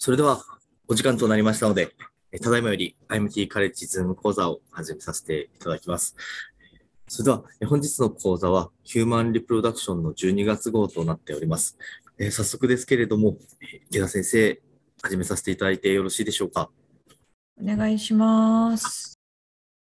[0.00, 0.44] それでは、
[0.86, 1.90] お時間となりましたので、
[2.40, 6.14] ただいまより IMT カレッジズーム講座を始めさせていただきます。
[7.08, 11.76] それでは、本日の講座は、ヒューマンリプロダクションの12月号となっております。
[12.16, 13.38] え早速ですけれども、
[13.90, 14.62] 池田先生、
[15.02, 16.70] 始めさせていただいてよろしいでしょうか？
[17.60, 19.18] お願いします。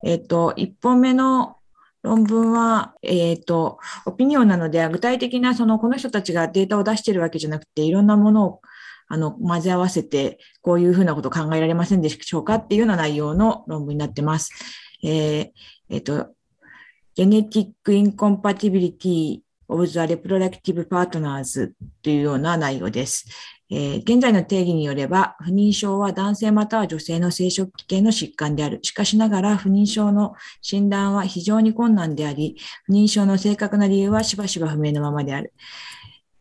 [0.02, 1.59] えっ、と、1本目の
[2.02, 8.61] 論文は、えっ、ー、と、オピニオンなので、具体的な、その、この人たちがデータを出しているわけじゃなくて、いろんなものを、
[9.08, 14.50] あの、混ぜ合わせて、こういうふうなこと考えられませんでしょうかっていうような内容の論文になってます。
[15.03, 15.50] えー、
[15.90, 16.29] えっ、ー、と、
[17.17, 21.72] Genetic Incompatibility of the Reproductive Partners
[22.03, 23.26] というような内容です。
[23.71, 28.79] えー、現在の定義によれば、不妊症は男性または女性の生殖器系の疾患である。
[28.82, 35.53] しかしながら、不妊症の診断は非常に困難であり、不妊症の正確な理由はしばしば不明のままである。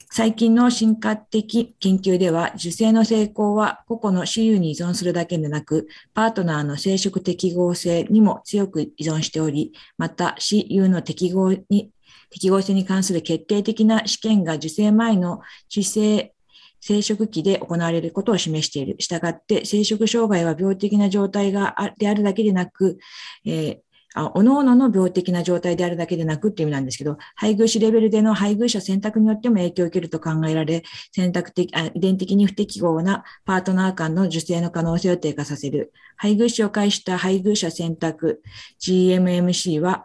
[0.09, 11.91] 最近の進化的研究では、受精の成功は個々の私有に依存するだけでなく、パートナーの生殖適合性にも強く依存しており、また私有の適合に
[12.29, 16.33] 適合性に関する決定的な試験が受精前の受精
[16.79, 18.95] 生殖期で行われることを示している。
[18.99, 22.97] したがって、生殖障害は病的な状態があであるだけでなく、
[23.45, 23.86] えー
[24.17, 35.93] あ、おのおのの病的な状態であるだけでなくっていう意味なんですけど、配偶子レベルでの配偶者選択によっても影響を受けると考えられ、選択的、あ遺伝的に不適合なパートナー間の受精の可能性を低下させる。
[36.15, 38.41] 配偶者を介した配偶者選択
[38.79, 40.03] GMMC は、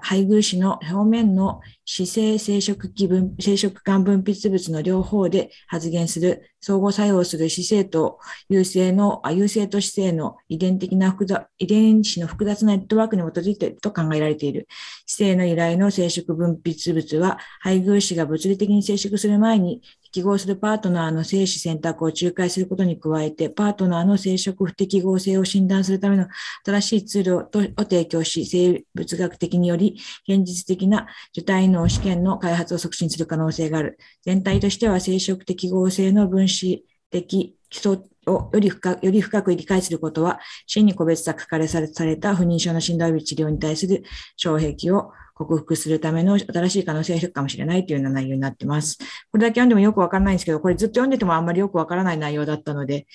[0.00, 14.68] 配偶子の表面の姿勢生殖器分、生殖管分泌物の両方で発現する相互作用する姿勢と優勢の、優勢と姿勢の遺伝的な複雑、遺伝子の複雑なネットワークに基づいていると考えられている。
[15.06, 26.26] 姿勢の由来の生殖分泌物は配偶子が物理的に生殖する前に適合するパートナーの精子選択を仲介することに加えて、パートナーの生殖不適合性を診断するための
[26.66, 27.48] 新しいツールを
[27.84, 33.98] 提供し、生物学的により現実的な受体脳試験の開発を促進する可能性がある。
[34.22, 44.04] 全体としては生殖適合性の分子的基礎をより深より深く理解することは、真に個別差書かれされた不妊症の診断及び治療に対する
[44.36, 45.10] 障壁を
[45.44, 48.98] 克服するための新しい可能性があるかもしれないというような内容になってます。
[49.30, 53.06] これだけ読んでもよくわからないんですけど、これずっと読んでてもあんまりよくわからない内容だったので、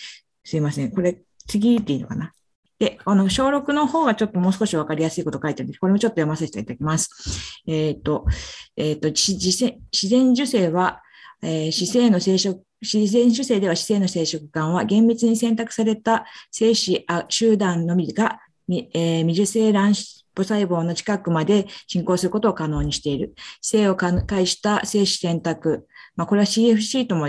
[0.44, 0.92] すいません。
[0.92, 2.34] これ、次っていいのかな？
[2.80, 7.62] で、あの、小6の方がちょっともう少しわかりやすいこと書いてあるんで、これもちょっと読ませていただきます。
[7.68, 8.26] えっ、ー、と、
[8.76, 9.50] えっ、ー、と自
[10.10, 11.02] 然受精は、
[11.42, 18.40] えー、姿勢の生殖自然受精では姿勢の生殖管は厳密に選択された精子集団のみが、
[18.70, 19.96] えー、未受精卵
[20.38, 23.34] 母細胞の近くまで進行することを可能にしている。
[23.62, 25.88] 性を介した精子選択。
[26.16, 27.28] まあ、これは CFC とも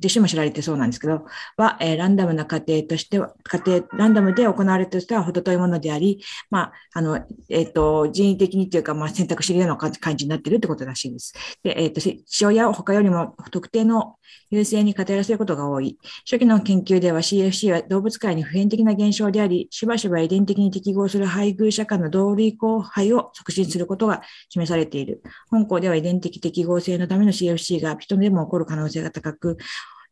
[0.00, 1.26] でしても知られてそうなんですけど、
[1.58, 7.16] は、えー、ランダムな過程としては、過程、ランダムで行われるとしては程遠いものであり、まあ、あの、
[7.50, 11.34] えっ、ー、と、人為的にというか、まあ、選択しているような感じになっているってことらしいです。
[11.62, 14.16] で、えっ、ー、と、父親を他よりも特定の
[14.50, 15.98] 優勢に偏らせることが多い。
[16.24, 25.22] 初期の研究では CFC は動物界に普遍的な現象であり、しばしば遺伝的に適合する配偶者間の同類交配を促進することが示されている。
[25.48, 29.56] 本校では遺伝的適合性のための CFC が人でも起こる可能性が高く、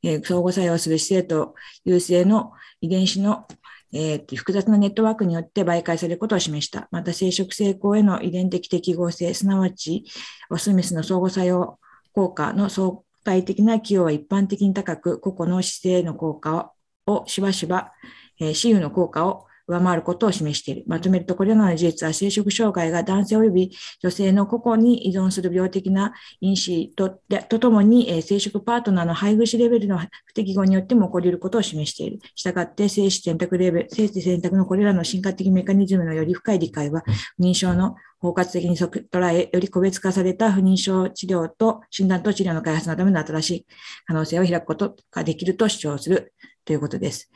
[0.02, 1.54] えー、相互作用する姿勢と
[1.84, 3.46] 優勢の遺伝子の
[3.92, 6.88] えー、複雑なネットワークによって媒介されることを示した。
[6.90, 10.04] また、生殖成功への遺伝的適合性、すなわち、
[10.50, 11.78] オスメスの相互作用
[12.12, 12.98] 効果の相
[13.28, 16.72] 体的な寄与は一般的に高く、個々の姿勢の効果
[17.06, 17.92] をしばしば、
[18.40, 20.84] えー、私有の効果を上回ることを示している。
[20.86, 23.70] まとめると、これらの事実は生殖障害が男性及び
[24.00, 32.18] 女性の個々に依存する病的な因子ととともに、えー、生殖パートナーの配偶者レベルの不適合によっても起こり得ることを示している。
[32.34, 37.02] したがって、精子選択レベル、精子選択のこれらの進化的メカニズムのより深い理解は、
[37.36, 43.66] 不妊症の包括的に捉え、より個別化された不妊症治療と診断と治療の開発のための新しい
[44.06, 46.32] 可能性を開くことができると主張する
[46.64, 47.30] ということです。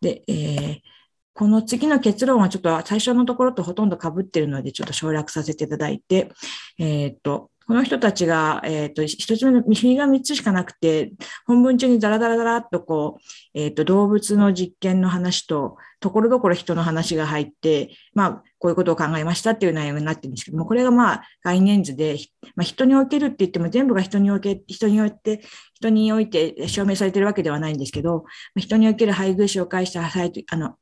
[0.00, 1.01] で、えー
[1.34, 6.30] この次の結論はちょっと最初のところとほとんど被ってるので、ちょっと省略させていただいて、
[6.78, 11.12] えっ、と、この人たちが、えっ、と、一つ目の、右が三つしかなくて、
[11.46, 22.18] 本文中にダラダラダラっとこう、えっ、と、動物の実験の話と、ところどころ人の話が入って、まあ、こういうことを考えましたっていう内容になってるんですけども、これがまあ、概念図で、
[22.56, 25.42] まあ、人におけるって言っても全部が人におけ、人によって、
[25.74, 28.24] 人において証明されてるわけではないんですけど、
[28.56, 30.74] 人における配偶者を介した、あの、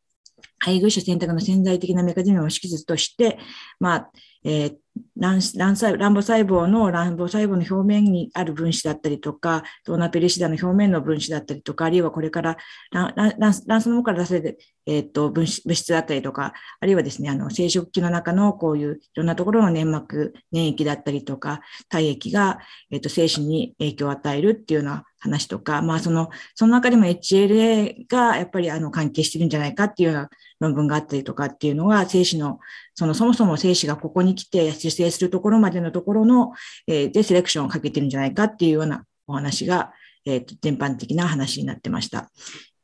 [0.61, 3.39] 配偶者選択の潜在的なメカニズムを識図として、
[3.79, 4.11] まあ、
[4.45, 4.77] えー
[5.19, 12.57] 卵卵細卵母細胞の卵母細胞の表面にある分子だったりとか、ドーナペリシダの表面の分子だったりとか、あるいはこれから
[12.91, 22.59] 卵卵巣の方から出せる、えー、と分子物質だったりとか、あるいはですね、あの生殖器の中のこういういろんなところの粘膜、粘液だったりとか、体液が、
[22.91, 32.59] えー、と精子に影響を与えるっていうような話とか、まあその、その中でも HLA がやっぱりあの関係してるんじゃないかっていうような論文があったりとかっていうのが、精子の、
[32.95, 36.53] そのそもそも精子がここに来て受精するところまでのところの、
[36.87, 39.93] えー、でセレクションをかけてるんじゃないかっていうようなお話が、
[40.25, 42.31] えっ、ー、と、全般的な話になってました。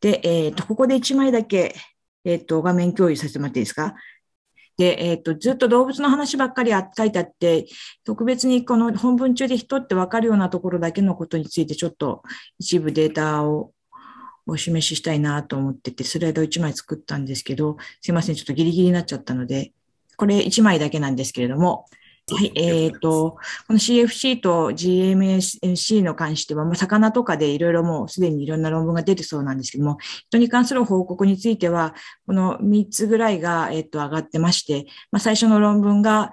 [0.00, 1.74] で、えっ、ー、と、ここで1枚だけ、
[2.24, 3.94] えっ、と、画面共有させてもらっていいですか？
[4.76, 7.66] で、えっ、と、ずっと動物の話ばっかり書いてあって、
[8.04, 12.22] 特別にこの本文中で人ってわかるようなところだけのことについてちょっと
[12.58, 13.72] 一部データを
[14.46, 19.72] お示ししたいなと思ってて、スライド1枚作ったんですけど、すいません、ちょっとギリギリになっちゃったので、
[20.16, 21.86] これ1枚だけなんですけれども、
[22.28, 23.38] はい、えっ、ー、と、
[23.68, 31.94] この CFC と GMSC の関しては、まあ、魚とかでいろいろもうすでにいろんな論文が出てそうなんですけども、人に関する報告については、
[32.26, 36.32] この3つぐらいが、えっ、ー、と、上がってまして、まあ、最初の論文が、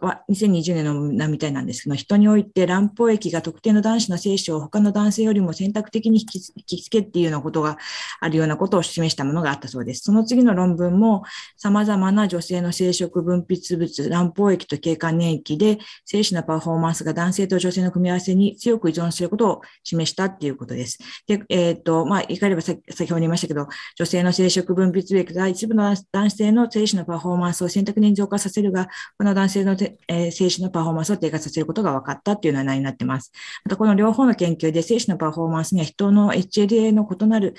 [0.00, 6.26] まあ、2020年のなみたいなんですけど、人において乱歩液が特定の男子の精子を他の男性よりも選択的に引
[6.64, 7.76] き付けっていうようなことが
[8.20, 10.04] あるようなことを示したものがあったそうです。
[10.04, 11.22] その次の論文も、
[11.58, 20.98] 様々な女性の生殖分泌物、乱歩液と経管年域で、精子のパフォーマンスが男性と女性の組み合わせに強く依存することを示したっていうことです。
[21.26, 28.88] で、えっ、と、まあ、言い換えれば先ほど言いましたけど、女性の生殖分泌液が一部の男性の精子のパフォーマンスを選択に増加させるが、
[29.18, 33.32] この男性のの、えー、精子のパフォーマンスを低下させることが分かったっていうのは内になってます。
[33.64, 37.54] またこの両方の研究で精子のパフォーマンスには人の HLA の異なる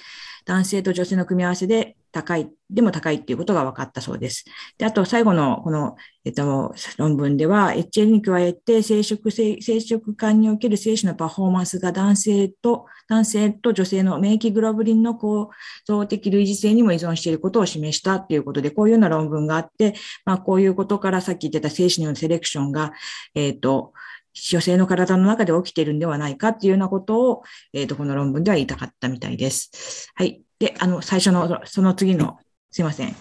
[0.45, 4.45] 男性と女性の組み合わせで高い、でも高いっていうことが分かったそうです。
[4.77, 15.49] で、あと最後のこの、えっと、論文では、HL に加えて生殖、生殖管における精子のパフォーマンスが男性と、男性と女性の免疫グロブリンの構
[15.85, 22.93] 造的類似性にも依存していることを示したっていうことで、こういうような論文があって、まあ、こういうことからさっき言ってた精子によるセレクションが、
[23.35, 23.91] えっ、と、
[24.35, 30.11] 女性の体の中で起きているんではないかっていうようなことを、えっ、と、この論文では言いたかったみたいです。
[30.15, 30.44] はい。
[30.59, 32.37] で、あの、最初の、その次の、
[32.71, 33.09] すいません。
[33.09, 33.13] は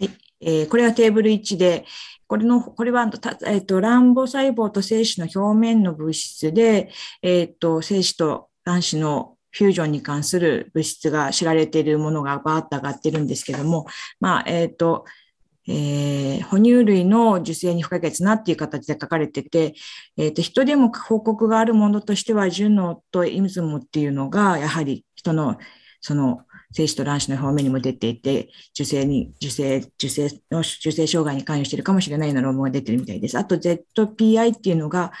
[0.00, 0.10] い。
[0.40, 1.84] えー、これはテーブル1で、
[2.26, 3.10] これの、これは、
[3.46, 6.90] えっ、ー、と、卵母細胞と精子の表面の物質で、
[7.22, 13.86] えっ、ー、と、精子と卵子のフュージョンに関する物質が知られているものがバーッと上がってるんですけども、
[14.20, 15.04] まあ、えっ、ー、と、
[15.66, 19.74] えー、哺乳類の受精に不可欠なっていう形で書かれてて、
[20.16, 25.58] えっ、ー、と、人でも報告があるものとしては、ジュノとイムズムっていうのが、やはり人の
[26.00, 26.42] その
[26.72, 33.38] 精子と卵子の表面にも出ていて、受精に、受精、受精の受精障害に関与しているかもしれないような論文が出てるみたいです。
[33.38, 35.12] あと ZPI っていうのが、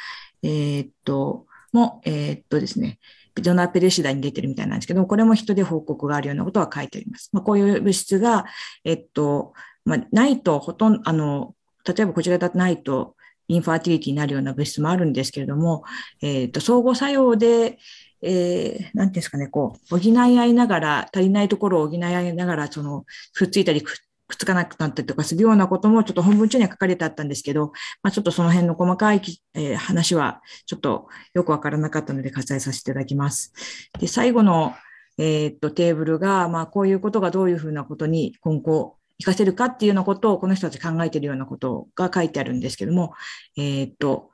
[0.42, 2.98] えー、っと、も、えー、っとですね、
[3.34, 7.30] ドナペレシダに出てるみたいなんですけど、これも人で報告があるようなことは書いてあります。
[7.32, 8.46] まあ、こういう物質が、
[8.84, 9.52] えっと、
[9.84, 11.54] まあ、ないとほとんど、あの、
[11.86, 13.14] 例えばこちらだとないと、
[13.50, 15.84] インファーティリティになるような物質もあるんですけれども、
[16.20, 17.78] えっと、相互作用で、
[18.22, 23.04] えー、なんていうんですかね、こう、補い合いながら、足りないところを補い合いながら、その、
[23.34, 23.92] くっついたりく
[24.34, 27.72] っつかなくなったりとかするようなことも、ちょっと本文中には書かれてあったんですけど、
[28.02, 29.22] まあ、ちょっとその辺の細かい、
[29.54, 33.52] えー、話は、ちょっとよくわからなかったので割愛させていただきます。
[33.98, 34.74] で、最後の、
[35.16, 43.14] えー、っと、テーブルが、まあ、こういうことがどういうふうなことに今後、活かせるかっていうようなことを、この人たち考えているようなことが書いてあるんですけども、
[43.56, 44.30] えー、っと、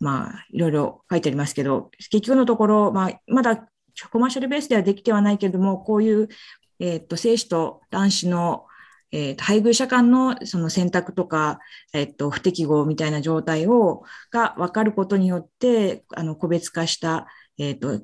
[0.00, 3.68] まあ、いろいろ書いてありますけど、結局のところ、まあ、まだ
[4.10, 6.28] コマーシャルベースではできてはないけれども、こういう、
[6.78, 8.66] えっ、と、精子と卵子の、
[9.10, 11.58] え、ー、配偶者間のその選択とか、
[11.92, 17.26] えっ、と、不適合みたいな状態を、が分かることによって、あの、個別化した、
[17.58, 18.00] えっ、と、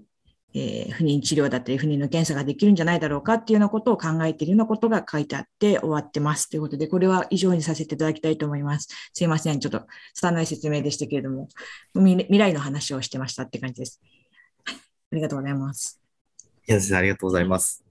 [0.56, 6.48] えー、不妊治療だったり、不妊の検査ができるんじゃないだろうかっていうようなことを考えているようなことが書いてあって終わってます。
[6.48, 8.88] ということで、これは以上にさせていただきたいと思います。
[9.12, 9.58] すいません。
[9.58, 9.82] ちょっと
[10.14, 11.48] 拙い説明でしたけれども、
[11.94, 14.00] 未来の話をしてましたって感じです。
[14.70, 16.00] ありがとうございます。
[16.62, 17.84] 池田先生、ありがとうございます。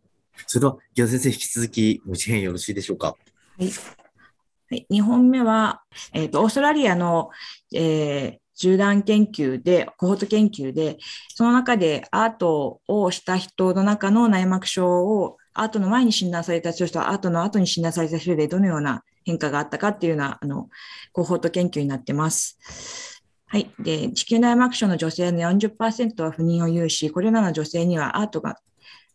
[0.47, 3.07] それでは、池田先生、引き続き、ご支援よろしいでしょうか？
[3.07, 3.15] は
[3.59, 3.65] い。
[3.65, 7.29] はい、2本目は、えっ、ー、と、オーストラリアの、
[7.75, 10.97] えー、縦断研究で、コホート研究で、
[11.35, 20.69] その中でアートをした人の中の内膜症をアートの前に診断された人とアートの後に診断された人でどのような変化があったかっていうような、あの、
[21.11, 23.21] コホート研究になってます。
[23.47, 23.71] はい。
[23.79, 28.57] で、子宮内膜症の女性の40%は不妊を有し、これらの女性にはアートが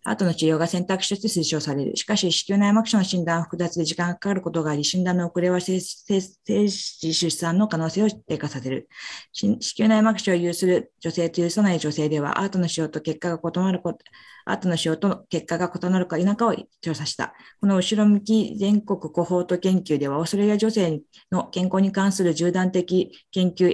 [0.04, 1.96] アートの治療が選択肢として推奨される。
[1.96, 8.88] しかし、子宮内膜症の診断は複雑で時間がかかることがあり、診断の遅れは精子出産の可能性を低下させる。
[9.32, 13.98] 子宮内膜症を有する女性と有さない女性では、アートの使用と結果が異なること、
[14.46, 17.34] アートの使用と結果が異なるか否かを調査した。
[17.60, 21.00] この後ろ向き全国コホート研究では、オーストラリア女性
[21.30, 23.68] の健康に関する縦断的研究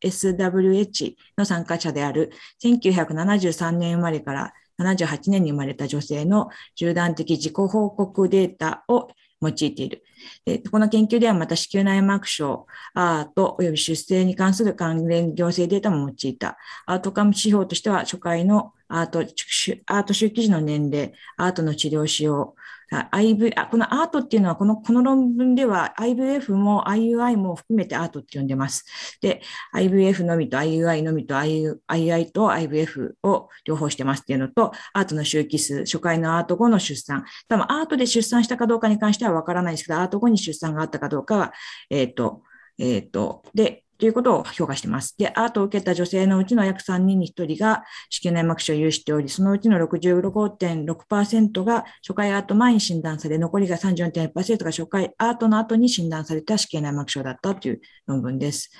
[0.00, 2.30] ALSWH の参加者である
[2.62, 9.08] 1973年生まれから78年に生まれた女性の集団的自己報告データを
[9.40, 10.02] 用いている。
[10.44, 16.56] でこの研究ではまた子宮内膜症、アート及び出生に関する関連行政データも用いた。
[16.86, 22.54] アートカム指標としては初回のアート、アート周期時の年齢、アートの治療使用、
[22.92, 28.84] IV、このアートっていうのは、このこの論文では IVF も IUI も含めてアートって呼んでます。
[29.20, 29.42] で、
[29.74, 37.24] IVF のみと IUI のみと IUI と IVF を両方してますっていうのと、アートの周期数、初回のアート後の出産。
[37.48, 41.52] 多分アートで出産したかどうかに関してはわからないですけど、アート後に出産があったかどうかは、
[41.90, 42.42] えっ、ー、と、
[42.78, 45.16] えっ、ー、と、で、ということを評価しています。
[45.16, 58.70] で、アートを受けた女性のうちの約3人に1人が子宮内膜症を有しており、そのうちの65.6%が初回アート前に診断され、残りが34.1%が初回アートの後に診断された子宮内膜症だったという論文です。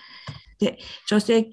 [0.58, 0.78] で、
[1.08, 1.46] 女性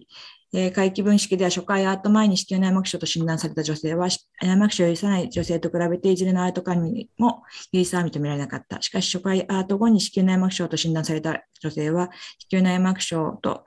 [0.55, 4.07] えー、回帰分式では初回アート前に子宮内膜症と診断された女性は、
[4.41, 7.41] 内膜症を有さない女性と比べて、いずれのアート管理も
[7.71, 8.79] 有意差は認められなかった。
[8.81, 13.65] しかし、初回アート後に子宮内膜症と診断された女性は、子宮内膜症と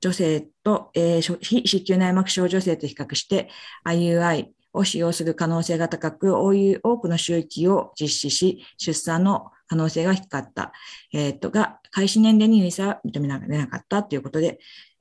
[0.00, 3.48] 女性と、えー、非子宮内膜症女性と比較して、
[3.86, 10.72] IUI を使用する可能性が高く、多くの周期を実施し、出産の可能性が低かった。
[11.14, 14.58] えっ、と、が、開始年齢に有意差は認められなかったということで、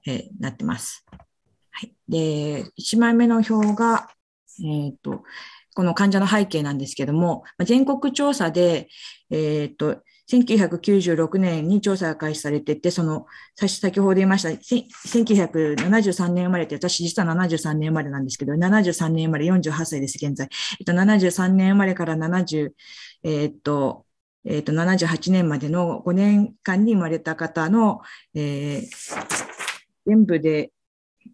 [0.07, 1.05] えー、なってます。
[1.77, 1.93] はい。
[2.07, 4.07] で、1枚目の表が、
[4.61, 5.23] え、ー、と、
[5.73, 8.87] この患者の背景なんですけども、全国調査で、
[9.29, 10.01] えっ、ー、と、
[10.31, 20.47] 1996年に調査が開始されていて、その、先ほど言いました、1973年生まれって、私実は73年生まれなんですけど、73年生まれ48歳です、現在。
[20.79, 22.71] えっと、73年生まれから70、
[23.23, 24.05] えっと、
[24.45, 27.99] えっと、78年までの5年間に生まれた方の、
[28.33, 28.87] えー、
[30.05, 30.71] 全部で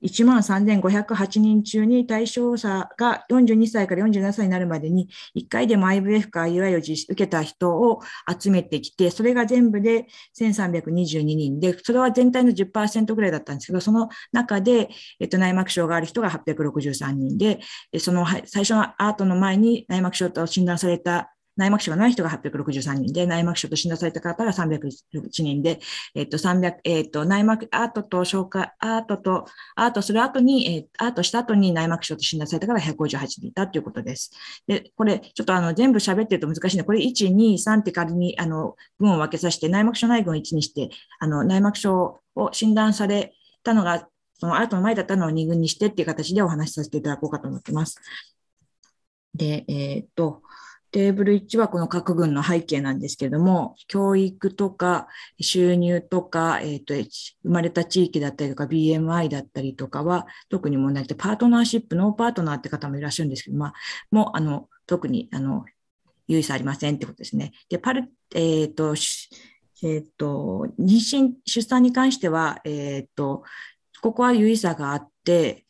[0.04, 10.08] 1万3508人中に対象者が42歳から47歳になるまでに1回でも IVF か IUI を受けた人を集めてきて、それが全部で
[10.40, 17.60] 1322人で、それは全体の10%ぐらいだったんですけど、その中で、えっと、内膜症がある人が863人で、
[18.00, 25.80] その最初のアートの前に内膜症と診断された内膜症がない人が863人で、内膜症と診断された方が301人で、
[26.16, 34.32] えっと、300、えっと、内膜、アートと紹介、アートと、アートする後に、えアートした後に内膜症と診断された方が158人いたということです。
[34.68, 40.90] で、これ、ちょっとあの、全部喋ってると難しいので、これ1、2、3って仮に、あの、群を分けさせて、内膜症内群を1にして、
[41.20, 44.08] あの、内膜症を診断されたのが、
[44.40, 47.98] そのアートの前だったのを2群にしてっていう形でお話しさせていただこうかと思ってます。
[49.36, 50.42] で、えっ、と、
[50.92, 55.08] テーブル1はこの核群の背景なんですけれども、教育とか
[55.40, 57.10] 収入とか、え、ー、と、生
[57.44, 63.74] まれた地域だったりとか BMI だったりとかは特に問題で、パートナーシップ、ノーパートナーって方もいらっしゃるんですけど、まあ、
[64.12, 65.66] もう、あの、特に、あの、
[66.28, 67.54] 有意差ありませんってことですね。
[67.70, 68.96] で、パル、えっ、ー、と、
[69.84, 73.44] えっ、ー、と、妊娠、出産に関しては、えっ、と、
[74.02, 75.66] ここは有意差があって、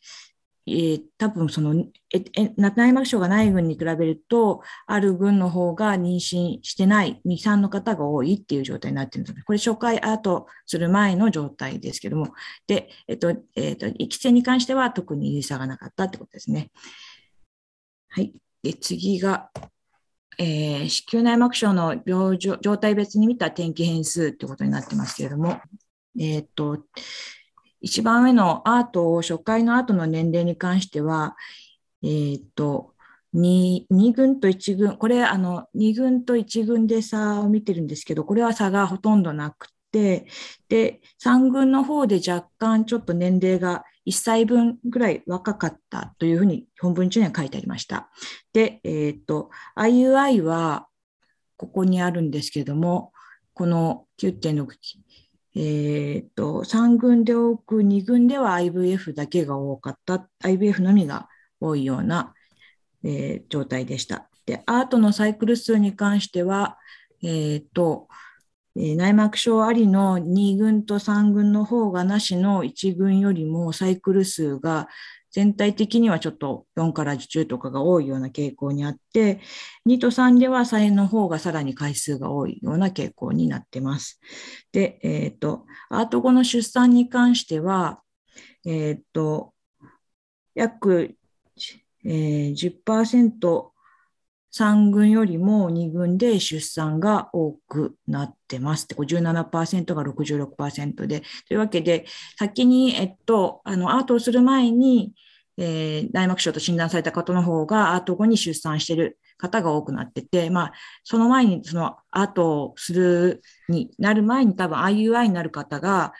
[0.66, 1.74] えー、多分その、
[2.14, 9.44] え、え、内膜症がない群に比べると、ある群の方が妊娠してない、2、3の方が多いっていう状態になってるんです。
[9.44, 12.32] これ初回アートする前の状態ですけども、
[12.66, 16.70] で、えっと、えっと、育成に関しては特に有差がなかったってことですね。
[18.08, 18.32] はい。
[18.62, 19.50] で、次が、
[20.38, 25.60] えー、子宮内膜症の病状状態別に見た天気変数ってことになってますけれども、
[26.18, 26.78] えっ、と、
[27.82, 31.36] 一番上のアートを、初回のアートの年齢に関しては、
[32.02, 32.94] えっ、と、
[33.34, 40.26] 2, 2軍と1軍、これあの2軍と1軍で差を見てるんですけど、これは差がほとんどなくて、
[40.68, 48.10] で、3軍の方で若干ちょっと年齢が1歳分ぐらい若かったというふうに本文中には書いてありました。
[48.52, 50.86] で、えっ、と、IUI は
[51.56, 53.12] ここにあるんですけども、
[53.54, 54.66] この9.6
[55.54, 61.28] えっ、と、3軍で多く、2軍では IVF だけが多かった、IVF のみが
[61.60, 62.34] 多いような、
[63.04, 64.28] えー、状態でした。
[64.46, 66.78] で、アートのサイクル数に関しては、
[67.22, 68.08] えっ、と、
[68.74, 74.88] え内膜症ありの2軍と3軍の方がなしの1軍よりもサイクル数が
[75.32, 79.40] 全体的にはちょっと4から10とかが多いような傾向にあって、
[79.88, 84.20] 2と3では3の方がさらに回数が多いような傾向になってます。
[84.72, 88.02] で、えっ、ー、と、アート後の出産に関しては、
[88.66, 89.54] えっ、ー、と、
[90.54, 91.16] 約、
[92.04, 92.52] えー、
[92.84, 93.71] 10%
[94.54, 98.94] 3軍よりも2軍で出産が多くなってますって。
[98.94, 101.22] 57%が66%で。
[101.48, 102.06] というわけで、
[102.38, 105.12] 先に、えっと、あの、アートをする前に、
[105.56, 110.72] えー、内膜症と診断された方の方がアート後に出産してる方が多くなってて、まあ、
[111.02, 116.12] その前に、そのアートするになる前に多分 IUI になる方が、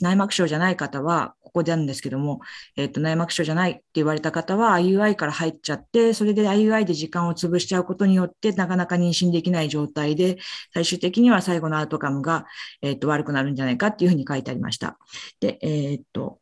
[0.00, 2.40] 内膜症じゃない方は、ここであるんですけども、
[2.76, 10.38] えっ、ー、と、内膜症じゃないって言われた方は IUI から入っちゃって、それで IUI で時間を潰しちゃうことによって、なかなか妊娠できない状態で、
[10.74, 12.46] 最終的には最後のアウトカムが、
[12.82, 14.98] えっ、ー、と、悪くなるんじゃないかっていうふうに書いてありました。
[15.40, 16.40] で、えっ、と、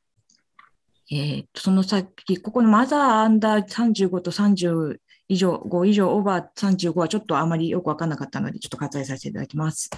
[1.10, 4.96] えっ、と、その先、ここのマザーアンダー35と30
[5.28, 9.90] 以上、5以上、オーバー35はちょっとあまりよくわかんなかったので、ちょっと割愛させていただきます。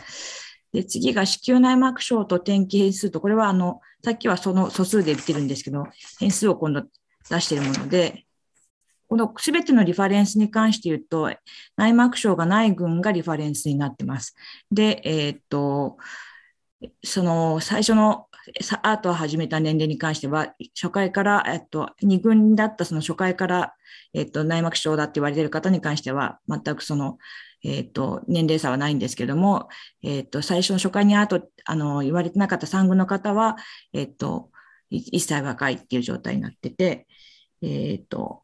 [0.72, 5.86] で、次が子宮内膜症と転記変数と、これはあの、さっきはその素数で言ってるんですけど、
[6.18, 6.82] 変数を今度
[7.30, 8.24] 出しているもので、
[9.08, 11.34] このすべてのリファレンスに関して言うと、
[11.76, 14.34] 内膜症がない群がリファレンスになってます。
[14.70, 15.96] で、えー、っと、
[17.02, 18.27] その最初の
[18.82, 23.74] アートを始めた年齢に関しては、初回から、えっと、2軍だったその初回から、
[24.14, 27.18] えっと、内膜症だって言われている方に関しては、全くその、
[27.64, 29.68] えっと、年齢差はないんですけども、
[30.02, 33.56] えっと、最初の初回にアート、あの、言われてなかった3軍の方は、
[33.92, 34.50] えっと、
[34.90, 37.06] 1歳若いっていう状態になってて、
[37.62, 38.42] えっと、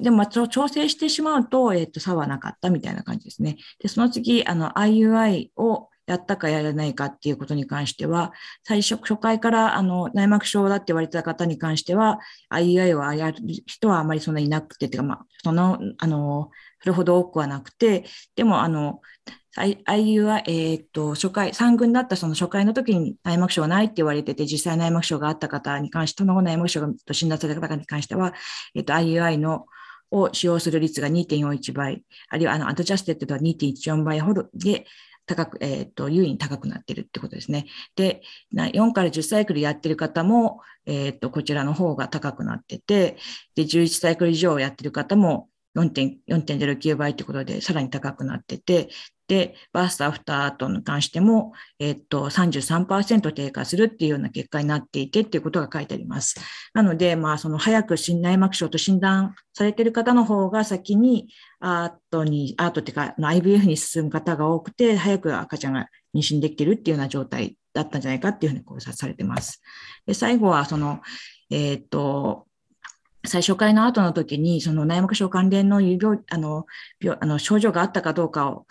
[0.00, 3.56] でも、調整してしまうと、えっと、差はなかったみたいな感じですね。
[3.80, 8.32] で、その次、あの、IUI をやったかやらないかっていうことに関しては、
[8.62, 12.18] 最初、初回からあの内膜症だって言われた方に関しては、
[12.52, 18.04] IEI をやる人はあまりそんなにいなくて、てかまあ、その、あの、それほど多くはなくて、
[18.36, 19.00] でも、あの、
[19.56, 28.34] IU えっ、と、初回、3軍だったその初回の時に内膜症はないって言われてて、実際内膜症があった方に関して、その後内膜症と診断された方に関しては、
[28.74, 29.66] えっ、と、IUI の
[30.10, 34.86] を使用する率が2.41倍、あるいはあの adjusted は2.14倍ほどで、
[35.26, 37.66] 高く、えっ、ー、と、有意に高くなってるってことですね。
[37.96, 38.22] で、
[38.54, 43.16] 4から10サイクルやってる方も、えっ、ー、と、こちらの方が高くなってて、
[43.54, 48.88] で、11サイクル以上やってる方も4.09倍ということで、さらに高くなってて、
[49.26, 56.34] で、バーストアフター後に関しても、えっと、33%低下するっていうような結果になっていてっていうことが書いてあります。
[56.74, 61.28] なので、まあ、その早く心内膜症と診断されている方の方が先に
[61.60, 69.62] アートに、アートっていうか、IVF に進む方が多くて、早く赤ちゃんが妊娠できてるっていうような状態だったんじゃないかっていうふうに考察されてます。
[70.06, 71.00] で、最後は、その、
[71.50, 72.46] えっ、と、
[73.26, 76.66] 最初回の後の時に、その内膜症関連の病あの
[77.00, 78.66] 病あの症状があったかどうかを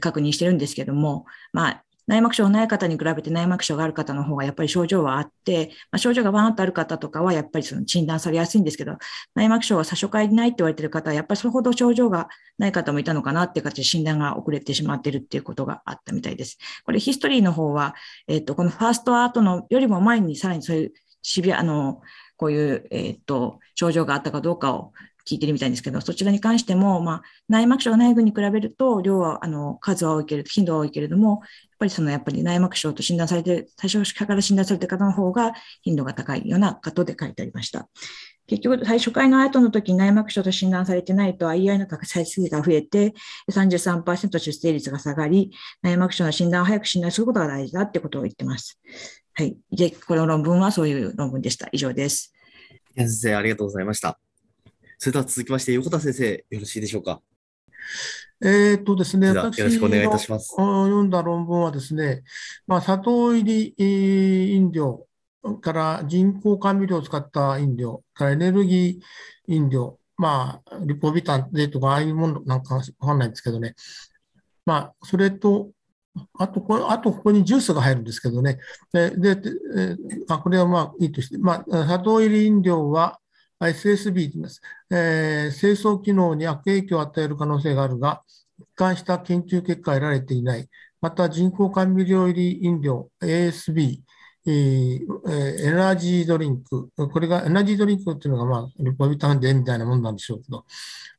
[0.00, 8.96] 確認してるんですけども、まあ、内膜症がない方に比べて内膜症がある方の方がやっぱり症状はあって、まあ、症状がバーンとある方とかはやっぱりその診断されやすいんですけど、
[9.34, 16.58] 内膜症は最初からないって言われてる方はやっぱりそれほど症状がない方もいたのかなっていう形で診断が遅れてしまってるっていうことがあったみたいです。
[16.84, 17.96] これヒストリーの方は、
[18.28, 20.92] えっ、と、このファーストアートのよりも前にさらにそういう
[21.22, 22.02] シビア、あの、
[22.36, 24.92] こういう、えっ、と、症状があったかどうかを
[25.26, 31.40] 聞いてるみたいですけど、そちらに関しても、まあ、内膜症が内群に比べると、量は、あの、数は多いけれど、頻度は多いけれども、やっ
[31.80, 37.88] ぱりその、やっぱり内膜症と診断されて、最初から診断された方の方が頻度が高いようなことで書いてありました。
[38.46, 43.12] 結局、最初回の後の時に内膜症と診断されてないと IEI の再生が増えて、
[43.50, 45.50] 33%出生率が下がり、
[45.82, 48.78] 内膜症の診断を早く診断することが大事だってことを言ってます。
[49.38, 49.54] はい。
[49.70, 51.68] で、この論文はそういう論文でした。
[51.70, 52.32] 以上です。
[52.96, 54.18] 先生、ありがとうございました。
[54.96, 57.20] それでは続きまして、横田先生、よろしいでしょうか？
[58.42, 60.54] えっとですね、私よろしくお願いいたします。
[60.56, 62.22] 読んだ論文はですね、
[62.66, 63.74] まあ、砂糖入り
[64.56, 65.06] 飲料
[65.60, 73.74] から人工甘味料を使った飲料、からエネルギー飲料、まあ、リポビタンでとか、ああいうものなんかわかんないんですけどね、
[74.64, 75.72] まあ、それと、
[76.38, 78.58] あとこれ、あとここにジュースが入るんですけどね。
[78.92, 79.36] で、で
[80.28, 83.18] あこれはまあいいとして、まあ、砂糖入り飲料は、
[83.60, 88.22] SSB と言います、えー、清掃機能に悪影響を与える可能性があるが、
[88.58, 90.68] 一貫した研究結果が得られていない。
[91.00, 94.00] また、人工甘味料入り飲料 ASB
[94.52, 100.64] えエナジードリンク、これがエナジードリンクっていうのが、まあ、リポビタンデみたいなもんなんでしょうけど、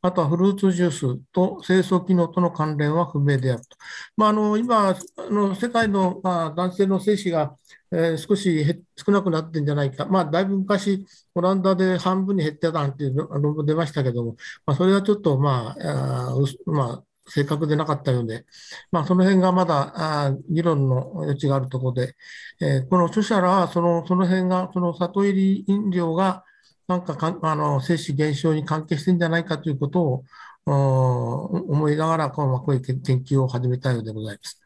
[0.01, 3.77] あとはフルーツジュースと清掃機能との関連は不明であると。
[4.15, 4.95] まあ、あの今あ
[5.29, 7.55] の、世界の、まあ、男性の精子が、
[7.91, 14.35] えー少し減少なくなってんじゃないか、まあ、だいぶ昔、オランダで半分に減ってたなんていう論文出ましたけども、
[14.65, 16.35] まあ、それはちょっと、まあ、あ
[16.65, 18.45] まあ、正確でなかったようで、
[18.91, 19.93] まあ、その辺がまだ
[20.27, 22.15] あ議論の余地があるところで、
[22.61, 26.43] えーこの著者らはその、その辺が、その里入り飲料が、
[26.87, 30.23] なんかかんあの精子減少に関係してるんじゃないかということを
[30.65, 34.61] 思いながら、こうまあこういう研究を始めたようでございます。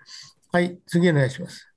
[0.51, 1.67] はい、次お願いします。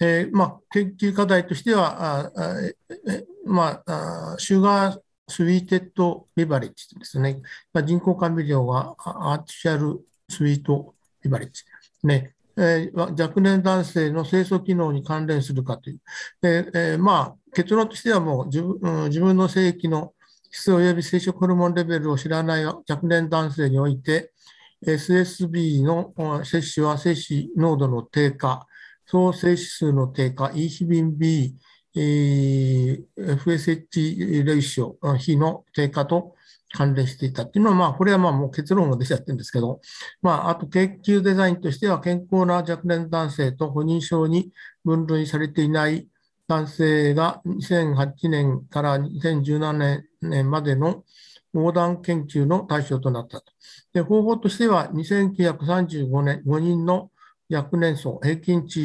[0.00, 2.74] えーまあ、研究課題としては、ああえ
[3.08, 7.40] えまあ、あシュガースイーテッドビバレッジですね。
[7.72, 11.62] まあ、人工甘味料はアーティシャルスイートビバレッジ。
[12.02, 16.00] ねえー若年男性の清掃機能に関連するかという。
[16.42, 20.12] でえーまあ、結論としてはもう自分,、うん自分の性域の
[20.50, 24.32] 質及び生殖ホルモンレベルを知らない若年男性において、
[24.84, 26.12] SSB の
[26.44, 28.66] 摂取は精子濃度の低下、
[29.06, 31.54] 総精子数の低下、E 比便 B、
[31.96, 36.34] えー FSH レイシオ、比の低下と
[36.72, 39.80] 関連していたっていうのは、まあ、これはまあもう結論が出ちゃってるんですけど、
[40.22, 44.52] まあ、あと研究デザインとしては、健康な若年男性と不妊症に
[44.84, 46.08] 分類されていない
[46.48, 51.04] 男性が2008年から2017年までの
[51.52, 53.52] 横断研究の対象となったと。
[53.92, 57.10] で方法としては、2935年、5人の
[57.52, 58.80] 若年層、平均値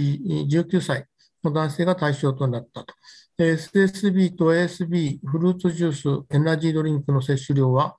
[0.50, 1.06] 19歳
[1.46, 2.94] の男性が対象となったと。
[3.38, 7.96] SSB と ASB、フルーツジュース、エナジードリンクの摂取量は、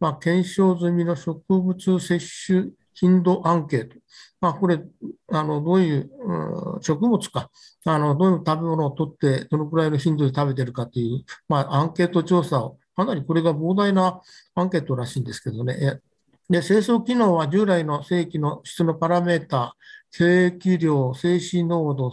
[0.00, 3.96] まあ、検証済みの植物摂取頻度アンケート。
[4.40, 4.80] まあ、これ、
[5.32, 7.50] あのどういう、うん植物か、
[7.84, 14.20] あのどういう食べ物をとって、どのくらいの頻度で食べてるかという、まあ、アンケート調査を、かなりこれが膨大な
[14.54, 16.00] アンケートらしいんですけどね。
[16.50, 19.76] で清掃機能は従来の正規の質のパラメータ、
[20.10, 22.10] 精液量、精子濃度、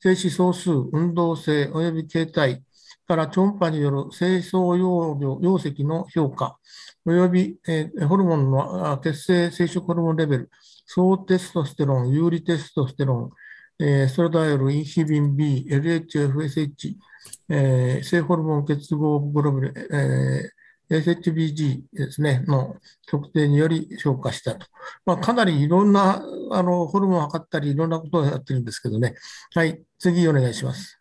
[0.00, 2.64] 精子総数、運動性及び形態
[3.06, 6.58] から超音波による清掃容量、容積の評価、
[7.06, 10.50] 及び、えホルモンの血清生殖ホルモンレベル、
[10.86, 13.32] 総テストステロン、有利テストステロ
[13.78, 16.96] ン、えーストロダイオル、インヒビン B、LH、FSH、
[17.48, 20.55] え性ホルモン結合グロブル、えー
[20.90, 22.76] SHBG ですね、の
[23.10, 24.66] 測定により評価したと。
[25.04, 26.22] まあ、かなりいろんな
[26.52, 29.14] あのホルモンを測ったり、いろんなことをやってるんですけどね。
[29.54, 31.00] はい、次お願いします。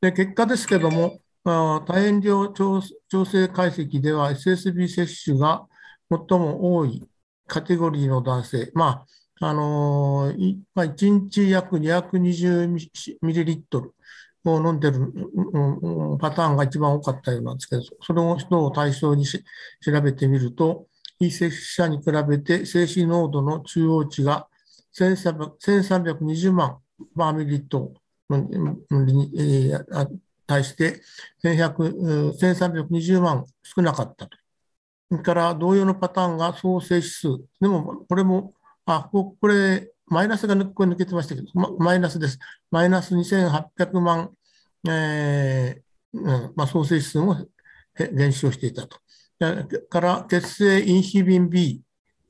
[0.00, 5.66] で結果ですけども、あー多変量調整解析では SSB 摂取が
[6.10, 7.08] 最も多い
[7.46, 9.04] カテゴリーの男性、ま
[9.40, 12.68] ああのーまあ、1日約220
[13.22, 13.94] ミリリットル
[14.44, 15.12] を飲んでる
[16.18, 19.44] パターンが一番多かったようなんですけど、それを人を対象にし
[19.84, 20.86] 調べてみると、
[21.18, 24.48] 非摂取者に比べて精子濃度の中央値が
[24.94, 26.78] 1320万
[27.14, 27.92] バーミリット
[28.28, 29.32] ルに
[30.46, 31.00] 対して
[31.44, 34.36] 1320万少なかったと。
[35.10, 37.28] それから同様のパターンが総精子数。
[37.60, 38.54] でも、これも、
[38.86, 42.38] あ、これ、マイナスが抜ここに抜けてましたけど、まマイナスです。
[42.70, 44.30] マイナス2800万、
[44.86, 47.34] えーうんまあ、総精子数も
[47.94, 48.98] へ減少していたと。
[49.88, 51.82] から、血清インヒビン B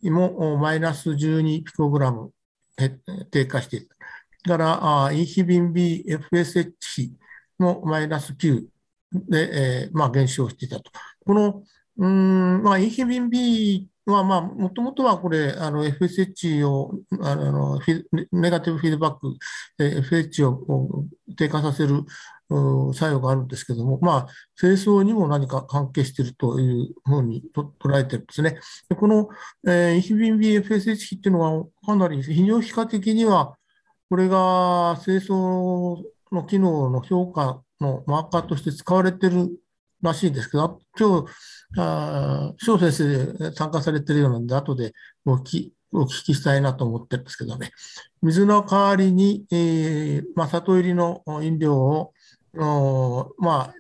[0.05, 2.31] もおマイナス12ピコグラム
[2.79, 2.90] へ
[3.33, 3.97] 低下していた。
[4.49, 7.16] から、あインヒビン B、FSH 比
[7.59, 8.64] もマイナス9
[9.12, 10.92] で、えーまあ、減少していたと。
[11.27, 11.64] この、
[11.99, 17.81] うん、まあ、インヒビン B は、まあ、もともとはこれ、あの、FSH を、あの、
[18.33, 19.37] ネガティブフィードバック、
[19.79, 21.05] FH を
[21.37, 22.05] 低下させる
[22.95, 24.27] 作用があるんですけども、まあ、
[24.59, 28.59] 清掃にも何か関係しているというふうにと捉えてるんですね。
[28.88, 29.29] でこの、
[29.67, 33.57] えーインヒビン B、FSH 比っていうのは、かなり泌尿器科的には、
[34.11, 39.49] これが清掃の機能の評価のマーカーとして使われてる
[40.03, 41.29] らしいんですけど、今日、
[41.79, 44.93] あ翔先生参加されてるようなんで、後で
[45.25, 47.71] お聞きお聞きしたいなと思ってるんですけどね。
[48.23, 52.12] 水の代わりに、えーまあ、砂糖入りの飲料を、
[53.38, 53.75] まあ、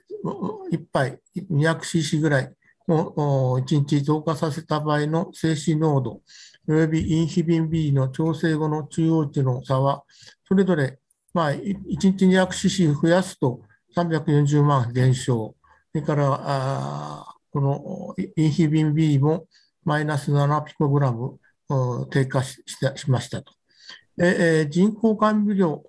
[0.70, 1.18] 1杯
[1.50, 2.54] 200cc ぐらい
[2.86, 6.20] を1日増加させた場合の精子濃度、
[6.68, 10.02] およびインヒビン B の調整後の中央値の差は、
[10.46, 10.98] それぞれ、
[11.32, 13.62] まあ、1日 200cc 増やすと
[13.96, 15.54] 340万減少、
[15.94, 19.46] それから、あこのインヒビン B も
[19.84, 21.38] マイナス7ピコグラム
[22.10, 23.52] 低下しししましたと。
[24.16, 25.82] でえ人工甘味料、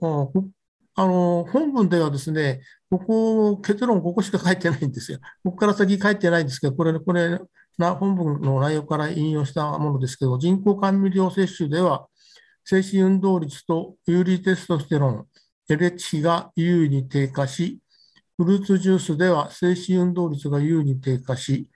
[0.96, 5.20] あの、本文ではですね、ここ、結論ここしか書いてないんですよ。
[5.44, 7.40] ここから先書いてないんですけど、これ、これ、
[7.78, 12.08] な本文の内容から引用したものですけど、人工甘味料摂取では、
[12.66, 15.28] 精子運動率と有利テストステロン、
[15.70, 17.80] LH 比が優位に低下し、
[18.38, 21.68] フルーツジュースでは精子運動率が優位に低下し、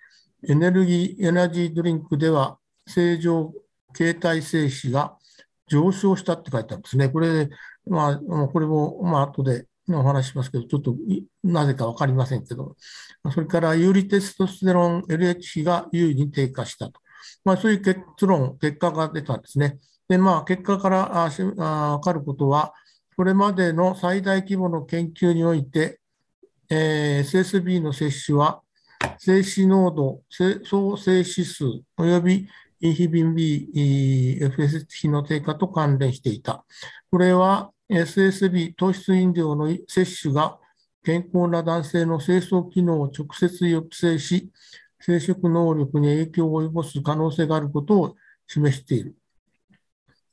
[0.48, 3.54] エネルギー、エナジードリンクでは正常
[3.94, 5.18] 形態精子が
[5.68, 7.10] 上昇したって書いてあるんですね。
[7.10, 7.50] これ、
[7.86, 8.18] まあ、
[8.48, 10.96] これも、まあ、後でお話しますけど、ちょっと
[11.44, 12.76] なぜかわかりませんけど、
[13.32, 17.00] それから有利テストステロン LH 比が優位に低下したと。
[17.46, 19.78] まあ、そういう結論、結果が出たんですね。
[20.08, 22.74] で、まあ、結果からあわかることは、
[23.16, 26.00] これまでの最大規模の研究において、
[26.70, 28.62] えー、SSB の摂取は、
[29.18, 31.64] 静止濃度、総静止数
[31.98, 32.48] 及び
[32.82, 36.66] インヒビン B、FS 比の低下と関連していた。
[37.10, 40.60] これは SSB 糖質飲料の摂取が
[41.04, 44.52] 健康な男性の清掃機能を直接抑制し、
[45.00, 49.16] 生殖能力に影響を及ぼす可能性があることを示している。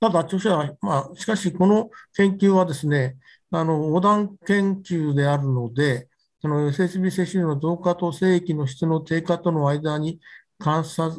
[0.01, 3.17] ただ、著者は、まあ、しかし、この研究はですね、
[3.51, 6.09] あの横断研究であるので、
[6.45, 10.21] その SSB 摂取の増加と精液の質の低下との間に
[10.59, 11.19] 観察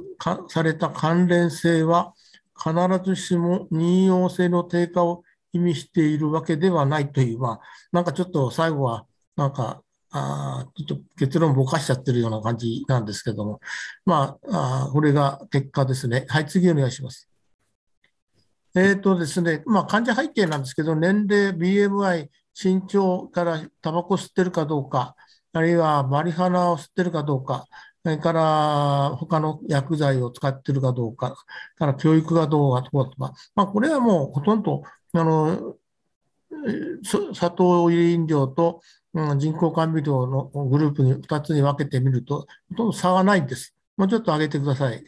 [0.50, 2.14] された関連性は、
[2.56, 7.60] 必ずしも任用性の低下を意味しているわけではないという、まあ、
[7.92, 13.60] なんかちょっと最後は、なんか、あちょっと結論ぼかしちゃってるような感じなんですけども、
[14.06, 16.28] まあ、あこれが結果ですね。
[16.30, 17.28] はい、次お願いします。
[18.76, 22.30] えっ、ー、とですね、まあ、患者背景なんですけど、年齢、BMI、
[22.62, 25.16] 身長からタバコ吸ってるかどうか、
[25.54, 27.68] あるいはマリファナを吸ってるかどうか、
[28.04, 31.36] それから他の薬剤を使ってるかどうか、
[31.78, 35.76] から教育がどうかとか、まあ、これはもうほとんど、あの、
[37.34, 38.82] 砂糖入り飲料と、
[39.14, 43.76] うん、人工甘味料のグループに2つに分けてみると、ほとんど差がないんです。
[43.98, 45.04] もうちょっと上げてください。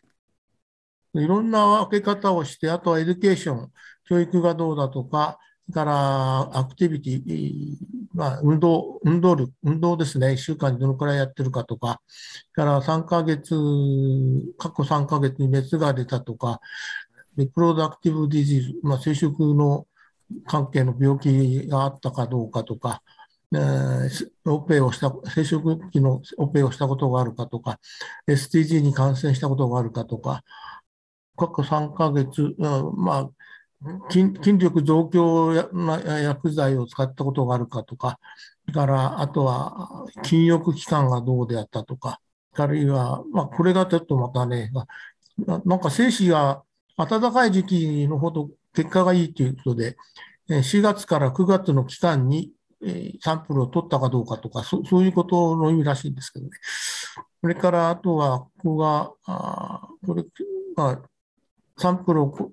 [1.13, 3.71] いろんな分け方をして、あとは education、
[4.07, 5.39] 教育がどうだとか、
[5.73, 7.75] から activity、
[8.13, 12.01] まあ、運動、運動力、運動ですね、1週間にどのくらいやってるかとか、
[12.53, 13.53] から3ヶ月、
[14.57, 16.61] 過去3ヶ月に熱が出たとか、
[17.37, 19.87] reproductive disease、まあ、生殖の
[20.45, 23.01] 関係の病気があったかどうかとか、
[23.53, 27.79] えー、オペをした、生殖器のオペをしたことがあるかとか、
[28.27, 30.43] STG に感染したことがあるかとか、
[31.37, 33.29] 過去3ヶ月、まあ、
[34.09, 38.19] 筋筋力増強薬剤を使ったことがあるかとか、
[38.73, 42.19] から、あとは筋力期間がどうであったとか、
[42.53, 44.71] あるいは、まあ、これがちょっとまたね、
[45.65, 46.63] なんか精子が
[46.97, 49.95] 暖かい時期のほど結果がいいということで、
[50.49, 52.51] 4月から9月の期間に
[53.21, 56.51] サンプルを取ったかどうかとか、そそういうことの意味らしいんですけどね。
[57.41, 60.23] それから、あとは、ここが、あこれ、
[60.75, 61.01] まあ、
[61.77, 62.51] サンプルを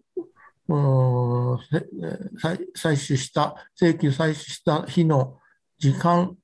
[0.68, 5.38] 採取した、請求採取した日の
[5.78, 6.36] 時間、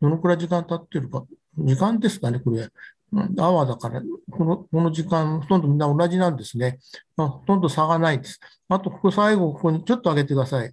[0.00, 1.24] どのくらい時間経ってるか、
[1.56, 2.68] 時間ですかね、これ。
[3.38, 6.78] アワーだから、このこの時間、ほとんどみんな同じなんですね。
[7.16, 8.40] まあ、ほとんど差がないです。
[8.68, 10.72] あと、ここ最後、ここにちょっと上げてください。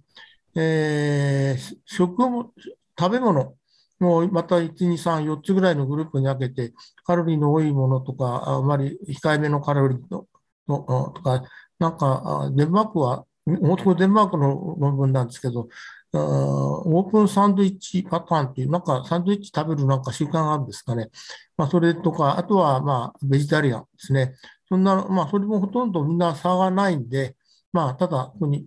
[0.56, 2.50] えー、食物、
[2.98, 3.54] 食べ物。
[4.00, 6.72] もまた1、2、3、4つぐらいのグループに分けて、
[7.04, 10.26] カロリーの多いものとか、あまり控えめのカロリーの
[10.66, 11.42] とか、
[11.80, 15.68] なんか、デンマークは、もともデンマークの論文なんですけど、
[16.12, 21.08] オープンサンドイッチパターンっていう、なんかサンドイッチ食べるなんか習慣があるんですかね。
[21.56, 24.34] まあ、それとか、あとは、まあ、ベジタリアンですね。
[24.68, 27.34] そんな、まあ、それもほとんどみんな差がないんで、
[27.72, 28.66] まあ、ただ、ここに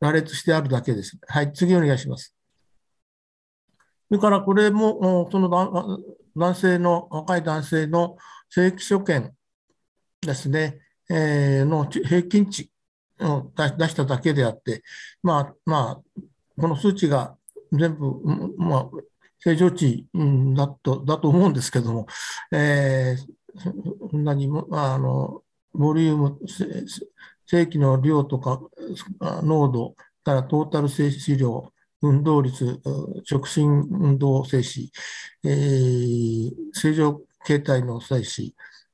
[0.00, 1.18] 羅列してあるだけです。
[1.26, 2.34] はい、次お願いします。
[4.08, 5.48] それから、これも、その
[6.34, 8.16] 男性の、若い男性の
[8.48, 9.32] 正規所見
[10.20, 10.80] ですね。
[11.10, 12.70] えー、の平均値
[13.20, 14.82] を出しただけであって、
[15.22, 16.20] まあ、まあ、
[16.60, 17.36] この数値が
[17.72, 18.20] 全部、
[18.56, 18.90] まあ、
[19.40, 20.06] 正常値
[20.56, 22.06] だとだと思うんですけども、
[22.52, 25.42] えー、そんなにあの
[25.74, 26.38] ボリューム、
[27.46, 28.60] 正規の量とか
[29.42, 32.80] 濃度からトータル静止量、運動率、
[33.30, 34.88] 直進運動静止、
[35.44, 38.52] えー、正常形態の静止、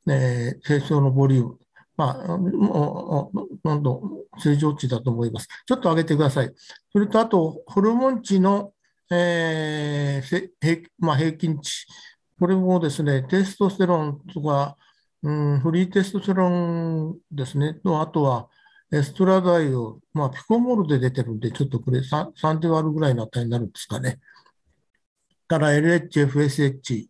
[0.08, 1.58] えー、清掃のボリューム、
[2.00, 5.48] まあ、もう、どんどん正常値だと思います。
[5.66, 6.54] ちょっと上げてください。
[6.90, 8.72] それと、あと、ホルモン値の、
[9.10, 11.86] えー平まあ、平均値。
[12.38, 14.78] これもですね、テストステロンとか、
[15.22, 18.48] うん、フリーテストステロンですね、とあとは、
[18.90, 24.20] エストラダイオ、まあ、ピコモールで出てるんで、ちょっとこれ 3, 3で割るぐらいの値になるんですかね。
[25.46, 27.08] から LH、FSH、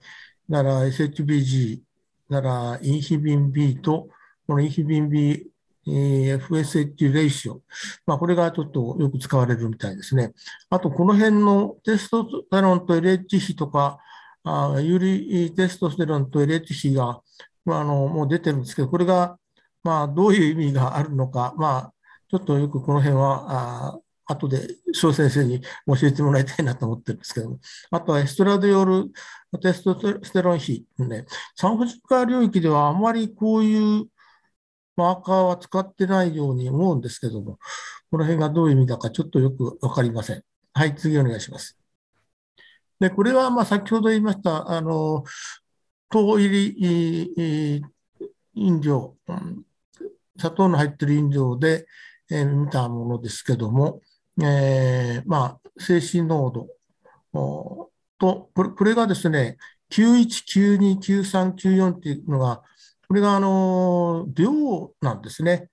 [0.49, 1.81] なら SHBG、
[2.29, 4.09] ならインヒビン B と、
[4.51, 5.47] このインヒビン B、
[5.87, 7.63] FSH レーシオ。
[8.05, 10.33] まあ、これがちょっとよく使われるみたいですね。
[10.69, 14.01] あと、この辺のテストステロンと LH 比とか、
[14.43, 17.21] あ有利テストステロンと LH 比が、
[17.65, 19.39] まあ、あのもう出てるんですけど、これが、
[19.85, 21.93] まあ、どういう意味があるのか、まあ、
[22.29, 27.57] ちょっとよくこの辺は、あ後で翔先生に教えてもらいたいなと思ってるんですけど、
[27.93, 29.13] あとはエストラディオル
[29.61, 34.07] テストステロン比、ね、産婦人科領域ではあまりこういう
[35.01, 37.59] マーカーは使ってないように思うんですけども、
[38.11, 40.43] この辺がどういう意味だかちょっとよくわかりません。
[40.75, 41.79] はい、次お願いします。
[42.99, 45.25] で、これはまあ先ほど言いました、あの、
[46.11, 47.83] 糖入り
[48.55, 49.17] 飲料、
[50.37, 51.87] 砂糖の入っている飲料で、
[52.31, 54.01] えー、見たものですけども、
[54.43, 56.69] えー、まあ、精子濃度
[58.19, 59.57] と、これこれがですね、
[59.91, 62.63] 91、92、93、94っていうのが、
[63.11, 65.69] これがあの量なんですね。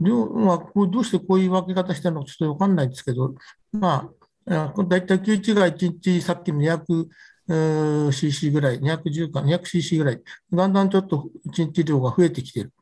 [0.00, 3.34] 量はこうどうしてこういう分け方してるのかちょっとわかんないんですけど、
[3.72, 4.10] ま
[4.46, 12.72] あ、だいたい91が1日さっきの200 cc ぐらい、210か 200cc ぐらい、だんだんちょっと1日量が増えてきてる。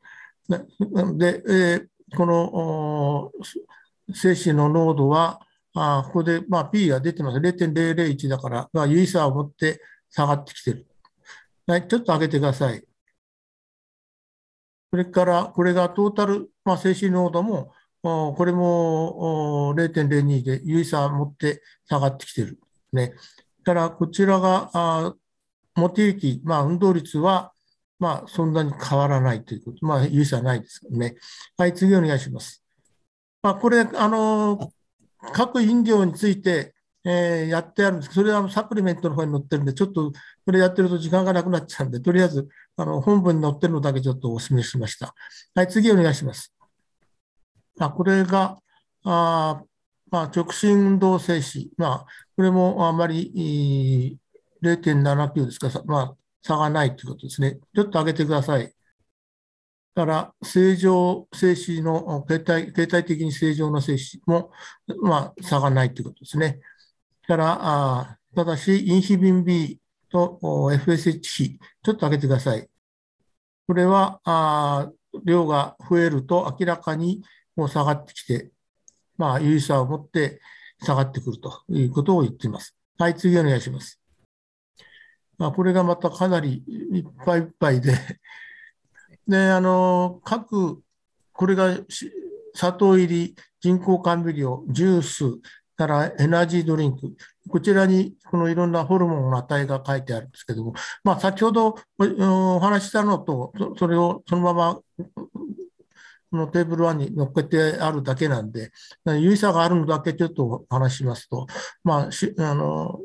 [1.19, 3.33] で、えー、この
[4.15, 5.41] 精子の濃度は、
[5.75, 7.39] あここで、まあ、P が出てます。
[7.39, 10.87] 0.001だから、まあ、有意差を持って下がってきてる。
[11.67, 12.87] はい、ちょっと上げてください。
[14.91, 17.73] それから、これがトータル、まあ、精子濃度も、
[18.03, 22.59] これも0.02で有意差を持って下がってきてる。
[22.93, 23.15] ね。
[23.65, 25.15] から、こちらが、あ
[25.75, 27.53] モテリティ、まあ、運動率は、
[27.99, 31.17] まあ、そんなに変わらないということ、まあ、有意差はないですけどね。
[31.59, 32.63] はい、次お願いします。
[33.43, 34.73] まあ、これ、あの、
[35.33, 36.76] 各飲料について、
[37.09, 40.11] えー、やってあるんですけど、それはサプリメントの方に載ってるんで、ちょっと
[40.45, 45.15] これやってると時間がなくなっちゃうんで、とりあえずあの本文に載ってるのだけちょっとお勧めしました。
[45.55, 46.53] はい、次お願いします。
[47.79, 48.59] あこれが、
[49.05, 49.63] あ
[50.11, 51.69] まあ、直進運動静止。
[51.77, 54.19] まあ、これもあまり
[54.63, 57.61] 0.79ですか、まあ、差がないということですね。
[57.75, 58.73] ちょっと上げてください。
[59.95, 64.51] だから正常静止の形態形態的に正常な静止も、
[65.03, 66.61] まあ、差がないということですね。
[67.27, 72.69] からあただし、インヒビン B と FSH 比、ちょっと上げてください。
[73.67, 74.91] これはあ
[75.25, 77.23] 量が増えると明らかに
[77.57, 78.51] もう下がってきて、
[79.17, 80.41] まあ、有意差を持って
[80.83, 82.77] 下がってくるということを言っています。
[82.99, 84.01] はい、次お願いします。
[85.39, 87.95] まあ、これがまたかなりいっぱいいっぱいで
[89.27, 90.83] で、あの、各、
[91.33, 91.77] これが
[92.55, 95.25] 砂糖入り人工甘味料、ジュース
[95.77, 97.17] からエナジードリンク、
[97.49, 104.81] こちらにこのいろんなホルモンの値が書いてあるんですけども、まあ、先ほどお話したのと、それをそのまま
[106.31, 108.71] このテーブル1に乗っけてあるだけなんで、
[109.05, 111.47] 有意差があるのだけちょっとお話しますと、
[111.85, 113.01] まあ、しあの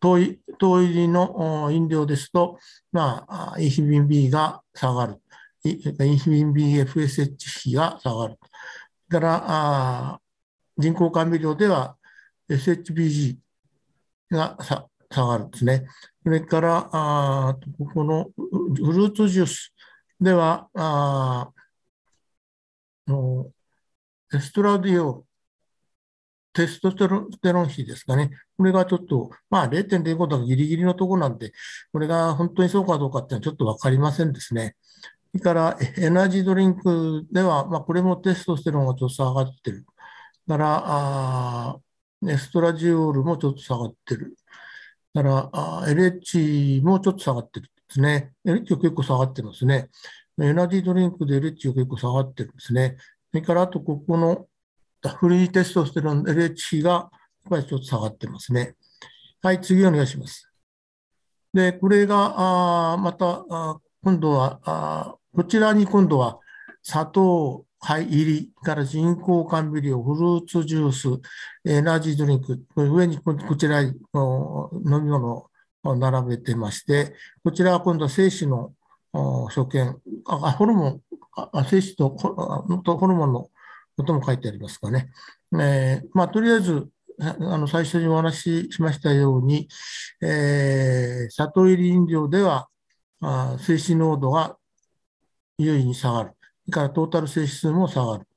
[0.00, 2.58] 糖入りの飲料ですと、
[2.92, 5.20] まあ、インヒビン B が下がる。
[5.64, 8.38] インヒビン BFSH 比が下がる。
[9.08, 10.20] から、あ
[10.76, 11.96] 人工甘味料では
[12.48, 13.36] SHBG
[14.30, 14.56] が
[15.10, 15.86] 下がるんですね。
[16.22, 19.74] それから、あここのフルーツジュース
[20.20, 21.50] では、あ
[23.06, 23.50] の
[24.34, 25.24] エストラディオ
[26.54, 28.30] テストステロン比ですかね。
[28.56, 31.52] これがちょっと、まあ0.05とかギリギリのところなんで、
[31.92, 34.76] これが本当にそうかどうかっていうのはちょっとわかりませんですね。
[35.32, 39.84] それからエナジードリンクでは、まあ、これもテストステロンがちょっと下がってる。
[40.46, 41.78] だから、あ
[42.28, 44.36] エストラジオールもちょっと下がってる。
[45.12, 45.50] だから、
[45.88, 48.32] LH もちょっと下がってるんですね。
[48.44, 49.90] LH 結構下がってますね。
[50.40, 52.96] エナジードリンクで LH が結構下がってるんですね。
[53.30, 54.46] それから、あと、ここの
[55.18, 57.10] フリーテストステロン LH がやっ
[57.50, 58.74] ぱりちょっと下がってますね。
[59.42, 60.50] はい、次お願いします。
[61.52, 66.38] で、これが、あまた、あ今度はあ、こちらに今度は
[66.82, 71.08] 砂糖入りから人工甘味料、フルーツジュース、
[71.66, 73.98] エナジードリンク、上にこちらに飲
[75.02, 75.50] み物
[75.82, 78.72] を並べてまして、こちらは今度は精子の
[79.12, 81.00] 所見、あホルモン、
[81.52, 83.50] あ精子とホルモンの
[83.96, 85.10] ことも書いてありますかね。
[85.52, 86.88] えー、まあ、とりあえず、
[87.20, 89.68] あの最初にお話ししましたように、
[90.22, 92.68] えー、砂糖入り飲料では、
[93.20, 94.56] あ精子濃度が
[95.58, 96.33] 優位に下がる。
[96.66, 98.28] それからトータル性質も下がる。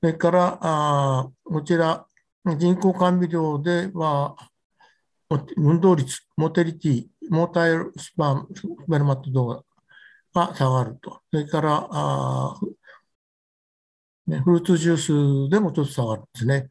[0.00, 2.06] それから、あこちら、
[2.44, 4.36] 人工甘味料では、
[5.56, 9.62] 運動率、モテリティ、モータイルスパン、スペルマット動画
[10.34, 11.20] が下がると。
[11.30, 12.58] それから、あ
[14.26, 16.68] ね、フルーツジュースでもちょっと下がるんですね。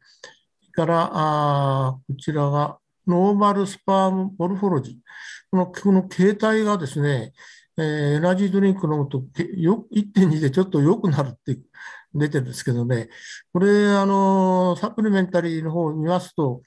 [0.60, 4.94] それから、あこちらが、 normal sperm morphology。
[5.50, 7.32] この、この形態がですね、
[7.78, 7.84] えー
[8.16, 9.22] エナジードリンク飲むと
[9.56, 11.58] よ1.2でちょっと良くなるって
[12.14, 13.08] 出てるんですけどね、
[13.52, 16.62] これ、あの、 supplementary の方を見ますと、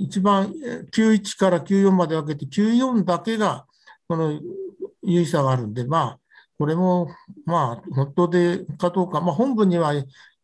[0.00, 0.52] 一番
[0.92, 3.66] 91から94まで分けて、94だけが、
[4.08, 4.40] この
[5.02, 6.18] 有意差があるんで、まあ、
[6.58, 7.08] これも、
[7.44, 9.94] まあ、本当でかどうか、まあ、本文には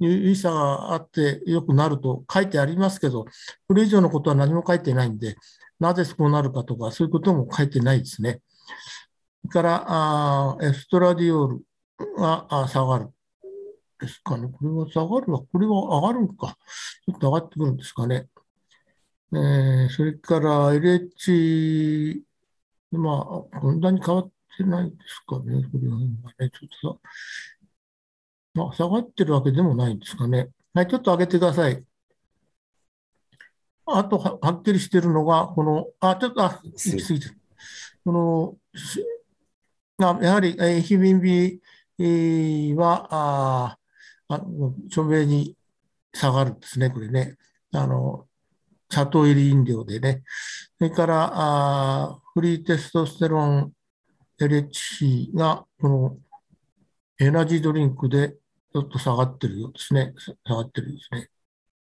[0.01, 3.24] 有意差があって良くなると書いてありますけど、
[3.68, 5.36] これ以上のことは何も書いてないんで、
[5.78, 8.41] なぜそうなるかとか、そういうことも書いてないですね。
[9.43, 11.64] それから、あエストラディオール
[12.16, 13.11] があ下がる。
[14.01, 14.49] ですかね。
[14.49, 15.41] これは下がるわ。
[15.41, 16.57] これは上がるんか。
[17.07, 18.28] ちょっと上がってくるんですかね。
[19.32, 22.22] えー、それから LH、
[22.93, 25.64] まあ、こんなに変わってないですかね。
[25.70, 27.11] これはね、ちょっとさ、
[28.55, 30.49] まあ、下がってるわけでもないんですかね。
[30.74, 31.84] はい、ちょっと上げてください。
[33.86, 37.41] あとは、はっきりしてるのが、この、あ、ちょっと、あ、行き過ぎてる。
[38.05, 38.57] この、
[40.01, 41.61] あやはり、えー、ヒビンビ
[42.76, 43.78] は、あ
[44.28, 44.40] あ
[44.86, 45.57] 著名に
[46.12, 47.36] 下がるんですね、これね。
[47.72, 48.26] あの、
[48.90, 50.22] 砂糖入り飲料でね。
[50.78, 53.72] それから、あフリーテストステロン
[54.40, 56.16] LHC が、この
[57.18, 58.36] エナジードリンクで
[58.72, 60.14] ちょっと下がってるようですね。
[60.46, 61.28] 下がってるんですね。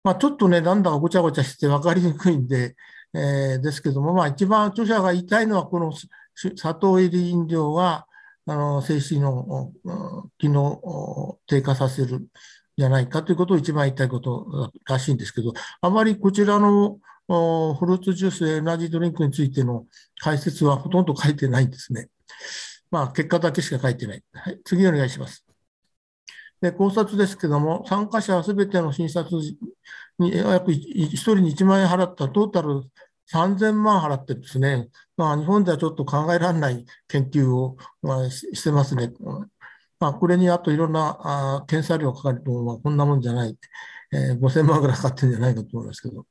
[0.02, 2.74] まあ、ちょっとね、なんだかごちゃごちゃして分かりにくいんで、
[3.14, 5.92] えー、ですけども、まあ、一番著者が言いたいのは、この
[6.56, 8.06] 砂糖入り飲料は、
[8.46, 9.72] あの、精子の
[10.38, 12.28] 機能を低下させる
[12.76, 17.34] じゃないかということを一番言いたいことらしいんですけど、あまりこちらのフ
[17.86, 19.84] ルーツジュース、エナジードリンクについての
[20.20, 22.08] 解説はほとんど書いてないんですね。
[22.90, 24.22] まあ、結果だけしか書いてない。
[24.32, 25.44] はい、次お願いします。
[26.60, 29.40] で考察ですけども、参加者はすべての診察
[30.18, 32.82] に約1人に1万円払ったトータル
[33.32, 34.88] 3000万払ってですね。
[35.16, 39.12] まあ、日本ではちょっと考えられない研究を、まあ、してますね。
[40.00, 43.56] まあ、これにあといろんなあ検査料かかると、まあ、こんなもんじゃない。
[44.12, 46.24] えー、5000万ぐらいかかってるんじゃないかと思いますけど。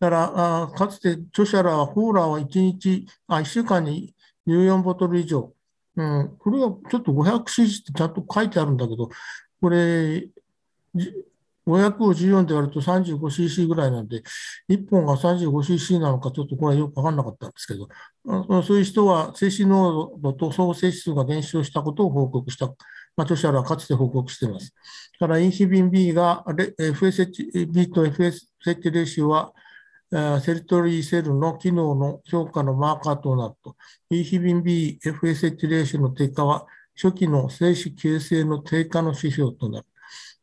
[0.00, 4.14] だから、あかつて著者らは、ホーラーは1日、あ、1週間に
[4.46, 5.52] 14ボトル以上。
[5.94, 9.10] うん、これはちょっと 500cc ってちゃんと書いてあるんだけど、
[9.60, 10.28] これ、
[11.66, 14.22] 500を14で割ると 35cc ぐらいなんで、
[14.68, 17.88] 1本が 35cc なのかちょっとこれはよくわかんなかったんですけど、
[18.62, 22.74] そういう人は精子濃度と総精子数が減少したことを報告した、ま
[23.18, 24.74] あ、著者らはかつて報告しています。
[25.22, 26.44] から、インヒビン B が
[26.78, 29.52] FSHB と FSH レーシオは、
[30.40, 33.76] セルトリーセルの機能の評価のマーカーとなると。
[34.10, 36.66] インヒビン B、FSH レーシオの低下は、
[37.00, 39.86] 初期の精子形成の低下の指標となる。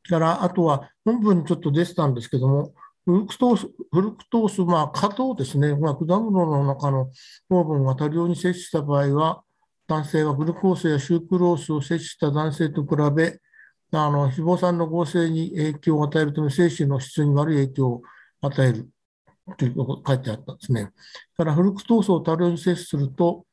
[0.10, 2.74] から、あとは本文にちょっと出てたんですけども、
[3.05, 7.10] フルクトース、フルクトース、まあ、果糖ですね、まあ、果物の中の
[7.49, 9.43] 糖分が多量に摂取した場合は、
[9.88, 13.39] 男性はグルコースやシュークロースを摂取した男性と比べ、
[13.91, 18.01] あの脂肪酸の合成に影響を与えるため、精子の質に悪い影響を
[18.41, 18.89] 与える
[19.57, 20.91] ということが書いてあったんですね。
[21.36, 23.45] から、フルクトースを多量に摂取すると、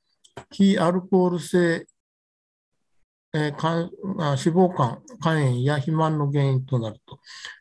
[0.51, 1.87] 非アルコール性
[3.33, 3.91] えー、脂
[4.37, 7.21] 肪肝、肝炎や肥満の原因となると。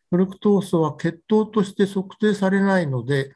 [0.09, 3.31] フルクトースは血糖として測定されないので、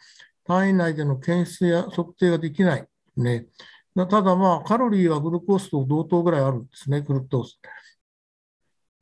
[0.45, 2.87] 体内での検出や測定ができない。
[3.17, 3.47] ね、
[3.95, 7.59] ただ、まあ、カロリーはグルコースと同等ぐらいあるんですね、グルクトース。
[7.59, 7.59] そ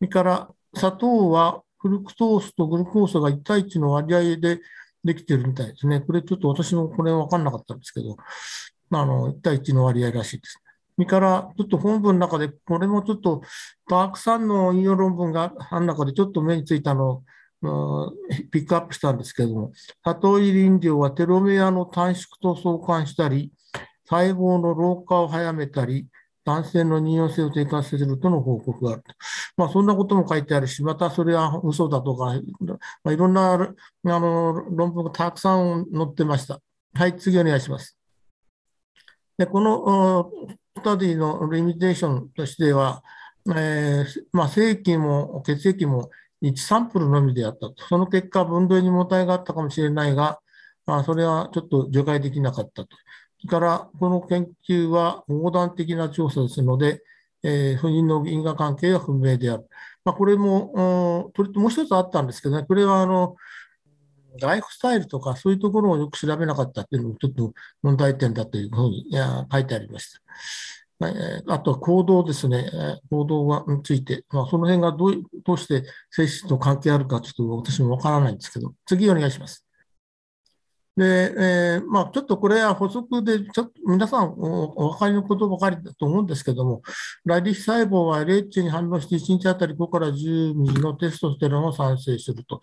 [0.02, 4.60] れから、砂糖はフルクトースとグルコースが1対1の割合で
[5.04, 6.02] できてるみたいですね。
[6.02, 8.18] これちょっと私もこれ分かんなかったんですけど、
[8.92, 10.62] あの、1対1の割合らしいです。
[10.98, 13.44] それから、ちょっと本文の中で、これもちょっと、
[13.88, 17.22] たくさんの引用論文がある中で、ちょっと目についたの
[17.62, 18.14] を、
[18.52, 19.72] ピックアップしたんですけれども、
[20.02, 23.52] 砂糖入り飲料はテロメアの短縮と相関したり、
[24.10, 26.08] 細胞の老化を早めたり、
[26.44, 29.14] 男性の妊用性を低下させるとの報告があると。
[29.56, 32.42] まあ、そんなことも書いてあるし、またそれは嘘だとか、
[33.04, 33.58] まあ、いろんなあ
[34.04, 36.60] の論文がたくさん載ってました。
[36.96, 37.98] はい、次お願いします。
[39.38, 40.32] でこの
[40.78, 43.04] スタディのリミテーションとしては、
[43.48, 46.10] えーまあ、精液も血液も
[46.44, 47.76] 1サンプルのみであったと。
[47.88, 50.40] その結果、分類に問題があったかもしれないが、
[50.86, 52.90] まあ、それはちょっと除外できなかったと。
[53.42, 57.02] それから、この研究は横断的な調査ですので、
[57.44, 59.68] えー不妊の因果関係が不明である。
[60.06, 63.36] まあ、これも、うん、もう一つあったんですけどね、これはあの
[64.40, 69.06] ライフスタイルとかそういうところをよく調べなかったっていうのもちょっと問題点だというふうに
[69.52, 70.22] 書いてありました。
[71.00, 72.72] あとは行動ですね、
[73.12, 79.64] 行動がについて、まあ、その辺がどうどうして精子と関係あるかちょっと私もわからないんですけど、次お願いします。
[80.98, 86.82] で、えーまあ、ちょっとこれは補足で、ちょっと皆さんお分かりのことばかりだと思うんですけども、
[87.24, 92.62] ラディ細胞は LH に反応して1日あたり5から10ミリのテストステロンを産生すると。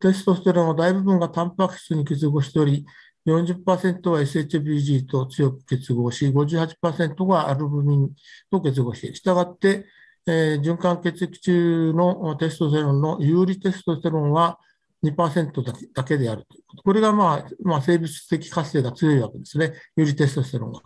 [0.00, 2.84] テストステロンは大部分がタンパク質に結合しており、
[3.26, 8.10] 40%は SHBG と強く結合し、58%がアルブミン
[8.50, 9.14] と結合して。
[9.14, 9.86] したがって、
[10.26, 14.58] えー循環血液中のテストステロンの有利テストステロンは
[15.04, 16.82] 2%だけだけであるということ。
[16.82, 19.74] これが、まあまあ、生物的活性が強いわけですね。
[19.96, 20.80] 有利テストステロンが。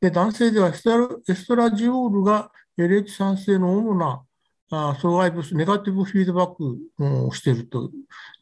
[0.00, 4.22] で男性ではエストラジオールが LH 産生の主な
[4.74, 7.90] あ阻害物、ネガティブフィードバックをしていると。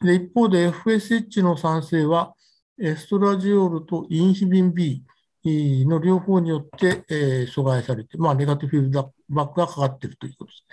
[0.01, 2.33] で一方で FSH の産生は
[2.79, 5.03] エストラジオールとインヒビン B
[5.43, 10.65] の両方によって、えー阻害されて、まあ、ネガティブフィードバックがかかっているということです。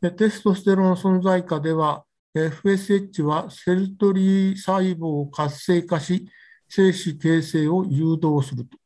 [0.00, 6.26] でテストステロン存在下では、FSH はセルトリー細胞を活性化し、
[6.68, 8.78] 精子形成を誘導すると。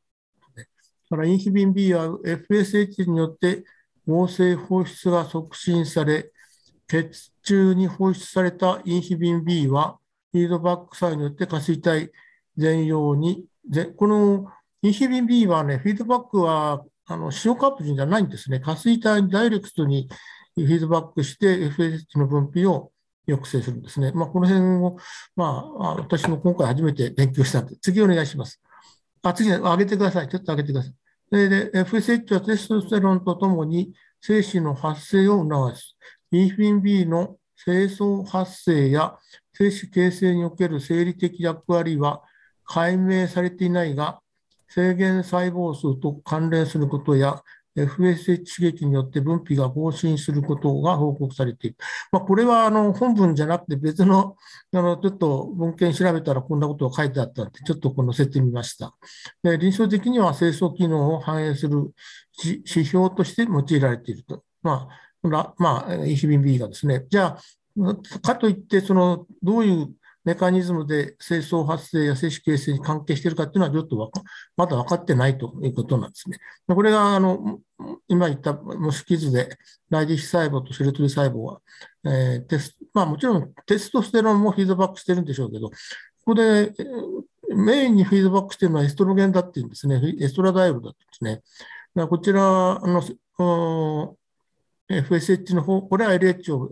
[1.11, 3.65] だからインヒビン B は FSH によって
[4.09, 6.33] 合成放出が促進され、
[6.89, 9.99] 血中に放出されたインヒビン B は、
[10.33, 12.11] フィードバック作用によって下垂体
[12.57, 13.45] 全容に、
[13.97, 14.47] この
[14.81, 18.61] インヒビン B はね、フィードバックはあの塩カプリンじゃないんですね。
[18.61, 20.09] 下垂体にダイレクトに
[20.55, 22.93] フィードバックして FSH の分泌を
[23.27, 24.13] 抑制するんですね。
[24.13, 24.97] まあ、この辺を、
[25.37, 28.61] まあ、私も今回初めて勉強したので、次お願いします。
[29.23, 30.29] あ、次、上げてください。
[30.29, 31.08] ちょっと上げてください。
[31.31, 35.97] で、で FSH はテストステロンとともに精子の発生を促す。
[36.31, 39.17] インフィン B の精巣発生や
[39.53, 42.23] 精子形成における生理的役割は
[42.65, 44.21] 解明されていないが、
[44.69, 47.43] 制限細胞数と関連することや、
[47.85, 51.77] FSH 刺激によって分泌が更新することが報告されている。
[52.13, 54.37] まあ、これはあの本文じゃなくて別の
[54.73, 58.95] あのちょっと文献調べたらこんなことが書いてあったので、ちょっとこの載せてみました。
[59.43, 61.93] で臨床的には清掃機能を反映する
[62.45, 64.45] 指標として用いられていると。
[64.63, 64.89] ま
[65.23, 67.05] あ、らまあ、インヒビン B がですね。
[67.09, 67.39] じゃあ、
[68.23, 69.89] かといって、そのどういう
[70.29, 74.23] メカニズムで清掃発生や精子形成に関係しているかっていうのは、ちょっとか
[74.59, 76.37] まだ分かってないということなんですね。
[76.67, 77.61] これがあの
[78.09, 79.49] 今言った模式図で、
[79.89, 81.63] ライディッヒ細胞とセルトリ細胞は、
[82.05, 85.75] えーテスまあ、もちろんテストステロンもフィードバックしてるんでしょうけど、こ
[86.27, 86.75] こで
[87.57, 91.41] メインにフィードバックしているのはエストロゲンだっていうんですね、 estradiol だってですね。
[92.07, 93.03] こちらの
[94.91, 96.71] FSH の方、これは LH を、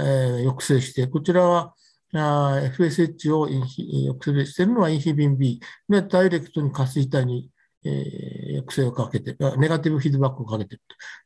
[0.00, 1.74] えー抑制して、こちらは
[2.20, 7.50] FSH をインヒ抑制しているのはインヒビン B で、ダイレクトに下垂体に、
[7.84, 10.82] えー抑制をかけて、あネガティブフィードバックをかけている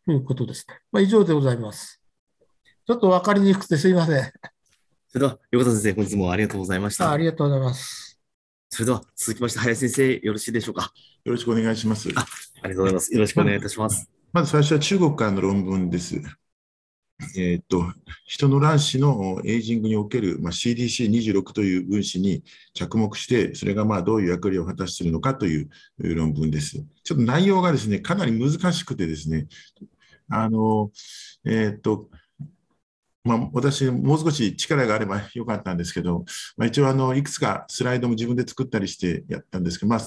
[0.07, 0.65] ということです。
[0.93, 2.01] まあ、以上でございます。
[2.87, 4.33] ちょっと分かりにくくてすいません。
[5.09, 7.19] それでは、横田先生、本日もありがとうございましたああ。
[7.19, 8.19] りがとうございます。
[8.71, 10.93] それでは、続きまして、林先生、よろしいでしょうか？
[11.25, 12.09] よろしくお願いします。
[12.15, 12.25] あ
[12.63, 13.13] ありがとうございます。
[13.13, 14.09] よろしくお願いいたします。
[14.33, 16.21] まず最初は中国からの論文です。
[17.37, 17.83] えーっと、
[18.27, 22.43] 人の卵子のエイジングにおける、まあ、CDC26 という分子に
[22.75, 26.85] 着目して、それがまあどういう役割を果たしているのかという論文です。
[27.05, 29.47] ちょっと内容がですね、かなり難しくてですね、
[30.29, 30.91] あの、
[31.45, 32.11] えーっと、
[33.25, 36.25] まあ、私、もう少し力があればよかったんですけど、
[36.57, 40.07] まあ、一応あの、いくつかスライドも自分で作ったりしてやったんですけど、まあ、ち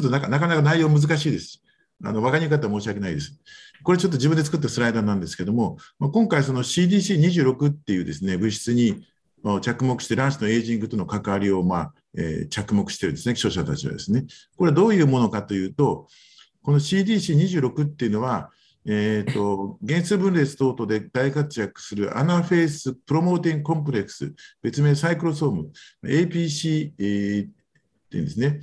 [0.00, 1.62] ょっとなかなかなか内容難しいです。
[2.02, 3.38] あの、わかりにくかったら申し訳ないです。
[3.82, 9.04] これちょっと自分で作ったスライダーなんですけども、まあ、今回その CDC26 っていうですね、物質に
[9.62, 14.24] 着目して卵子のエイジングとの関わりを、まあえー着目しているですね、著者たちはですね。
[14.56, 16.08] これはどういうものかというと、
[16.62, 18.50] この CDC26 っていうのは、
[18.84, 25.70] えー、と原数分裂等々で大活躍するアナフェースプロモーティングコンプレックス、別名サイクロソーム、
[26.04, 27.50] APC、えーっ
[28.10, 28.60] ていうんですね、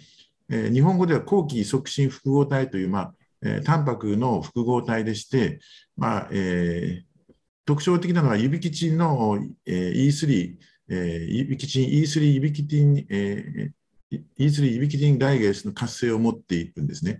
[0.49, 3.13] えー日本語では後期促進複合体という、まあ
[3.45, 5.59] えータンパクの複合体でして、
[5.95, 7.15] まあえー
[7.67, 10.55] 特徴的なのはユビキチンの、えー E3、
[10.89, 17.19] えーユビキチン E3 ユビキティン、えー E3 ユビキティンライゲースの活性を持っているんですね。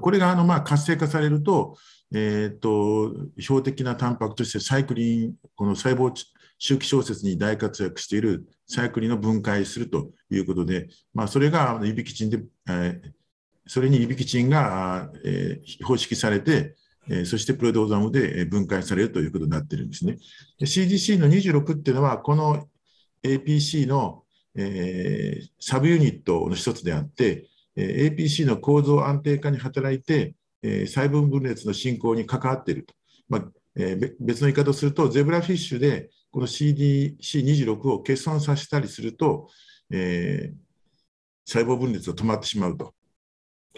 [0.00, 1.76] これがあのまあ活性化されると、
[2.12, 6.12] えー、と標的なタンパクとしてサイクリン、この細胞
[6.58, 13.16] 周期小説に大活躍しているサイクリンを分解するということで、まあ、それがユビキチンで、えー
[13.66, 16.76] それにユビキチンが、えー方式されて、
[17.08, 20.18] えーそしてプロテオゾームで分解されるということになっているんですね。
[20.60, 22.68] CDC の26っていうのは、この
[23.22, 24.22] APC の、
[24.56, 32.94] えーサブユニットの一つであって、えー APC の構造安定化に働いて、えー細分分裂の進行に関わっていると。
[33.28, 33.44] まあ
[33.76, 39.48] えー別の言い方をすると、ゼブラフィッシュでこの CDC26 を欠損させたりすると、
[39.90, 40.66] えー
[41.48, 42.92] 細胞分裂が止まってしまうと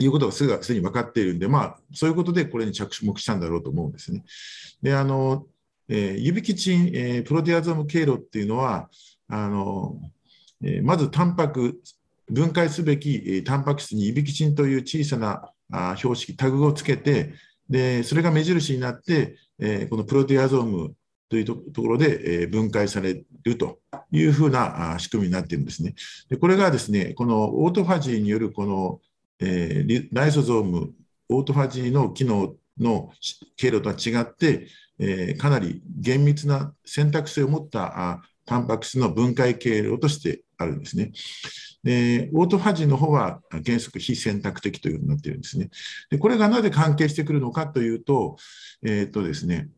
[0.05, 4.25] いうことがすぐすでに分かっているんで、まあ、そういうことでこれに着目したんだろうと思うんですね。
[4.83, 5.47] で、あの、
[5.89, 8.91] えー指キチン、えープロテアゾーム経路っていうのは、
[9.29, 9.99] あの、
[10.63, 11.81] えーまずタンパク、
[12.31, 17.35] 分解すべき、えータンパク質に指キチンという小さなあ標識、タグをつけて、
[17.69, 20.95] で、それが目印になって、えーこのプロテアゾーム
[21.31, 23.79] というところで、えー分解されると
[24.13, 25.95] いうふうなあ仕組みになっているんですね。
[26.29, 29.01] でこれがですね、このオートファジーによるこの、
[29.41, 30.93] えーライソゾーム、
[31.29, 33.11] オートファジーの機能の
[33.57, 34.69] 経路とは違って、
[34.99, 41.13] えーかなり厳密な選択性を持ったあタンパク質の分解経路としてあるんですね。
[41.85, 45.71] でオートファジーの方は原則非選択的ということになっているんですね。
[46.11, 48.37] でこれがなぜ関係してくるのかというと、
[48.83, 49.69] えーっとですね、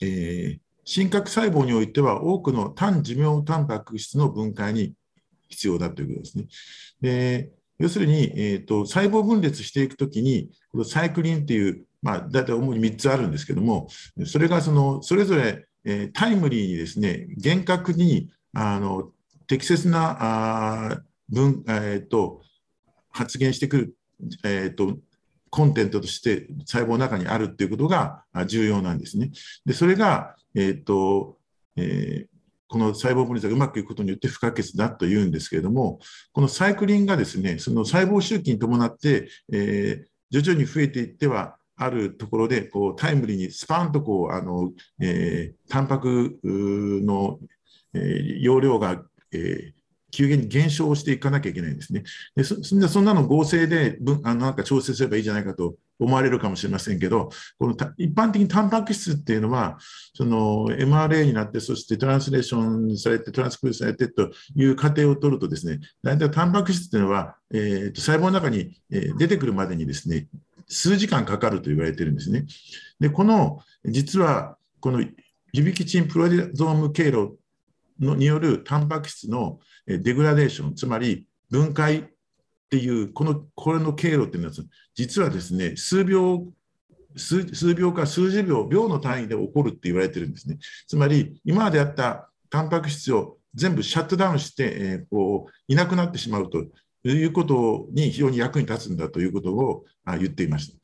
[0.00, 4.92] えー真核細胞においては多くの単寿命タンパク質の分解に
[5.48, 6.44] 必要だということですね。
[7.00, 13.88] で要するに、えーと、細胞分裂していくときに、このサイクリンっていう、まあ、大体主に3つあるんですけども、
[14.26, 19.10] それがそのそれぞれ、えータイムリーにですね、厳格にあの
[19.46, 20.16] 適切な
[20.90, 22.42] あ分、えーと
[23.10, 23.96] 発言してくる、
[24.44, 24.98] えーと
[25.50, 29.30] コンテンツとして細胞の中にあるっていうことが重要なんですね。
[29.64, 31.38] で、それが、えっ、と、
[31.76, 32.33] えー
[32.74, 36.00] この細胞分裂がうまくいくことによって不可欠だというんですけれども、
[36.32, 47.38] このサイクリンがですね、その細胞周期に伴って、えー徐々に増えていっては、あるところでこうタイムリーにスパンとこうあの、えータンパクの、
[47.92, 49.72] えー容量が、えー
[50.10, 52.02] 急激に減少していかなきゃいけないんですね。
[52.36, 59.78] でそそんなそんなの合成で分あのなんか調整すればいいじゃないかと思われるかもしれませんけど、この一般的にタンパク質っていうのは、
[60.14, 70.28] その MRA になって、そしてトランスレーションされて、トランスクリプトされてという過程を取るとですね、大体タンパク質っていうのは、えーと細胞の中に、出てくるまでにですね、
[70.68, 72.46] 数時間かかると言われてるんですね。
[73.00, 75.04] で、この、実は、この
[75.52, 77.38] 指キチンプロテゾーム経路
[78.00, 82.10] のによるタンパク質のデグラデーション、つまり分解
[82.74, 84.54] っていう、この、これの経路っていうのは、
[84.94, 86.44] 実はですね、数秒、
[87.16, 90.58] 数数秒か数十秒、秒の単位で起こるって言われてるんですね。
[90.88, 96.66] つまり、今まであったタンパク質を全部シャットダウンして、えーこういなくなってしまうと
[97.08, 100.78] いうことに非常に役に立つんだということをあ言っていました。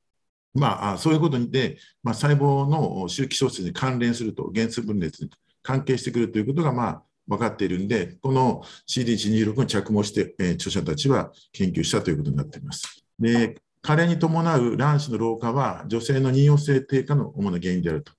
[0.55, 5.31] まあ、そういうことで、まあ、細胞の周期小節に関連すると、原数分裂に
[5.63, 13.05] 関係してくるということが、まあ、分かっているんで、この CD126 に着目して、えー著者たちは研究したということになっています。
[13.19, 18.13] で、加齢に伴う卵子の老化は、女性の妊用性低下の主な原因であると。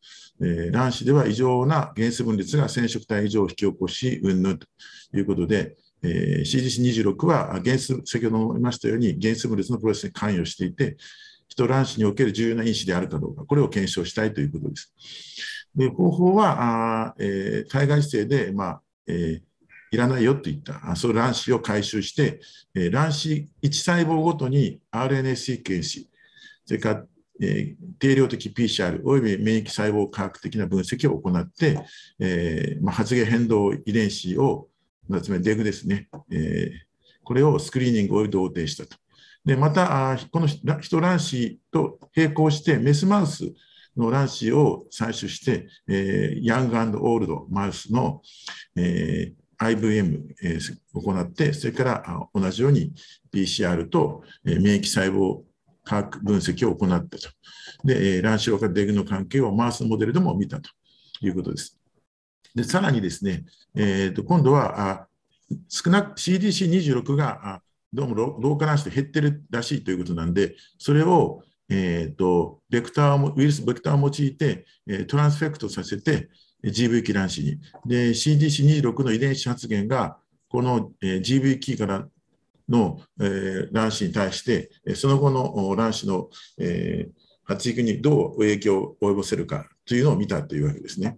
[0.43, 4.67] えー卵子では異常な原子分裂が染色体異常を引き起こし、うんぬんと
[5.15, 10.97] いうことで、えー CDC26 は原子、先ほども言いましたように、原子分裂のプロセスに関与していて、
[11.47, 14.93] 人卵子における重要な因子であるかどうか、これを検証したいということです。
[15.75, 19.41] で方法は、あえー体外姿勢で、まあえ
[19.91, 22.39] いらないよといった、そう卵子を回収して、
[22.73, 26.09] え卵子1細胞ごとに RNA シーケンシ、
[26.65, 27.05] それから、
[27.41, 31.79] え定量的 PCR および免疫細胞科学的な分析を行って、
[32.19, 34.67] えーまあ、発現変動遺伝子を、
[35.21, 36.91] つまりデグですね、えー
[37.23, 38.97] これをスクリーニングおよび同定したと。
[39.45, 43.53] でまた、この人卵子と並行して、メスマウス
[43.97, 48.21] の卵子を採取して、えーヤングオールドマウスの、
[48.75, 52.93] えー IVM、えー行って、それから同じように
[53.33, 55.41] PCR と、えー免疫細胞
[55.83, 57.29] 科学分析を行ったと。
[57.83, 60.69] で、えー卵子老化デグの関係をマウスモデルでも見たと
[61.21, 61.77] いうことです。
[62.55, 65.07] で、さらにですね、えーと今度はあ
[65.67, 67.61] 少なく CDC26 があ
[67.93, 76.29] どうも老老化卵子で減ってるらしいということなんで、それを、えーとベクターもウイルスベクターを用いて、えトランスフェクトさせて、
[76.63, 77.59] GV キ卵子に。
[77.85, 80.17] で、CDC26 の遺伝子発現が、
[80.49, 82.07] この、え GV キから
[82.69, 87.09] の、え卵子に対して、その後の卵子の、え
[87.43, 91.17] 発育にどう影響を及ぼせるかというのを見たというわけですね。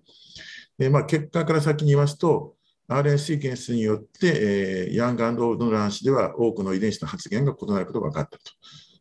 [0.80, 2.56] でまあ、結果から先に言いますと、
[2.90, 8.44] RNA シーケンスによって、えヤングオールドの卵子では多くの遺伝子の発現が異なることが分かったと。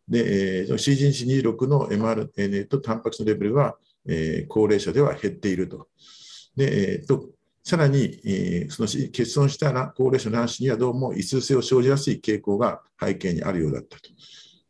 [0.09, 3.77] で、えー、CGC26 の mRNA とタンパク質のレベルは、
[4.07, 5.89] えー、高齢者では減っていると。
[6.57, 7.29] で、えーと、
[7.65, 14.11] さらに、えー、その欠損した高齢者の卵子にはどうも異数性を生じやすい傾向が背景にあるようだったと。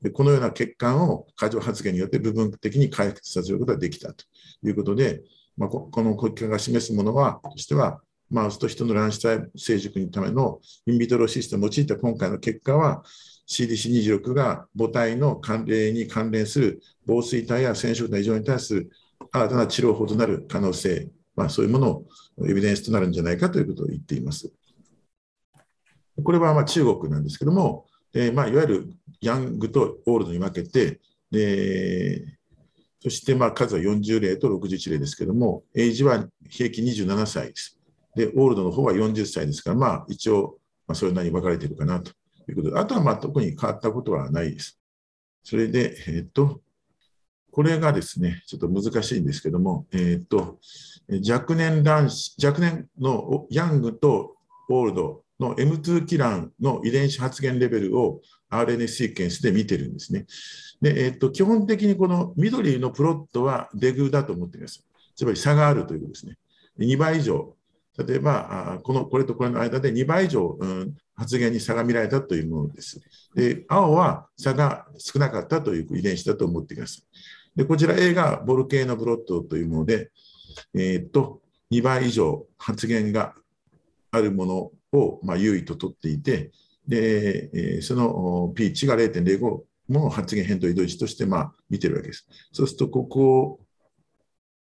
[0.03, 4.25] でこのような欠陥を過剰発言によって部分的に回復させることができたと
[4.65, 5.23] いうことで、
[5.57, 13.05] まあ、この結果が示すものは、としては、マウスと人の卵子体成熟のためのインビトロシステムを用いた今回の結果は、
[13.49, 18.91] CDC26 が母体の関連に関連する防水体や染色体異常に対する
[19.31, 22.07] 新たな治療法となる可能性、まあ、そういうものを
[22.49, 24.53] エビデンスとなるんじゃないかということを言っています。
[26.23, 32.39] これはま中国なんですけども、えー、まあいわゆるヤングとオールドに分けて、で
[33.03, 37.79] そしてまあ数は40例と61例ですけども、エイジは平均27歳です。
[38.15, 42.13] で、オールドの方は40歳ですから、まあ一応、ま、それなりに分かれているかなと
[42.51, 44.79] いうことで、あとはまあ特に変わったことはないです。
[45.45, 46.61] それで、えっ、と、
[47.51, 50.59] これがですね、ちょっと難しいんですけども、えっ、と、
[51.29, 54.37] 若年男子、若年のヤングと
[54.71, 58.21] オールドの M2 キランの遺伝子発現レベルを
[58.51, 60.27] RNA シーケンスで見てるんですね。
[60.81, 64.85] で、えっと、基本的にこの緑のプロットはデグだと思ってください。
[65.15, 66.37] つまり差があるということですね。
[66.79, 67.55] 2倍以上、
[67.99, 73.01] 例えば、このこれとこれの間で2倍以上、うん、発現に差が見られたというものです。
[73.35, 77.59] で、青は差が少なかったという遺伝子だと思ってください。
[77.59, 80.11] で、こちら A がボルケーノブロットというもので、
[80.75, 83.35] えー、っと、2倍以上発現が
[84.11, 86.51] あるものを、まあ、優位と取っていて、
[86.87, 92.27] で、え、その P 値が0.05も発現変動移動値として、まあ、見ているわけです。
[92.53, 93.61] そうすると、ここ、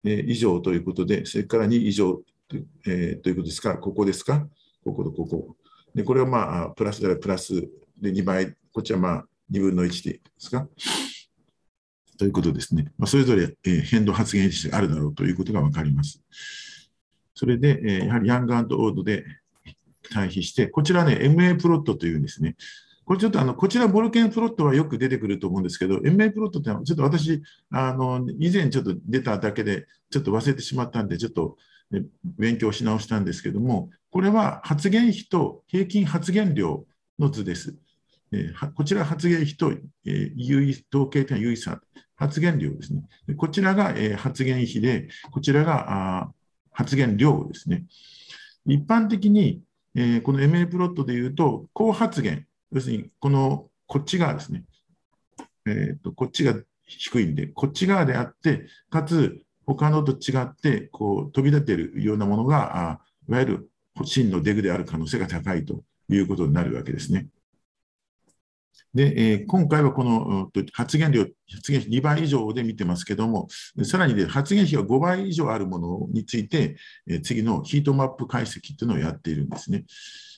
[0.04, 2.22] え、以上ということで、それから2以上、
[2.86, 4.48] えー、ということですか、ここですか？
[4.84, 5.56] こことここ。
[5.94, 7.54] で、これはまあ、プラスであれプラス
[8.02, 10.68] で2倍、こっちはまあ、2分の1でですか？
[12.18, 12.92] ということですね。
[12.98, 16.22] まあ、それぞれ、えー、変動発言値があるだろうということが分かります。
[17.34, 19.24] それで、えー、やはりヤングオードで
[20.12, 22.56] 対比して、こちらね、MA プロットというんですね。
[23.06, 27.42] これちょっとあの、こちらボルケンプロットはよく出てくると思うんですけど、MA プロットってのはちょっと私、
[27.72, 31.58] あの、以前ちょっと出ただけで、ちょっと忘れてしまったんで、ちょっと
[32.24, 36.86] 勉強し直したんですけども、これは発言費と平均発言量
[37.18, 37.76] の図です。
[38.32, 41.82] えー、こちら発言費と、えー、有意統計的な有意差、
[42.16, 43.04] 発言量ですね。
[43.38, 46.32] こちらが、えー、発言費で、こちらがあ
[46.72, 47.86] 発言量ですね。
[48.66, 49.62] 一般的に、
[49.96, 54.64] えー、この MA プロットでいうと、高発言、要するにこのこっち側ですね、
[55.66, 59.42] えーと、こっちが低いんで、こっち側であって、かつ
[59.76, 63.70] 他のと違ってこう飛び出てるようなものが、あいわゆる
[64.04, 67.28] 真のデグである可能性が高いということになるわけですね。
[68.94, 73.48] で、えー、今回はこの発言量、発言費2倍以上で見てますけども、
[73.84, 76.76] さらにで発現比が5倍以上あるものについて、
[77.08, 79.86] えー、次のヒートマップ解析というのをやっているんですね。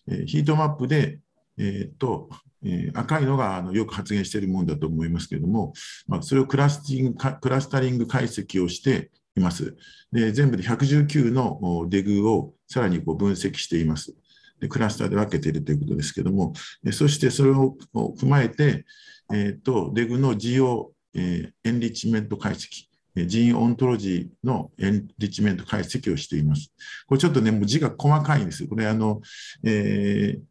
[0.10, 1.20] えー、ヒートマップで、
[1.58, 2.30] え、っと、
[2.64, 5.74] え、赤いのがあのよく発現しているものだと思いますけれども、
[6.08, 9.76] まあ、それをクラスティングクラスタリング解析をしています。
[10.12, 14.14] で全部で119の DEG をさらにこう分析しています。
[14.60, 16.54] でクラスターで分けているということですけども、
[16.92, 18.86] そしてそれを踏まえて、
[19.34, 22.86] えーと、 DEG の GO、えー、 enrichment 解析、
[23.16, 26.72] gene ontology の enrichment 解析をしています。
[27.08, 28.68] これちょっとね、もう字が細かいんです。
[28.68, 29.22] これあの、
[29.64, 30.42] えー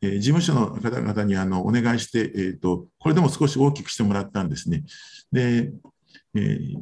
[0.00, 4.84] えー、事務所の方々にあのお願いして、えーと、これでも少し大きくしてもらったんですね。
[5.32, 5.72] で、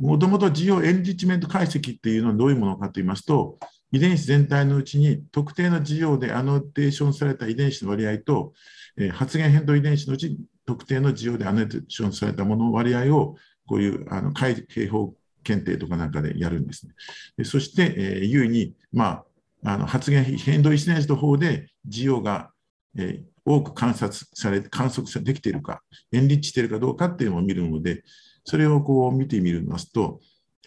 [0.00, 3.59] もともと GO エンリッチメント解析っていうのはどういうものかと言いますと、
[3.92, 8.52] 遺伝子全体のうちに特定の用語でアノテーションされた遺伝子の割合と、
[8.96, 13.36] え、発現変動遺伝子のうち特定の用語でアノテーションされたものの割合を
[13.66, 16.94] こういうあのカイ平方検定とかなんかでやるんですね。
[17.36, 19.24] でそして、え、有意に、ま
[19.64, 22.50] あ、あの発現変動遺伝子の方で用語が、
[22.98, 25.82] え、多く観察され観測できているか、
[26.12, 28.02] enrich しているかどうかっていうのを見るので、
[28.47, 30.20] それをこう見てみますと、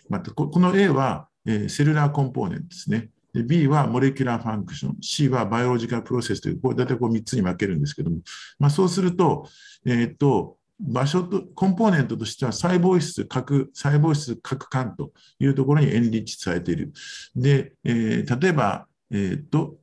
[0.07, 3.09] またこの A はえ、 cellular component ですね。
[3.33, 8.17] で B は molecular function、C は biological process という、これ大体こう3つに分けるんですけども、
[8.57, 9.47] まあ、そうすると、
[9.85, 16.93] えー、っと、場所と、コンポーネントとしては細胞質、核、細胞質核管というところにエンリッチされている。
[17.35, 19.75] で、えー、例えば、えー、っと、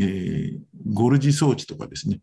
[0.00, 0.58] えー、
[0.92, 2.20] ゴルジ装置とかですね、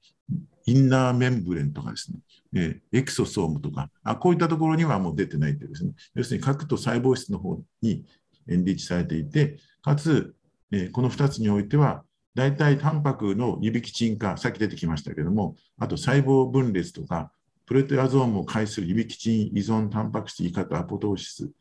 [0.65, 2.19] インナーメンブレンとかですね、
[2.55, 3.89] えー、エクソソームとか。
[4.03, 8.03] あ、こういったところにはもう出てないというですね、要するに核と細胞質の方に
[8.49, 10.35] エンリーチされていて、かつ、
[10.71, 12.03] えこの2つにおいては、
[12.33, 17.31] 大体タンパクの指揮沈化、さっき出てきましたけれども、あと細胞分裂とか、
[17.65, 21.51] プロテアゾームを介する指基チン依存タンパク質異化とアポトーシス、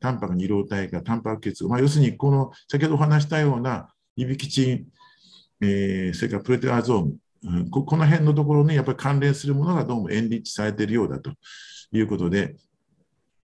[0.00, 4.86] タンパク二郎体がタンパク結合、まあ、要するにこの先ほどお話したような指基チン、
[5.60, 11.30] えー、それからプロテアゾーム、うん、ここの辺のところにやっぱり関連するものがどうもエンリッチされているようだと
[11.92, 12.56] いうことで、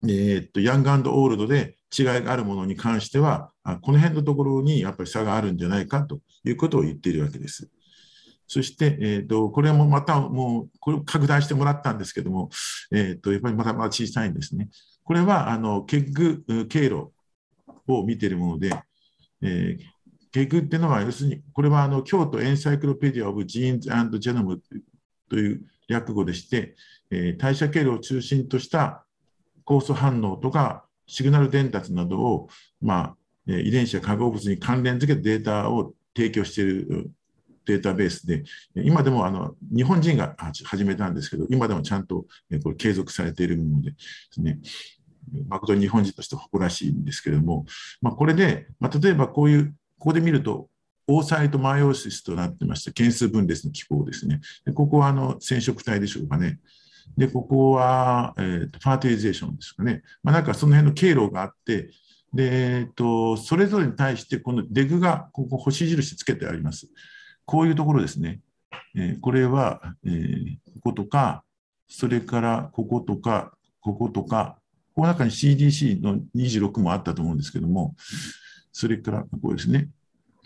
[0.04, 7.70] えー、っとヤングオールドで違いがあるものに関しては、あこの辺のところにやっぱり差があるんじゃないかということを言っているわけです。
[8.48, 12.50] そして、えーと、これもまたもうこれ拡大してもらったんですけども、
[12.92, 14.70] えーと、やっぱりまたまだ小さいんですね。
[15.04, 17.12] これはあの KEGG 経路
[17.88, 18.74] を見ているもので、
[19.42, 19.84] えー、
[20.32, 23.90] KEGG っていうのは、要するに、これはあの京都 encyclopedia of genes
[24.20, 24.62] genome
[25.30, 26.76] という略語でして、
[27.10, 29.06] えー、代謝経路を中心とした
[29.66, 32.48] 酵素反応とかシグナル伝達などを、
[32.82, 33.16] ま
[33.48, 37.12] あ、遺伝子や化合物に関連づけたデータを提供している
[37.66, 38.44] データベースで、
[38.76, 42.26] 今でもあの日本人が始めたんですけど、今でもちゃんと
[42.64, 43.98] これ継続されているものでで
[44.32, 44.60] すね、
[45.48, 47.66] 誠に日本人として誇らしいんですけれども、
[48.02, 50.68] まあ、これで、まあ、例えばこういう、ここで見ると、
[51.06, 54.42] オーサイトマイオシスとなってまして、件数分裂の機構ですね。
[54.66, 56.58] でここはあの染色体でしょうかね。
[57.16, 60.02] で、ここは、えー、ファーティリゼーションですかね。
[60.24, 61.92] まあ、なんかその辺の経路があって、
[62.34, 66.88] で、えーと、それぞれに対して、このデグがここ星印つけてあります。
[67.46, 68.40] こういうところですね。
[68.96, 71.44] えー、これは、えー、こことか、
[71.88, 74.58] それからこことか、こことか、
[74.96, 77.96] この中に CDC の26もあったと思うんですけども、
[78.72, 79.90] それからこうですね。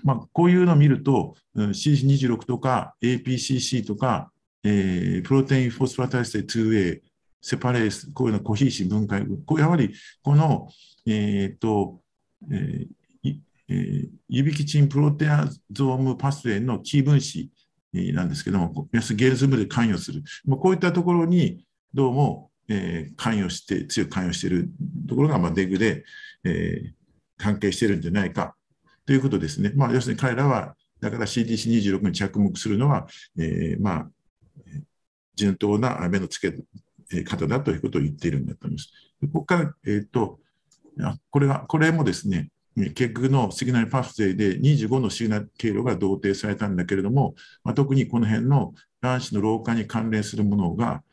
[0.03, 4.31] まあ、こういうのを見ると、CC26 とか APCC とか、
[4.63, 7.01] えー、プロテインフォスファタイステ 2A、
[7.41, 10.67] セパレース、こういうのコヒーシ分解こうやはりこの、
[11.05, 12.01] えーと
[12.51, 13.35] えー
[13.67, 17.49] えー、指キチンプロテアゾームパスウェイのキー分子
[17.93, 20.23] なんですけども、ゲルズムで関与する。
[20.45, 24.69] まあこういったところにどうも、えー、関与して、強く関与している
[25.07, 26.03] ところが、まあ、デグで、
[26.43, 27.04] えー、
[27.37, 28.55] 関係しているんじゃないか
[29.05, 29.71] ということですね。
[29.75, 33.07] まあ、要するに彼らは、だから CDC26 に着目するのは、
[33.37, 34.09] えー、まあ、
[35.35, 36.51] 順当な目の付
[37.09, 38.89] け方だということを言っているんだと思います。
[39.21, 40.39] ここから、えーと、
[41.29, 51.03] これはこれもですね、結局のシグナル pathway で25のシグナル経路が同定されたんだけれども、まあ、特にこの辺の卵子の老化に関連するものが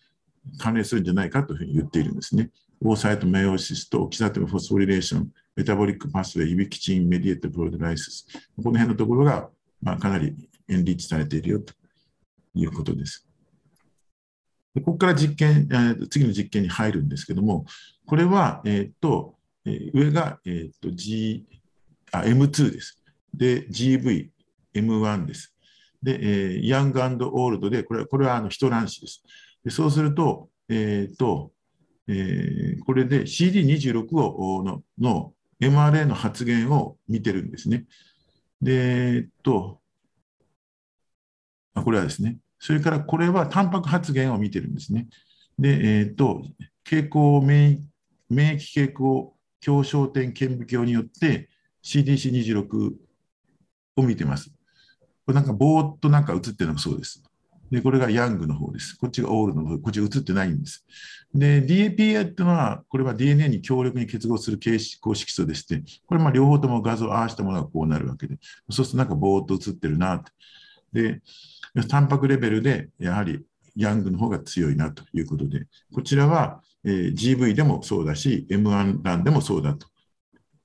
[0.58, 2.50] 関連するんじゃないかというふうに言っているんですね。
[2.84, 8.26] oocyte meiosis と oxidative phosphorylation、 metabolic pathway、 ubiquitin、mediated proteolysis。
[8.56, 9.50] この辺のところが、
[9.82, 10.34] まあ、かなり
[10.68, 11.74] エンリッチされているよと
[12.54, 13.26] いうことです。
[14.74, 15.68] でここから実験、
[16.10, 17.66] 次の実験に入るんですけども、
[18.06, 21.44] これは、え、っと、上が、え、っと G、
[22.12, 23.02] あ、M2 です。
[23.34, 24.30] で、GV、
[24.74, 25.54] M1 です。
[26.02, 29.22] で、えー、ヤングオールドで、これこれはあの人卵子です。
[29.64, 31.52] でそうすると、えー、と、
[32.08, 35.32] えー、これで CD26 をのの
[35.62, 37.84] MRA の発現を見てるんですね。
[38.60, 39.80] で、えっと、
[41.74, 45.08] あこれはですね、それからこれはタンパク発現を見てるんですね。
[45.58, 46.42] で、えっ、と、
[46.84, 47.80] 傾向免疫、
[48.28, 51.48] 免疫傾向強焦点顕微鏡によって
[51.84, 52.92] CDC26
[53.96, 54.50] を見てます。
[55.24, 57.22] これなんかぼーっとなんか映ってるのがそうです。
[57.72, 58.98] で、これがヤングの方です。
[58.98, 60.84] こっちがオールの方、こっち映ってないんです。
[61.34, 68.36] で、DAPA っていうのは、これは DNA に強力に結合する形式公式素でして、これまあ両方とも画像を合わせたものがこうなるわけで、
[68.68, 70.32] そうするとなんかぼーっと映ってるなって。
[70.92, 71.22] で、
[71.88, 73.42] タンパクレベルでやはり
[73.74, 79.86] ヤングの方が強いなということで、こちらは、えー、GV でもそうだし、M1 ランでもそうだと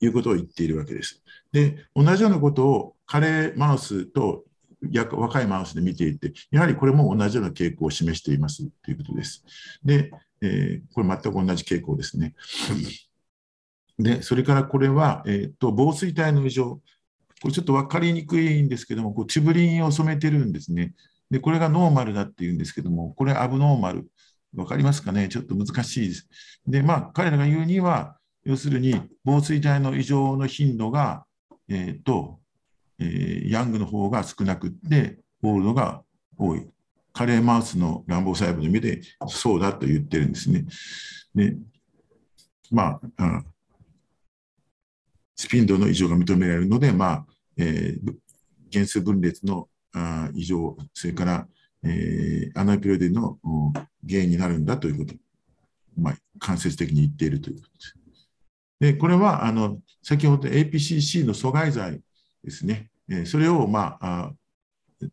[0.02, 1.24] いうことを言っているわけです。
[1.54, 4.44] で、同じようなことをカレーマウスと
[4.82, 9.44] 若いマウスで見ていて、やはりこれも同じような傾向を示していますということです。
[9.84, 10.12] で、
[10.42, 12.36] えー、これ全く同じ傾向ですね。
[13.98, 16.82] で、それからこれは、えーと防水体の異常、
[17.42, 20.94] これちょっと分かりにくいんですけども、こうチブリンを染めてるんですね。
[21.32, 24.08] で、これがノーマルだっていうんですけども、これアブノーマル。
[24.54, 25.28] 分かりますかね？
[25.28, 26.28] ちょっと難しいです。
[26.66, 31.26] で、まあ、彼らが言うには、要するに、防水体の異常の頻度が、
[31.68, 32.40] えっ、ー、と、
[33.00, 36.04] えー、ヤングの方が少なくって、オールドが
[36.38, 36.68] 多い。
[37.14, 40.66] カレーマウスの乱暴細胞の目でそうだと言ってるんですね。
[41.34, 41.56] で、
[42.70, 43.44] まあ、あ
[45.36, 47.26] スピン度の異常が認められるので、まあ
[47.58, 48.16] えー、
[48.72, 51.48] 原数分裂のあ異常、それから、
[51.84, 53.40] えー、アナピロディの
[54.08, 55.16] 原因になるんだということ、
[56.00, 57.96] まあ、間接的に言っているということです。
[58.80, 62.02] でこれはあの先ほど APCC の阻害剤
[62.48, 64.32] ですね、え、それを、まあ、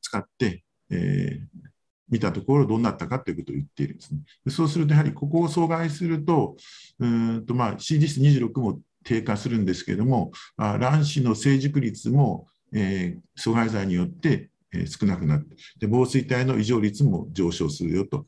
[0.00, 1.64] 使って、えー
[2.08, 4.20] 見たところどうなったかということを言っているんですね。
[4.48, 6.56] そうすると、やはりここを阻害すると、
[7.00, 18.26] うんとまあ、CD 質26も低下するんですけれども、あ卵子の成熟率も、えー、阻害剤によって、えー、少なくなってで、防水体の異常率も上昇するよと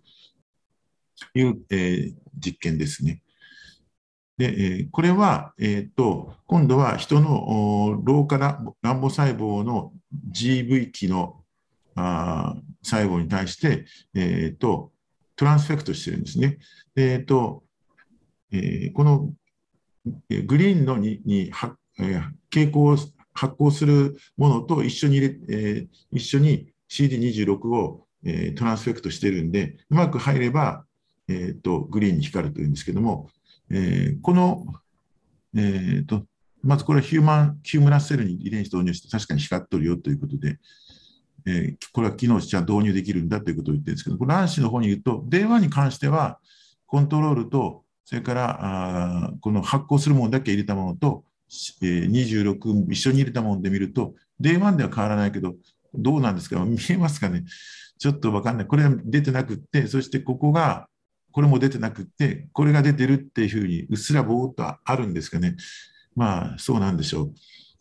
[1.34, 3.22] いう、えー、実験ですね。
[4.39, 9.93] で、え、これは、えーと、今度は人の老化卵母細胞の
[10.30, 11.43] GV 期の
[11.95, 14.93] あ細胞に対して、えーと、
[15.37, 16.59] トランスフェクトしてるんですね。
[16.95, 17.66] えーと
[18.53, 19.32] え、この
[20.47, 22.20] グリーンのにには、えー、
[22.51, 22.97] 蛍光を
[23.32, 30.84] 発光するものと一緒に入れ、え、一緒に CD26 を、え、トランスフェクトしてるんで、うまく入れば、
[31.28, 33.28] えーと、グリーンに光るというんですけども、
[33.70, 34.66] えー、この、
[35.54, 36.24] えーと、
[36.62, 40.58] まずこれはヒューマン、ヒュームラスセルに遺伝子導入して確かに光っとるよということで、
[41.46, 46.38] えー、これは機能して導入できるんだということを言ってるんですけど、これ卵子の方に言うと、電話に関しては、
[46.86, 48.58] コントロールと、それから
[49.26, 51.24] あこの発行するものだけ入れたものと、
[51.82, 55.56] えー、26一緒に入れたもので見ると、Day1 では変わらないけど、
[55.94, 56.64] どうなんですか？
[56.64, 57.44] 見えますかね？
[57.98, 58.66] ちょっとわかんない。
[58.66, 60.88] これは出てなくって、そしてここが
[61.37, 65.55] これも出てなくって、これが出てるっていうふうに、うっすらぼーっとあるんですかね。
[66.14, 67.24] まあ、そうなんでしょ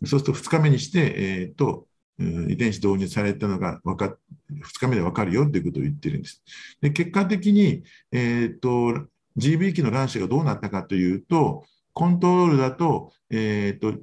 [0.02, 0.08] う。
[0.08, 1.88] そうすると2日目にして、えー、と、
[2.20, 4.18] 遺伝子導入されたのが分か
[4.52, 6.44] 2日目で分かるよということを言ってるんです。
[6.82, 13.98] で結果的に、えーと、GB 期の卵子がどうなったかというと、コントロールだと、えーと、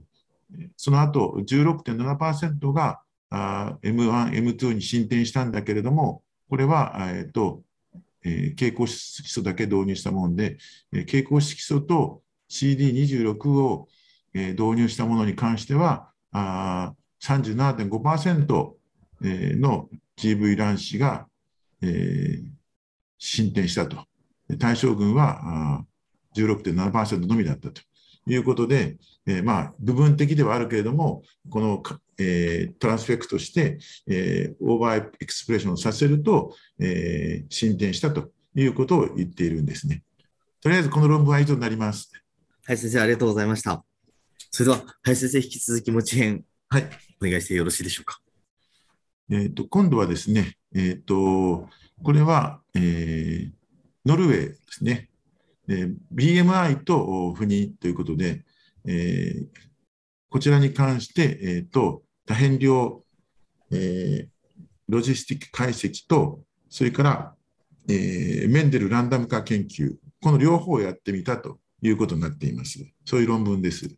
[0.78, 7.60] その後16.7%があ M1、M2 に進展したんだけれども、これは、えーと
[8.24, 10.58] えー、蛍光色素だけ導入したもので、
[10.92, 13.88] えー、蛍光色素と CD26 を、
[14.34, 18.72] えー、導入したものに関しては、あ37.5%、
[19.24, 21.26] えー、の GV 卵子が、
[21.82, 22.44] えー、
[23.18, 24.06] 進展したと。
[24.58, 25.84] 対象群は
[26.36, 27.80] 16.7%のみだったと
[28.26, 28.96] いうことで、
[29.26, 31.82] えー、まあ、部分的ではあるけれども、この、
[32.18, 40.02] えー、 transfect して、えー、 overexpression させると、えー、進展したということを言っているんですね。
[40.60, 42.12] とりあえずこの論文は以上になります。
[42.64, 43.84] はい、先生、ありがとうございました。
[44.50, 46.88] それでは、林先生、引き続き持ち編、はい、
[47.20, 48.20] お願いしてよろしいでしょうか。
[49.30, 51.68] えーと、今度はですね、えーと、
[52.02, 53.50] これは、えー、
[54.04, 55.08] ノルウェーですね。
[55.72, 58.44] え BMI と不妊ということで、
[58.84, 59.46] えー、
[60.28, 63.02] こちらに関して、えーと、多変量、
[63.70, 64.28] えー、
[64.88, 67.34] ロジスティック解析と、それから、
[67.88, 72.78] えー、メンデルランダム化研究、この両方をやってみたということになっています。
[73.04, 73.88] そういう論文です。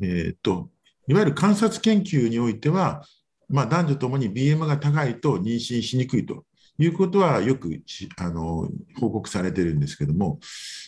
[0.00, 0.70] えーと、
[1.06, 3.04] いわゆる観察研究においては、
[3.48, 6.44] まあ、男女ともに BM が高いと妊娠しにくいと
[6.78, 7.82] いうことはよく
[8.18, 8.68] あの
[9.00, 10.38] 報告されてるんですけども、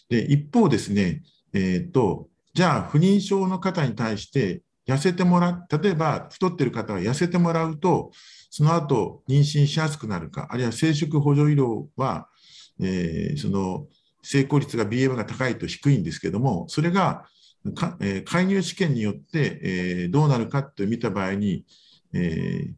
[0.08, 1.22] で一方ですね、
[1.52, 8.10] えーと、じゃあ不妊症の方に対して痩せてもらう、例えば太ってる方は痩せてもらうと、
[8.50, 12.28] その後妊娠しやすくなるか、あるいは生殖補助医療は、
[12.80, 13.86] えー、その
[14.22, 17.26] 成功率が BM が高いと低いんですけども、それが
[17.74, 21.64] か、えー、介入試験によって、えー、どうなるかと見た場合に、
[22.14, 22.72] えー、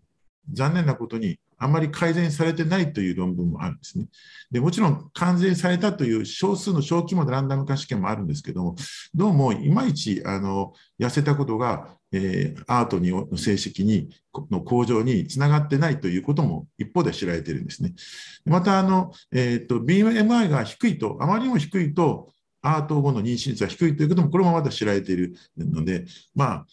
[0.53, 4.07] 残念なことにあまり改善されてないという論文もあるんですね。
[4.51, 8.77] でもちろん完全されたという少数の小規模なランダム化試験もあるんですけども、
[9.15, 14.11] どうもいまいちあの痩せたことが、えー、アートにの成績に
[14.51, 17.95] の向上につながってないということも一方で知られているんですね。
[18.45, 22.29] またあの、えーと、BMI が低いと、あまりにも低いと、
[22.65, 26.05] アート後の妊娠率が低いということも、これもまだ知られているので、
[26.35, 26.67] まあ、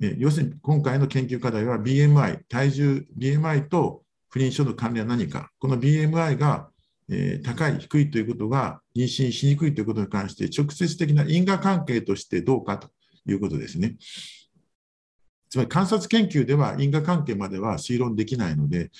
[0.00, 6.70] 要するに今回の研究課題は BMI、体重、BMI と不妊症の関連は何か、この BMI が、
[7.08, 12.88] えー、高い、低いということが妊娠しにくいということに関して、直接的な因果関係としてどうかと
[13.26, 13.96] いうことですね。
[15.48, 18.90] つまり観察研究では因果関係までは推論できないので、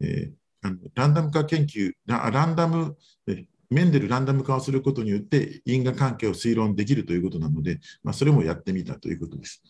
[0.00, 9.62] えー、ランダム化研究、ランダム、えメンデルランダム化をすることによって因果関係を推論できるということなので、まあ、それもやってみたということです。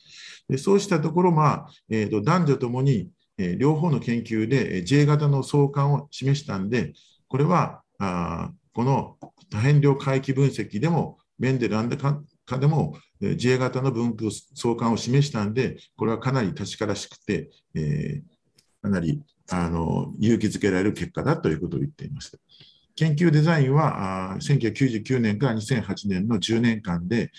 [0.49, 6.93] でそうしたところ、まあえーと、男女ともに、え、両方の研究で J 型の相関を示したんで、
[7.28, 9.16] これはあこの
[9.51, 22.39] 多変量回帰分析でも、メンデルランダム化でも J 型の分布相関を示したんで、これはかなり確からしくて、えー、かなりあの勇気づけられる結果だということを言っています。
[22.97, 27.30] 研究デザインはあ1999年から2008年の10年間で、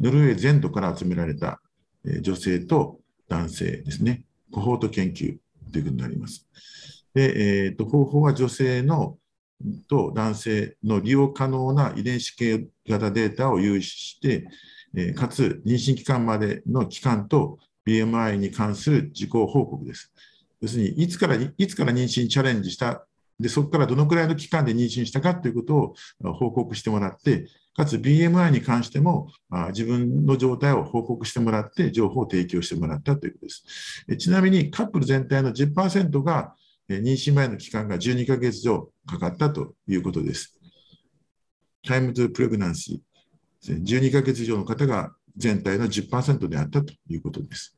[0.00, 1.60] ノルウェー全土から集められた
[2.04, 5.36] え女性と男性ですね、コホート研究
[5.72, 6.46] ということになります。
[7.14, 9.18] で、えーと、方法は女性の
[9.88, 14.46] と男性の利用可能な遺伝子系型データを有して、
[14.94, 20.12] えー、かつ妊娠期間までの期間と BMI に関する事項報告です。
[20.60, 23.06] 要するに、いつから、いつから妊娠チャレンジした
[23.42, 29.28] で、そこからどのくらいの期間で妊娠したかということを報告してもらって、かつ BMI に関しても
[29.68, 33.64] 自分の状態を報告してもらって、情報を提供してもらったということです。
[34.18, 36.54] ちなみにカップル全体の10%が
[36.88, 40.58] 妊娠前の期間が12ヶ月以上かかったということです。
[41.86, 47.76] タイムトゥプレグナンシー、12ヶ月以上の方が全体の10%であったということです。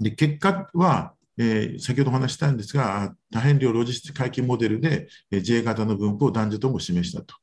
[0.00, 7.34] で結果は、えー、先ほどお話したんですが、多変量ロジスティック回帰モデルで、えー、J 型の分布を男女とも示したと。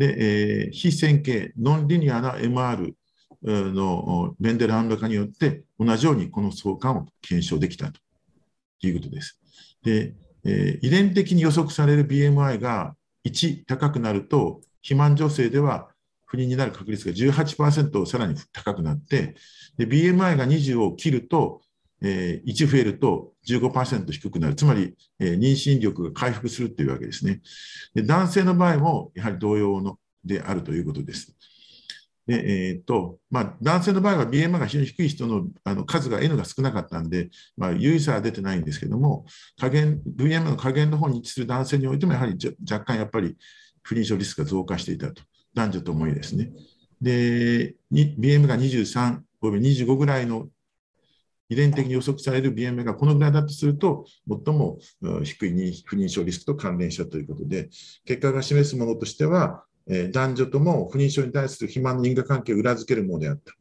[0.00, 2.94] で、えー、非線形、ノンリニアな MR
[3.42, 8.00] のメンデルアンド化によって同じようにこの相関を検証できたと
[8.80, 9.38] いうことです。
[9.84, 10.14] で、
[10.46, 12.94] えー、遺伝的に予測される BMI が
[13.26, 15.90] 1高くなると、肥満女性では
[16.24, 19.34] 不妊になる確率が18%さらに高くなって、
[19.76, 21.60] で BMI が20を切ると、
[22.02, 24.54] えー、1増えると15%低くなる。
[24.54, 27.40] つまり、えー、妊娠力が回復するというわけですね。
[27.94, 31.34] で男性の場合もやはり同様のであるということです。
[32.26, 39.24] でえーとまあ、男性の場合は BMI が非常に低い人のあの数が N が少なかったんで、まあ、有意差は出てないんですけども、
[39.58, 42.36] 加減 BMI の加減の方に位置する男性においても、やはり
[42.70, 43.36] 若干やっぱり
[43.82, 45.22] 不妊症リスクが増加していたと、
[45.54, 46.52] 男女ともにですね。
[47.00, 50.48] で、BM が23、25ぐらいの
[51.50, 54.78] 遺伝的に予測される BMI がこのぐらいだとすると、最も
[55.24, 57.68] 低い不妊症リスクと関連したということで、
[58.06, 59.64] 結果が示すものとしては、
[60.12, 63.52] 男女とも不妊症に対する肥満の因果関係を裏付けるものであった。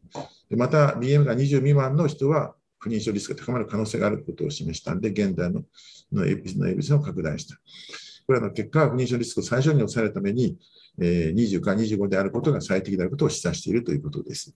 [0.49, 5.63] でまた、BM が20未満の人は不妊症リスクが高まる可能性があることを示したんで、現代の
[6.11, 7.55] のエビスのエビスを拡大した。
[8.27, 10.57] これらの結果は、不妊症リスクを最小に抑えるために、
[11.01, 14.53] え20か25であることが最適であることを示唆しているということです。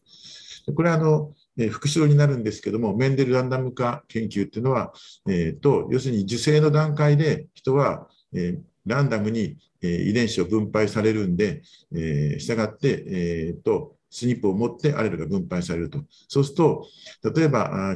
[0.75, 4.93] これはあの、え復習になるんですけども、メンデルランダム化研究っていうのは、
[5.27, 11.61] えーと、要するに受精の段階で人は、えー、ランダムに、えー、遺伝子を分配されるんで、
[11.93, 15.99] えー、したがって、えーと、スニップを持ってアレルが分配されると。
[16.27, 16.87] そうすると、
[17.35, 17.95] 例えば、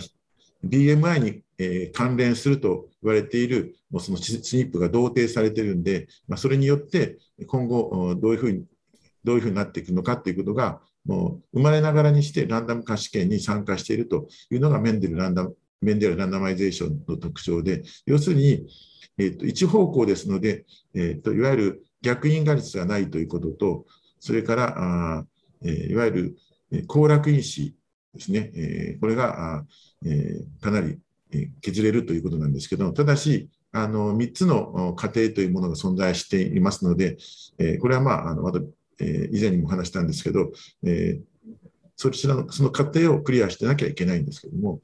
[0.64, 8.66] BMI に、えー、関連すると言われている、もうそのスニップが同定されてるんで、まあ、それによって今後どういうふうに、
[9.24, 18.68] どういうふうになっていくのかということがもう生まれながらにしてランダム化試験に参加しているというのがメンデルランダムメンデルランダマイゼーションの特徴で、要するに、
[19.18, 23.86] えーと、一方向ですので、えーと、いわゆる逆因果率がないということと、
[24.20, 25.26] それからあ、
[25.64, 26.12] えー、いわゆ
[26.72, 27.76] る行楽因子
[28.14, 29.66] ですね、えー、これがあ、
[30.05, 30.99] えー、かなり、
[31.62, 37.18] 削れるということなんですけど、ただし、あの3つの過程というものが存在していますので、
[37.60, 38.43] えこれはまあ、あの
[39.00, 40.52] えー、以前にも話したんですけど、
[40.84, 41.22] えー、
[41.95, 44.80] そちらのその過程をクリアしてなきゃいけないんですけども、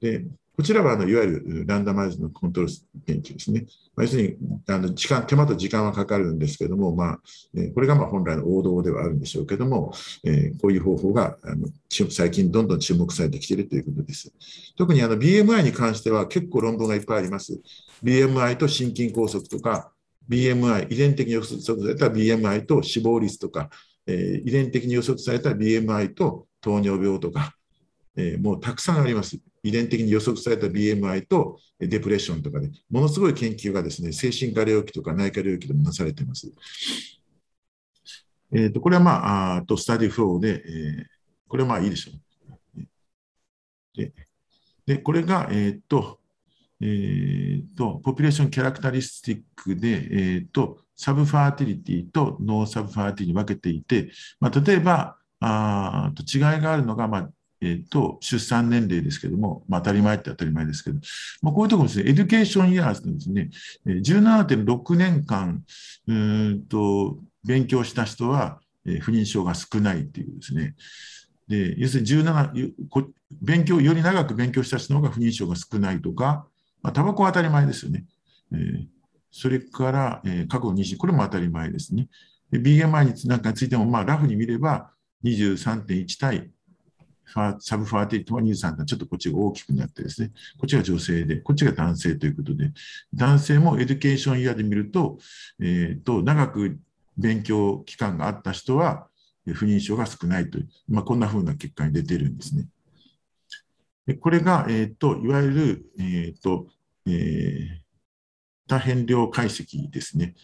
[0.00, 0.24] で
[0.56, 3.66] こちらはあのいわゆるランダマイズのコントロール研究ですね。
[3.94, 4.36] まあ、要するに
[4.68, 7.20] あの時間、手間と時間はかかるんですけども、まあ
[7.54, 9.92] えー、これがまあ本来の王道ではあるんでしょうけども、
[10.24, 14.32] えー、こういう方法があの最近どんどん注目されてきているということです。
[14.78, 17.60] 特にあの BMI に関しては結構論文がいっぱいあります。
[18.02, 19.92] BMI と心筋梗塞とか、
[20.28, 23.70] BMI、遺伝的に予測された BMI と死亡率とか、
[24.06, 27.54] えー、遺伝的に予測された BMI と糖尿病とか、
[28.16, 29.38] えー、もうたくさんあります。
[29.62, 36.50] 遺伝的に予測された BMI と depression とかで、ものすごい研究がですね、精神科領域とか内科領域でもなされています。
[38.52, 41.04] えーと、これはまあ、あと study flow で、えー、
[41.48, 42.82] これはまあいいでしょう。
[43.96, 44.12] で、
[44.86, 46.20] でこれが、えっ、ー、と、
[46.80, 54.10] えーと、 population characteristic で、えーと、 subfertility と no subfertility に分けていて、
[54.40, 60.98] まあ、例えばあと違いがあるのが、まあえーと、出産年齢ですけども、まあ、当たり前って当たり前ですけど、
[61.42, 63.50] まあ、こういうところですね、 education years ですね、
[63.86, 65.64] 17.6年間
[66.06, 70.74] うんと勉強した人は、えー、不妊症が少ないっていうですね、
[71.48, 72.72] で要するに17
[73.40, 76.46] 勉強より長く勉強した人の方が不妊症が少ないとか、
[76.86, 78.04] まあ、タバコは当たり前ですよね。
[78.52, 78.86] えー、
[79.32, 82.06] それから、えー、過去妊娠、これも当たり前ですね。
[82.52, 84.92] BMI になんかについても、まあ、ラフに見れば
[85.24, 86.48] 23.1対
[87.58, 92.70] subfertility は23ちょっとこっちが大きくなってですね、こっちが女性で、こっちが男性ということで、
[93.12, 95.18] 男性も education year で見ると、
[95.58, 96.78] えー、と長く
[97.18, 99.08] 勉強期間があった人は
[99.54, 102.68] 不妊症が少ないという、まあ、こんなふうな結果に出てるんですね。
[104.20, 106.68] これが、えーと、いわゆる、えーと
[107.06, 110.34] えー、多変量解析ですね。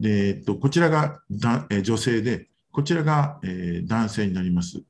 [0.00, 4.82] でえっと、こちらがだえ女性で、こちらが、え男性になります、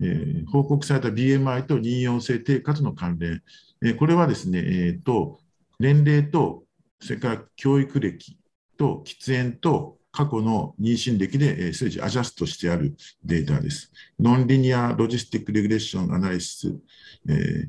[0.00, 3.42] えー報告された BMI と妊孕性低下との関連、
[3.84, 5.40] えこれはですね、えーと、
[5.78, 6.64] 年齢と、
[7.00, 8.38] それから教育歴
[8.78, 13.92] と喫煙と過去の妊娠歴で、えー、随時アジャストしてあるデータです。
[14.18, 16.78] non-linear logistic regression analysis、
[17.28, 17.68] えー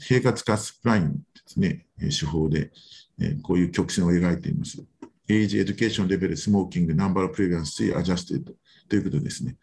[0.00, 2.70] 平滑化スプラインですね、手法で、
[3.42, 4.82] こういう曲線を描いています。
[5.28, 8.44] Age Education Level Smoking Number of Pregnancy Adjusted
[8.88, 9.56] ということですね。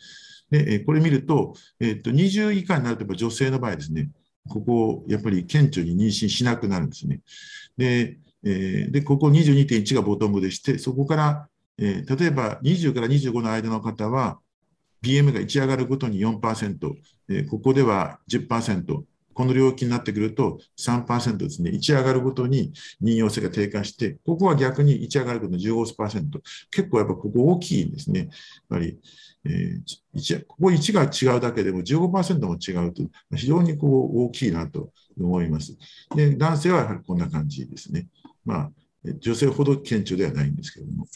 [0.50, 4.10] で、これ見ると、えーと、20以下になると女性の場合ですね、
[4.48, 7.22] ここ、やっぱり顕著に妊娠しなくなるんですね。
[7.78, 11.48] で、えーでここ22.1がボトムでして、そこから、
[11.78, 14.40] えー例えば20から25の間の方は、
[15.02, 16.94] BM が1上がるごとに4%、
[17.30, 19.04] えーここでは10%、
[19.34, 26.42] この領域になってくると3%ですね、1上がるごとに妊用性が低下して、ここは逆に1上がるごとに15%、
[26.72, 28.20] 結構やっぱここ大きいんですね。
[28.20, 28.30] やっ
[28.70, 28.98] ぱり、
[29.46, 30.04] えー
[30.48, 33.04] ここ1が違うだけでも15%も違うと、
[33.36, 35.76] 非常にこう大きいなと思います。
[36.16, 38.08] で、男性はやはりこんな感じですね。
[38.46, 38.72] まあ、
[39.20, 41.08] 女性ほど顕著ではないんですけども。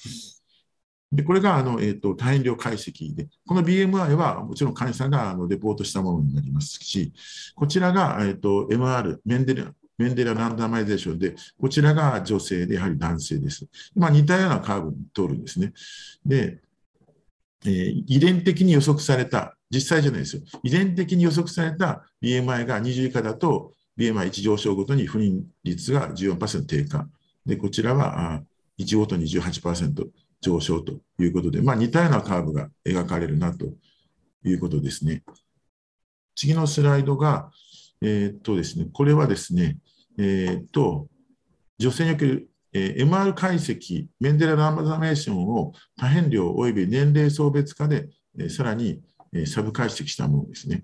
[1.11, 7.13] で、これが、あの、えっ、と、多変量解析で、この BMI はもちろん患者さんがあのレポートしたものになりますし、
[7.55, 13.67] こちらが、えっ、と、MR、メンデル、メンデラランダマイゼーションで、こちらが女性で、やはり男性です。
[13.95, 15.73] まあ、似たようなカーブに通るんですね。
[16.25, 16.61] で、
[17.65, 20.43] えー遺伝的に予測された、実際じゃないですよ。
[20.63, 27.07] 遺伝的に予測された BMI が20以下だと、BMI1 上昇ごとに不妊率が14%低下。
[27.45, 28.43] で、こちらは
[28.77, 30.05] 1ごとに18%
[30.41, 33.65] 上昇ということで、まあ、似たようなカーブが描かれるなと
[34.43, 35.23] いうことですね。
[36.35, 37.51] 次のスライドが、
[38.01, 39.77] えーっとですね、これはですね、
[40.19, 41.07] えーっと、
[41.79, 49.01] 女性における、えー MR 解析、メンデラランダメーションを多変量及び年齢層別化で、えーさらに、
[49.33, 50.83] えーサブ解析したものですね。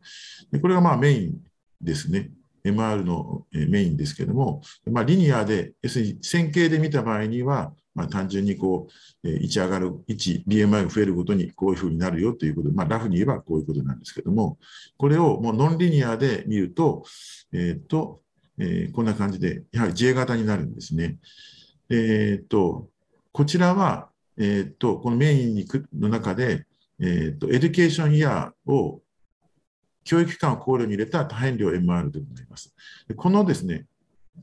[0.52, 1.34] でこれがまあメイン
[1.80, 2.32] ですね。
[2.66, 8.88] MR のえメインですけども、まあ、リニアで、要するに線形で見た場合には、まあ、単純にこ
[9.24, 14.58] う、えー1上がる、1、BMI が増えるごとにこういうふうになるよということで、まあ、ラフに言えばこういうことなんですけども、
[14.98, 17.04] これをもうノンリニアで見ると、
[17.52, 18.22] えーっと、
[18.58, 21.18] えーこんな感じで、やはり J 型になるんですね。
[21.90, 22.90] えーっと、
[23.32, 26.66] こちらは、えっと、このメインにくの中で、
[27.00, 29.02] えっと、エデュケーションイヤーを
[30.04, 32.74] 教育機関を考慮に入れた多変量 MR でございます。
[33.16, 33.86] このですね、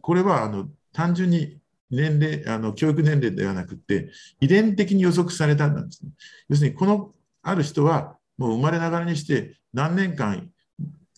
[0.01, 1.60] これはあの単純に
[1.91, 4.11] 年齢、あの教育年齢ではなくて、
[4.41, 6.13] 遺伝的に予測されたんですね。
[6.49, 7.13] 要するに、この
[7.43, 10.51] ある人は、もう生まれながらにして何年間、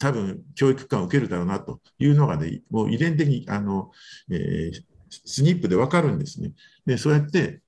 [0.00, 3.90] 多分教育機関を受けるだろうなというのがね、もう遺伝的にあの、
[4.30, 4.82] えー
[5.26, 6.52] スニップで分かるんですね。
[6.86, 7.60] で、そうやって、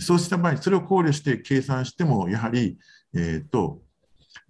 [0.00, 2.76] そうした場合、それを考慮して計算しても、やはり、
[3.14, 3.80] えっ、と、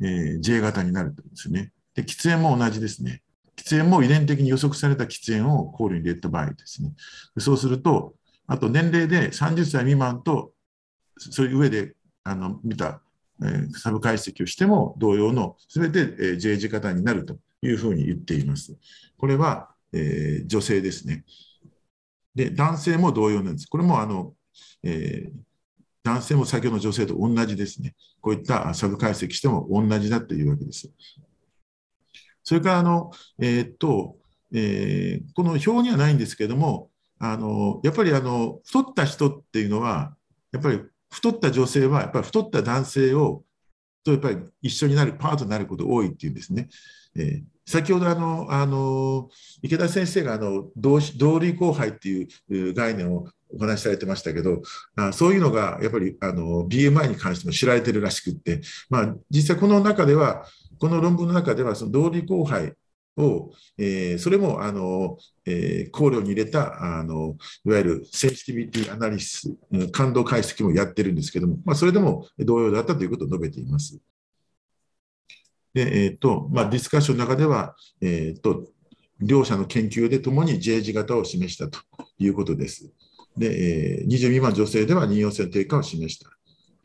[0.01, 1.73] えー J 型になるとですね。
[1.95, 3.23] で、喫煙も同じですね。
[3.59, 6.93] 喫煙も遺伝的に予測された喫煙を考慮に入れた場合ですね。
[7.39, 8.15] そうすると、
[8.47, 10.53] あと年齢で30歳未満と、
[11.19, 11.95] そういう上で
[12.25, 13.03] あの見た、
[13.43, 18.77] えーサブ解析をしても同様のすべて、えー J 字型になるというふうに言っています。
[19.17, 21.25] これは、えー女性ですね。
[22.35, 23.67] で、男性も同様なんです。
[23.67, 24.35] これもあの、
[24.83, 25.49] えー
[26.05, 27.95] 男性も先ほどの女性と同じですね。
[28.23, 30.91] こういったサブ解析しても同じだというわけです。
[32.49, 34.17] それからあの、えーっと、
[34.55, 36.89] えーこの表にはないんですけども、
[37.19, 40.15] あのやっぱりあの太った人っていうのは、
[40.51, 40.81] やっぱり
[41.13, 43.45] 太った女性は、やっぱり太った男性を
[44.03, 46.69] とやっぱり一緒になる、パートになること多いっていうんですね。
[47.17, 49.29] えー先ほどあのあの
[49.61, 54.63] 池田先生があの同同類交配っていう概念をお話しされてましたけど、
[54.97, 60.47] あそういうのがやっぱりあの BMI に関しても知られてるらしくって、まあ、実際この中では、
[60.79, 62.75] この論文の中では、その同類交配
[63.17, 73.99] を、えーそれもあの、えー考慮に入れたあのいわゆるセンシティビティアナリシス、感度解析もやってるんですけども、まあ、それでも同様だったということを述べています。
[75.75, 78.65] で、えーとまあ、ディスカッションの中では、えーと、
[79.21, 81.81] 両者の研究でともに J 字型を示したと
[82.19, 82.91] いうことです。
[83.37, 86.38] で、えー20未満女性では妊用性低下を示した。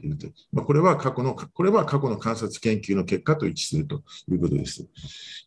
[0.03, 4.85] ということまあ、これは過去の、これは過去の観察研究の結果と一致するということです。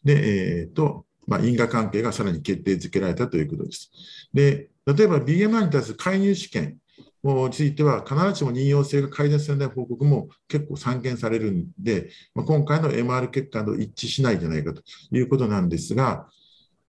[0.03, 3.91] で、えーと、まあ、因果関係がさらに決定づけられたということです。
[4.33, 6.79] で、例えば BMI に対する介入試験
[7.23, 16.29] については、必ずしも妊用性が改善されない報告も結構散見されるんで、まあ、今回の MR 結果と一致しないんじゃないかということなんですが、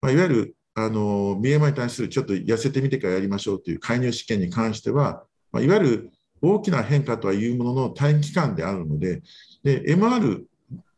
[0.03, 6.11] まあ、いわゆるあの BMI に対するちょっと痩せてみてからやりましょうという介入試験に関しては、まあ、いわゆる
[6.43, 9.23] 大きな変化とはいうものの短期間であるので、
[9.63, 10.45] で MR、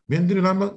[0.09, 0.73] メンデルランマ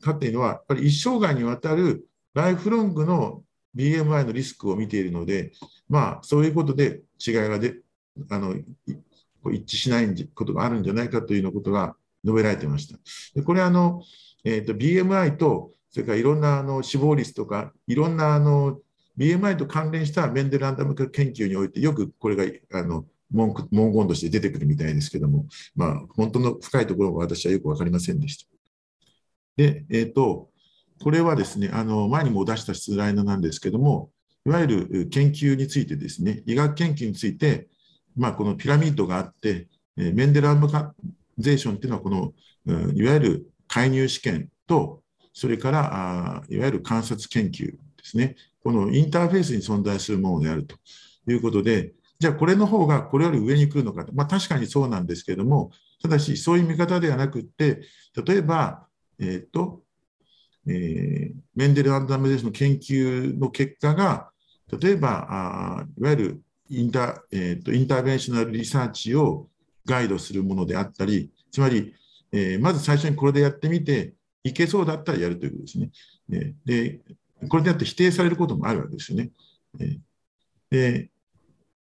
[0.00, 3.42] 化っていうのは、やっぱり一生涯にわたるライフロングの
[3.74, 5.52] BMI のリスクを見ているので、
[5.88, 7.78] まあ、そういうことで違いがで
[8.30, 8.54] あの
[9.52, 11.94] 一致しないことがあるんじゃないかというようなことが
[12.24, 12.98] 述べられていました。
[13.34, 14.02] でこれあの、
[14.44, 18.78] えーと、BMI と、それからいろんなあの死亡率とか、いろんなあの
[19.16, 28.46] BMI と関連したメンデルランダム化研究において、よくこれがあの文句文言として出てくるみたいですけども、まあ、本当の深いところは私はよく分かりませんでした。
[29.56, 30.48] で、えっ、ー、と、
[31.00, 34.10] これはですね、あの前にも出したスライドなんですけども、
[34.46, 37.68] いわゆる研究についてですね、医学研究について、
[38.16, 40.94] まあ、このピラミッドがあって、メンデルアムカ
[41.38, 42.32] ゼーションっていうのは、この
[42.94, 45.02] いわゆる介入試験と、
[45.32, 50.76] それからあいわゆる観察研究ですね、このインターフェースに存在するものであると
[51.28, 55.70] いうことで、じゃあこれの方がこれより上に来るのかと、まあ、確かにそうなんですけれども、
[56.02, 57.82] ただし、そういう見方ではなくって、
[58.26, 58.86] 例えば、
[59.20, 59.82] えっ、ー、と、
[60.66, 64.30] えー、メンデル・アンダムゼーションの研究の結果が、
[64.80, 69.48] 例えば、あいわゆるインタ,、えーと、インターベンショナルリサーチを
[69.86, 71.94] ガイドするものであったり、つまり、
[72.32, 74.14] えー、まず最初にこれでやってみて、
[74.44, 75.90] いけそうだったらやるということですね。
[76.64, 77.00] で、
[77.48, 79.30] これでやって否定されることもあるわけですよね。
[80.70, 81.10] で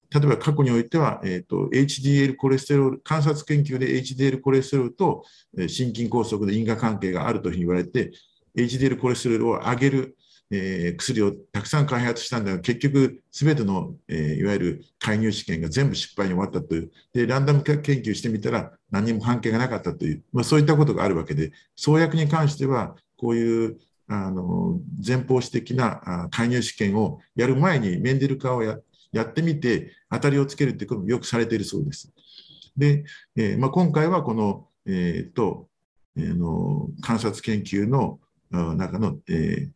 [0.09, 5.23] 例えば過去においては、えーと、HDL コレステロール、観察研究で HDL コレステロールと
[5.57, 8.11] え心筋梗塞で因果関係があるというふうに言われて、
[8.55, 10.17] HDL コレステロールを上げる
[10.49, 23.77] えー、薬をたくさん開発したんだが、結局、すべての、えー、いわゆる介入試験が全部失敗に終わったという、でランダム研究してみたら、何も関係がなかったという、まあ、そういったことがあるわけで、創薬に関しては、こういう
[24.09, 28.77] あの前方史的な介入試験をやる前にメンデル化をや
[29.17, 32.11] やってみて、当たりをつけるということもよくされているそうです。
[32.77, 33.03] で、
[33.35, 35.67] えーまあ、今回はこの、えーと
[36.15, 38.19] えー、の観察研究の
[38.51, 39.69] 中の、え、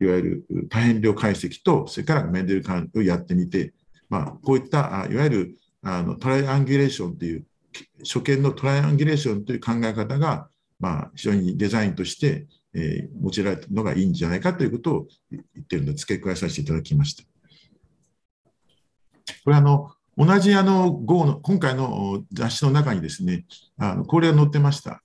[0.00, 3.72] いわゆる多変量解析と、それからメンデルカンをやってみて、
[4.08, 7.44] まあ、こういったいわゆるあのトライアンギュレーションという、
[8.00, 10.48] 初見のトライアンギュレーションという考え方が、
[10.80, 17.33] まあ、非常にデザインとして、えー、用いられるのがいいんじゃないかということを言ってるので、付け加えさせていただきました。
[19.44, 23.44] これあの、同じあの号の今回の雑誌の中にですね、
[23.78, 25.02] あのこれが載ってました。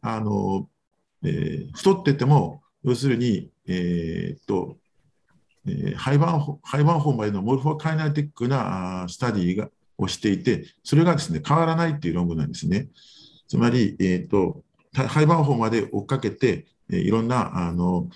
[0.00, 0.68] あの
[1.22, 4.76] えー、太ってても、要するに、えー、っと、
[5.66, 9.68] えー、廃盤廃盤法までのモルフォカイナティックなスタディが
[9.98, 12.88] をしていて、それがですね、変わらないっていう論文なんですね。
[13.48, 14.62] つまり、えー、と、
[14.94, 18.08] 廃盤法まで追っかけて、え、いろんな、あの、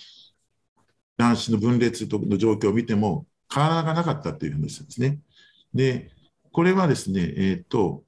[1.17, 5.19] 卵子の分裂の状況を見ても、変わらなかったという話ですね。
[5.75, 6.11] で、
[6.53, 8.03] これはですね、えっ、ー、と、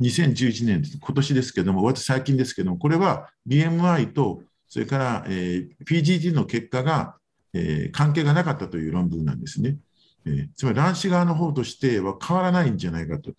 [0.00, 7.16] 2011年です、今年ですけども、割と最近ですけども、これは BMI とそれから、えー、PGT の結果が、
[7.52, 9.76] えー、関係がなかったという論文なんですね。
[10.24, 13.32] えー、つまり卵子側の方としては変わらないんじゃないかと、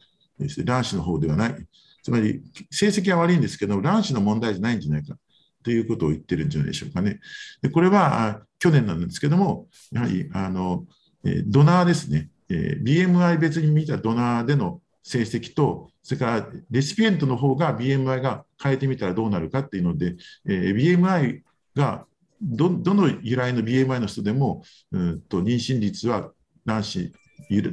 [0.63, 1.55] 卵子の方ではない。
[2.03, 5.17] つまり成績は悪いんですけど、卵子の問題じゃないんじゃないか
[5.63, 7.19] ということを言ってるんじゃないでしょうかね。
[7.63, 10.85] でこれは去年なんですけども、やはりあの、
[11.25, 20.15] えドナーですね、え BMI 別に見たドナーでの成績と、それからレシピエントの方が BMI が変えてみたらどうなるかっていうので、
[20.47, 21.41] えー、BMI
[21.75, 22.05] が
[22.41, 26.31] どどの由来の BMI の人でも、うんと妊娠率は
[26.65, 27.13] 男子、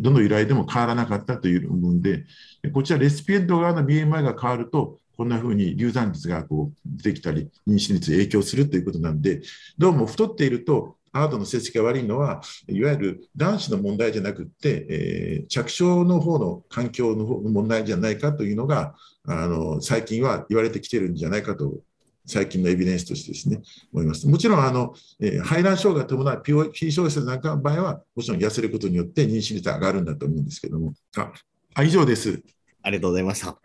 [0.01, 2.25] どの由来でも変わらなかったという論文で、
[2.73, 9.43] こちらレシピエント側の BMI が変わると、こんなふうに流産率がこう出てきたり、妊娠率に影響するということなんで、
[9.77, 18.95] どうも太っていると、あなたの成績が悪いのは、いわゆる男子の問題じゃなくて、えー、着床の方の環境の方の問題じゃないかというのが、
[19.27, 21.81] あの最近は言われてきてるんじゃないかと、
[22.27, 23.61] 最近のエビデンスとしてですね、
[23.93, 24.28] 思います。
[24.28, 30.95] もちろん、あの、えー、排卵障害と伴う P 小説なんかの場合は、もちろん痩せることによって妊娠率が上がるんだと思うんですけども。
[31.16, 31.32] あ、
[31.74, 32.41] あ以上です。
[32.82, 33.59] ありがとうございました。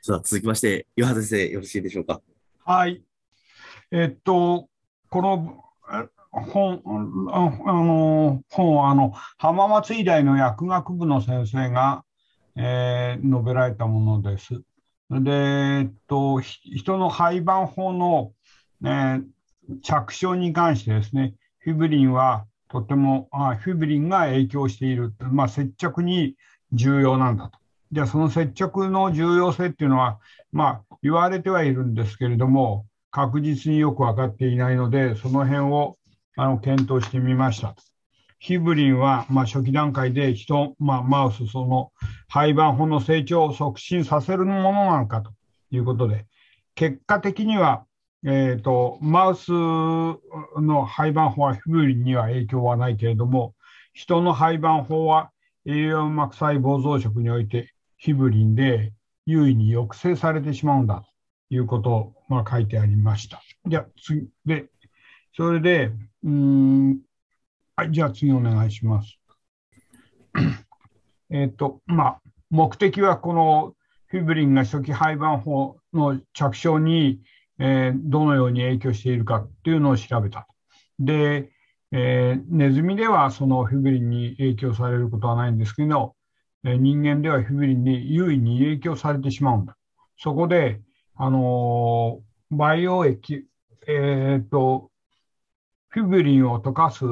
[0.00, 2.22] さあ、続きまして、岩原先生、よろしいでしょうか？
[2.64, 3.02] はい。
[3.90, 4.68] えっと、
[5.10, 5.62] この
[6.32, 6.82] 本
[7.32, 7.42] あ
[7.72, 12.04] の本あの浜松医大の薬学部の先生が、
[12.56, 14.62] えー、述べられたものです。
[15.10, 18.32] で、えっと、人の廃盤法の、
[18.84, 19.22] えー、
[19.82, 26.36] 着床に関してですね、フィブリンはとてもあフィブリンが影響している、まあ、接着に
[26.72, 27.58] 重要なんだと。
[27.90, 30.20] じゃあその接着の重要性っていうのは、
[30.52, 35.98] まあ、言われてはいるんですけれども、確実によく分かっていないので、その辺を
[36.36, 37.74] あの検討してみました。
[38.38, 41.92] ヒブリンは、まあ、初期段階で人、まあ、マウス、その
[42.28, 45.30] 廃盤法の成長を促進させるものなのかと
[45.70, 46.26] いうことで、
[46.74, 47.84] 結果的には、
[48.24, 53.54] えーと、マウスの廃盤法はヒブリンには影響はないけれども、
[53.92, 55.30] 人の廃盤法は
[55.66, 58.92] 栄養膜細胞増殖においてヒブリンで
[59.26, 63.42] 優位に抑制されてしまうんだということを、まあ、書いてありました。
[63.66, 64.66] じゃ次で、
[65.36, 65.90] それで、
[66.22, 67.00] うん、
[67.76, 69.18] はい、じゃあ次お願いします。
[71.30, 72.20] えっと、まあ、
[72.50, 73.74] 目的はこの
[74.06, 77.22] フィブリンが初期廃盤法の着床に、
[77.58, 80.46] えー、どのように影響しているかっていうのを調べた。
[80.98, 81.52] で、
[81.92, 86.16] えー、ネズミではそのフィブリンに影響されることはないんですけど、
[86.64, 89.76] えー、人間ではフィブリンに優位に影響されてしまうんだ。
[90.18, 90.80] そこで、
[91.14, 93.46] あのー、培養液、
[93.86, 94.89] えっと、
[95.92, 97.04] フィブリンを溶かす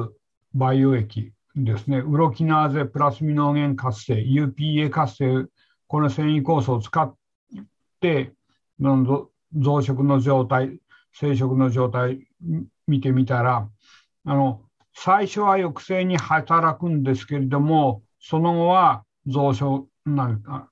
[0.53, 5.47] 培養液ですね、ウロキナーゼプラスミノーゲン活性、UPA 活性、
[5.87, 7.13] この繊維酵素を使っ
[7.99, 8.31] て、
[8.79, 10.79] 増殖の状態、
[11.11, 12.25] 生殖の状態
[12.87, 13.69] 見てみたら、
[14.23, 14.61] あの
[14.93, 20.69] 最初は抑制に働くんですけれども、その後は増殖、なんか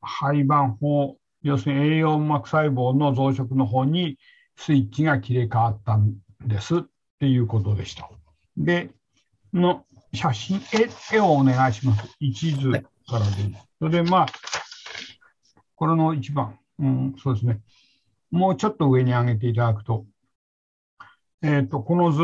[0.00, 4.16] 廃盤法、要するに栄養膜細胞の増殖の方に
[4.54, 6.14] スイッチが切り替わったん
[6.46, 6.84] です。
[7.20, 8.08] っていうことでした。
[8.56, 8.88] で、
[9.52, 9.84] の
[10.14, 12.16] 写真、絵絵をお願いします。
[12.18, 13.26] 一図からで。
[13.78, 14.26] それで、まあ、
[15.74, 17.60] これの一番、うん、そうですね。
[18.30, 20.06] もうちょっと上に上げていただくと、
[21.42, 22.22] えっ、ー、と、この図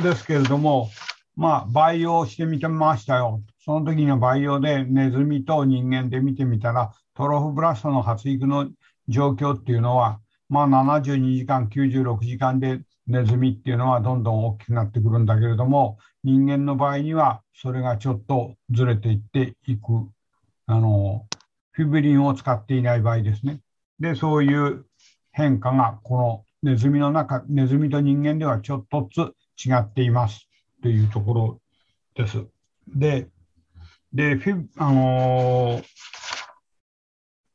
[0.00, 0.90] ですけれども、
[1.34, 3.42] まあ、培養してみてましたよ。
[3.64, 8.70] その時の培養でネズミと人間で見てみたら、トロフブラストの発育の
[9.08, 20.10] 状況っていうのは、まあ、72時間、96時間でネズミっていうのはどんどん大きくなってくるんだけれども、人間の場合にはそれがちょっとずれていっていく、
[20.66, 21.26] あの、
[21.70, 23.60] フィブリンを使っていない場合ですね。
[24.00, 24.86] で、そういう
[25.32, 30.48] 変化がこのネズミの中、ネズミと人間ではちょっとずつ違っています
[30.82, 31.60] というところ
[32.14, 32.44] です。
[32.88, 33.28] で、
[34.12, 35.84] で、フィあのー、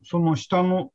[0.03, 0.91] その下の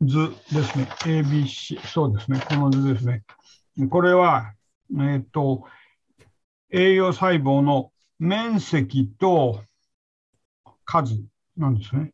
[0.00, 0.88] 図ですね。
[1.04, 2.40] ABC、そうですね。
[2.48, 3.22] この図ですね。
[3.90, 4.54] これは、
[4.98, 5.64] えっ、と、
[6.70, 9.62] 栄養細胞の面積と
[10.84, 11.22] 数
[11.56, 12.12] なんですね。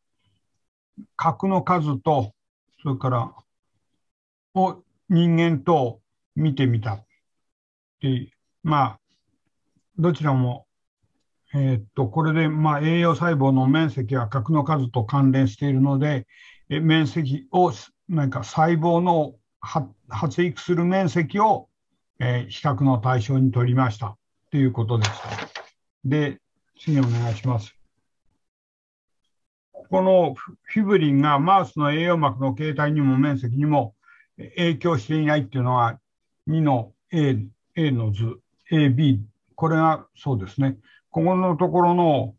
[1.16, 2.32] 核の数と、
[2.82, 3.32] それから
[4.54, 6.00] を人間と
[6.34, 7.04] 見てみた。
[8.00, 8.28] で
[8.62, 9.00] まあ、
[9.98, 10.66] どちらも、
[11.54, 16.26] えー、っと、これで、まあ、栄養細胞の面積は核の数と関連しているので、
[16.68, 17.72] 面積を、
[18.09, 19.34] なんか細胞の
[20.09, 21.68] 発育する面積を、
[22.18, 24.16] えー、比較の対象に取りました
[24.51, 25.28] ということでした。
[26.05, 26.40] で、
[26.78, 27.76] 次お願いします。
[29.88, 33.94] このフィブリンがマウスの栄養膜の形態にも面積にも
[34.56, 35.98] 影響していないっていうのは
[36.48, 37.38] 2の A,
[37.76, 38.38] A の図、
[38.72, 39.20] AB、
[39.55, 40.76] これがそうですね。
[41.10, 42.34] ここのところの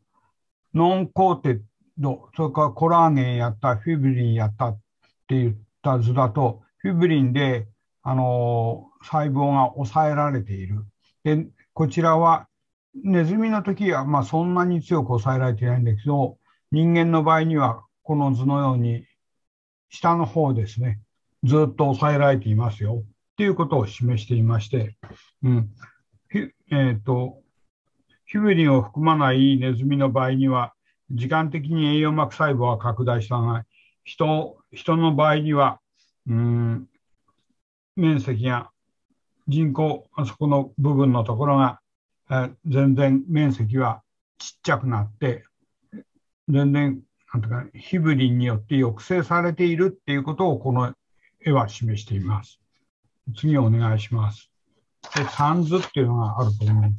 [0.74, 4.80] non-coated、それからコラーゲンやった、フィブリンやったっ
[5.28, 7.68] て言った図だと、フィブリンで、
[8.04, 10.86] あの細胞が抑えられている。
[11.24, 12.48] で、こちらは
[13.04, 16.38] ネズミの時は、まあ、そんなに強く抑えられていないんだけど、
[16.72, 19.06] 人間の場合には、この図のように、
[19.90, 21.00] 下の方ですね、
[21.44, 24.98] ずっと抑えられていますよっていうことを示していまして、
[25.44, 25.70] うん
[26.34, 27.42] えーと、
[28.26, 30.74] ヒューリンを含まないネズミの場合には、
[31.12, 33.66] 時間的に栄養膜細胞は拡大したが、
[34.04, 35.80] 人人の場合には、
[36.28, 36.88] うん、
[37.96, 38.72] 面積が
[39.48, 41.80] 人口、あそこの部分のところが、
[42.30, 44.02] え全然面積は
[44.38, 45.46] ちっちゃくなって、
[46.50, 47.02] 全然
[47.34, 50.94] なんとかヒブリンによって抑制されているっていうことをこの
[51.46, 52.60] 絵は示しています。
[53.36, 54.50] 次お願いします。
[55.16, 56.92] で、三図っていうのがあると思い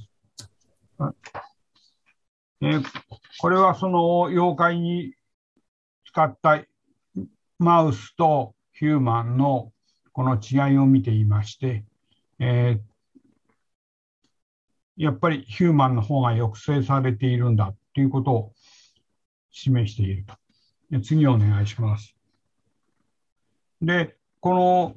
[0.98, 1.14] ます。
[2.60, 2.84] えー、
[3.38, 5.14] これはその妖怪に
[6.06, 6.64] 使った
[7.58, 9.72] マウスとヒューマンの
[10.12, 11.84] この違いを見ていまして、
[12.40, 18.52] えー、やっぱりヒューマンの方が抑制されているんだということを
[19.52, 20.34] 示していると。
[21.02, 22.16] 次お願いします。
[23.80, 24.96] で、この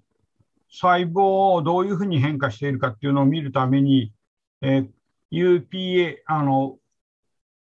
[0.69, 4.13] 細胞をどういうふうに変化しているかっていうのを見るために、
[4.61, 6.77] えー、UPA、あの、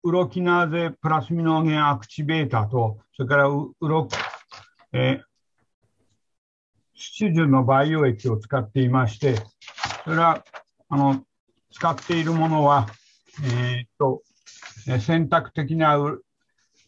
[0.02, 4.08] ウロキナーゼプラスミノーゲンアクチベータと、それからウロ、
[4.92, 5.22] えー、
[7.18, 9.36] 種の培養液を使っていまして、
[10.04, 10.42] それは
[10.88, 11.22] あの
[11.70, 12.86] 使っているものは、
[13.44, 14.22] えー、っと
[15.00, 16.22] 選択的なウ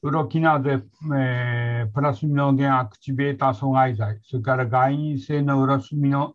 [0.00, 0.84] ロキナーゼ、
[1.14, 6.34] えー、プラスミノゲンアクチベータ阻害剤、それから外因性のウロスミノ、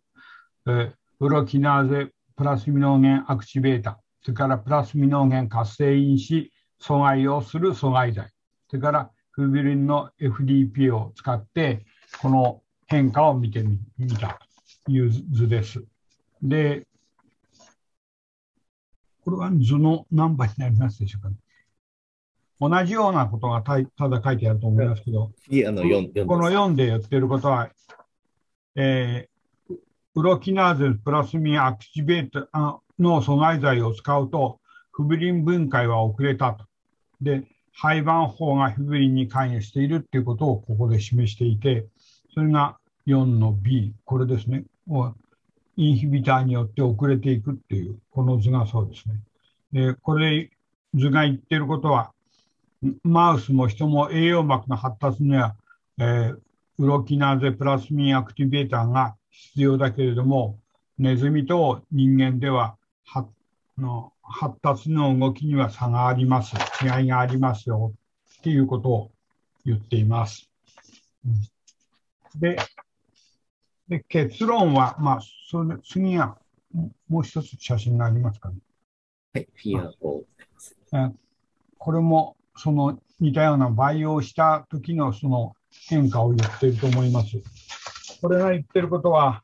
[0.66, 8.30] えー、ウロキナーゼプラスミノゲンアクチベータ、それからプラスミノゲン活性因子阻害をする阻害剤、
[8.68, 11.84] それからフービリンの FDP を使って、
[12.20, 13.62] この変化を見て
[13.98, 14.38] みた
[14.84, 15.84] という図です。
[16.42, 16.86] で、
[19.24, 21.36] これは図の何番になりますでしょうか、ね、
[22.60, 27.70] 同じようなことがただ書いてあると思いますけど、いあの4この4で言ってることは、
[28.74, 29.74] えー、
[30.14, 32.48] ウロキナーゼプラスミンアクチベート
[32.98, 34.60] の阻害剤を使うと、
[34.90, 36.67] フブリン分解は遅れたと。
[37.20, 41.86] で、廃盤法がフブリンに関与しているということをここで示していて、
[42.34, 44.64] それが4の B、これですね。
[45.76, 49.20] インヒビターによって遅れていくっていう、この図がそうですね。
[49.72, 50.50] でこれ、
[50.94, 52.12] 図が言ってることは、
[53.02, 55.56] マウスも人も栄養膜の発達には、
[55.98, 56.38] えー、
[56.78, 60.58] ウロキナーゼプラスミンアクティベーターが必要だけれども、
[60.98, 63.26] ネズミと人間ではは
[63.76, 67.92] の発達の動きには差があります、違いがありますよ
[68.38, 69.10] っていうことを
[69.64, 70.50] 言っています。
[72.36, 72.58] で、
[73.88, 76.38] で結論は、まあ、それ次は
[77.08, 78.56] もう一つ写真がありますかね。
[79.34, 81.12] はい、フィアー
[81.78, 85.54] これもその似たような培養した時のその
[85.88, 87.40] 変化を言っていると思います。
[88.20, 89.42] これが言ってることは、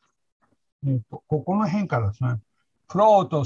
[0.87, 2.41] えーと、ここの変化ですね。
[2.89, 3.45] プロート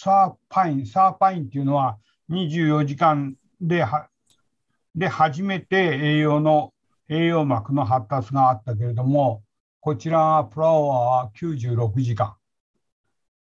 [0.00, 1.98] サーパイン、サーパインっていうのは
[2.30, 4.08] 24時間では
[4.94, 6.72] で初めて栄養の
[7.08, 9.42] 栄養膜の発達があったけれども、
[9.80, 12.36] こちらはプロワーは96時間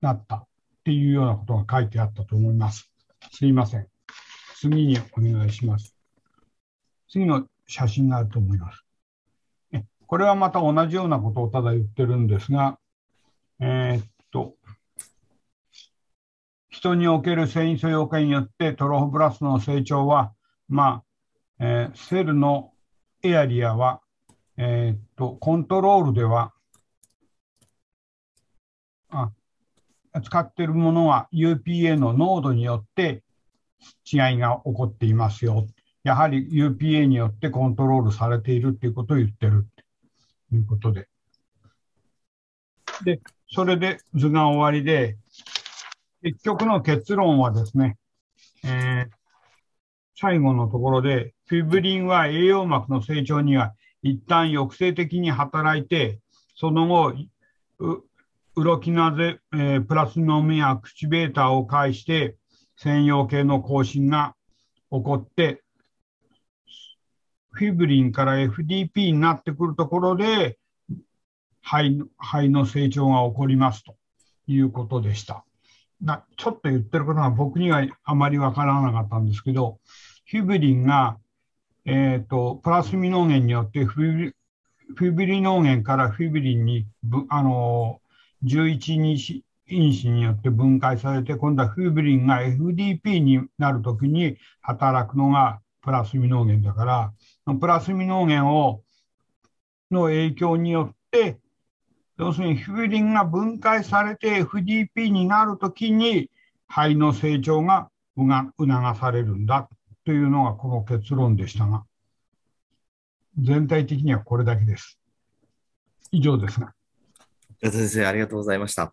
[0.00, 0.46] だったっ
[0.84, 2.90] ていうようなことが書いてあったと思います。
[3.32, 3.88] すいません。
[4.56, 5.94] 次にお願いします。
[7.08, 8.84] 次の写真があると思います。
[10.06, 12.78] これはまた同じようなことをただ言ってるんですが、
[13.60, 14.54] えー、っと、
[16.84, 20.34] 人における繊維素養化によってトロフブラスの成長は、
[20.68, 21.02] ま
[21.58, 22.72] あ、えー、セルの
[23.22, 24.02] エアリアは、
[24.58, 26.52] えー、っと、コントロールでは、
[29.08, 29.30] あ
[30.22, 33.22] 使っているものは UPA の濃度によって
[34.04, 35.66] 違いが起こっていますよ。
[36.02, 39.66] やはり UPA によってコントロールされているということを言ってる
[40.50, 41.08] ということで。
[43.04, 45.16] で、それで図が終わりで、
[46.24, 47.98] 結局の結論はですね、
[48.64, 49.14] えー、
[50.16, 56.20] 最後のところで、フィブリンは栄養膜の成長には一旦抑制的に働いて、
[56.56, 57.12] その後、
[58.56, 62.36] ウロキナゼ、えー、プラスノミアクチベーターを介して、
[62.78, 64.34] 専用系の更新が
[64.90, 65.62] 起こって、
[67.50, 70.58] フィブリンから FDP になってくるところで、
[71.62, 73.94] 肺肺の成長が起こりますと
[74.46, 75.44] いうことでした。
[76.04, 79.78] なちょっと言ってることが僕にはあまりわからなかったんですけど、
[80.30, 81.18] フィブリンが、
[81.86, 84.32] えーと、プラスミノーゲンによってフィ
[85.12, 86.86] ブリノーゲンからフィブリンに
[87.28, 88.00] あの
[88.44, 96.84] 11日因子によって分解されて、今度はフィブリンが FDP になるときに働くのがプラスミノーゲンだか
[97.46, 98.82] ら、プラスミノーゲンを
[99.90, 101.38] の影響によって、
[102.16, 106.30] 要するにフィブリンが分解されて FDP になるときに
[106.68, 109.68] 肺の成長が促されるんだ
[110.04, 111.84] というのがこの結論でしたが、
[113.38, 114.98] 全体的にはこれだけです。
[116.12, 116.72] 以上ですが。
[117.62, 118.92] 先生、ありがとうございました。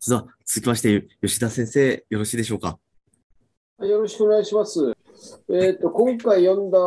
[0.00, 2.78] それでは続きまして、吉田先生、よろしいでしょうか？
[3.78, 4.92] よろしくお願いします。
[5.50, 6.78] えっ、ー、と、今回読んだ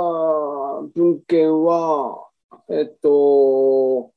[0.94, 2.28] 文献は、
[2.70, 4.12] えっ、ー、と、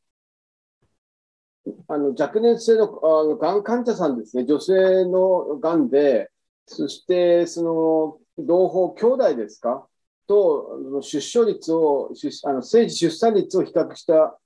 [1.88, 6.30] あの若年性のあのがん患者さんですね、女性のがんで、
[6.66, 9.86] そしてその同胞兄弟ですか、
[10.26, 12.12] と出生率を、
[12.44, 14.38] あの生児出産率を比較した、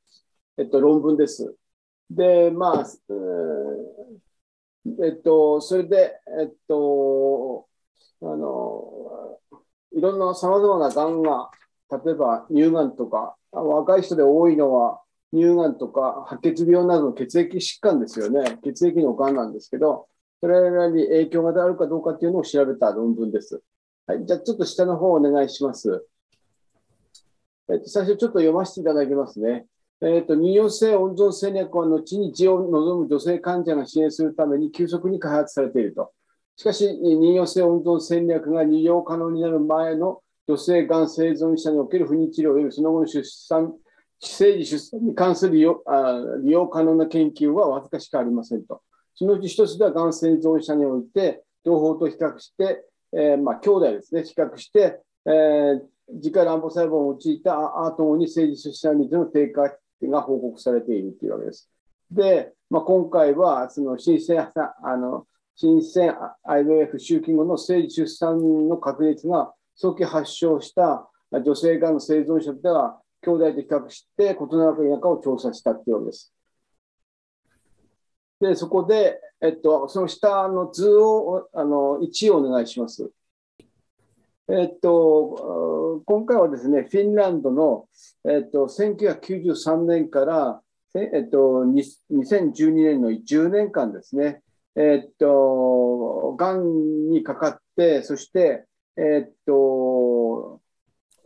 [0.57, 1.55] えっと、論文です。
[2.11, 2.87] で、まあ、
[5.05, 7.67] えっと、それで、えっと、
[8.23, 9.39] あの、
[9.93, 11.51] いろんなさまざまながんが、
[12.05, 15.01] 例えば乳がんとか、若い人で多いのは
[15.35, 18.59] 乳がんとか白血病などの血液疾患ですよね。
[18.63, 20.07] 血液のがんなんですけど、
[20.41, 23.63] それらに影響があるかどうかっていうのを調べた論文です。
[24.07, 26.07] はい、じゃあちょっと下の方お願いします。
[27.71, 29.67] えっと、最初ちょっと読ませていただきますね。
[30.03, 36.13] えーと、妊用性温存戦略は後に治療を望む女性患者が支援するために急速に開発されていると。
[36.57, 43.75] しかし、妊用性温存戦略が利用可能になる前の女性がん生存者における不妊治療よりその後の出産、
[44.29, 48.83] 生児出産に関する利用あ利用可能な研究はわずかしかありませんと。
[49.15, 55.81] そのうち一つではがん生存者において、両方と比較して、えー、まあ、兄弟ですね、比較して、えー、
[56.15, 59.73] 自家乱暴細胞を用いたアートに生児出産率の低下
[60.03, 61.71] が報告されているというわけです。
[62.11, 64.53] で、まあ、今回は、その新生、あ
[64.97, 66.11] の、新生
[66.45, 76.35] IVF 周期後の生児出産の確率が早期発症した女性がんの生存者では、兄弟と比較して異なるか否かを調査したというわけです。
[78.41, 83.11] で、そこで、えっと、その下の図を、あの、1をお願いします。
[84.49, 87.89] えっと、今回はですね、フィンランドの、
[88.29, 90.61] えっと、1993年から、
[90.95, 94.43] えっと、2012年の10年間ですね、
[94.77, 99.53] えっと、がんにかかって、そして、えっと、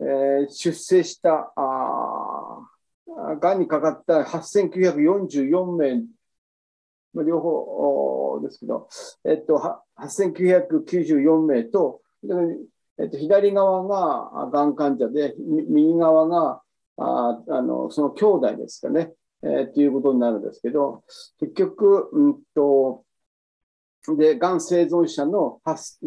[0.01, 2.67] えー、出生した、あ
[3.39, 6.03] がんにかかった8944名、
[7.13, 8.87] まあ両方ですけど、
[9.25, 12.01] えっと、8994名と、
[12.99, 16.61] えっと、左側ががん患者で、右側が
[16.97, 19.13] ああのその兄弟ですかね、
[19.43, 21.03] えー、っていうことになるんですけど、
[21.39, 23.03] 結局、うんと、
[24.17, 25.61] で、がん生存者の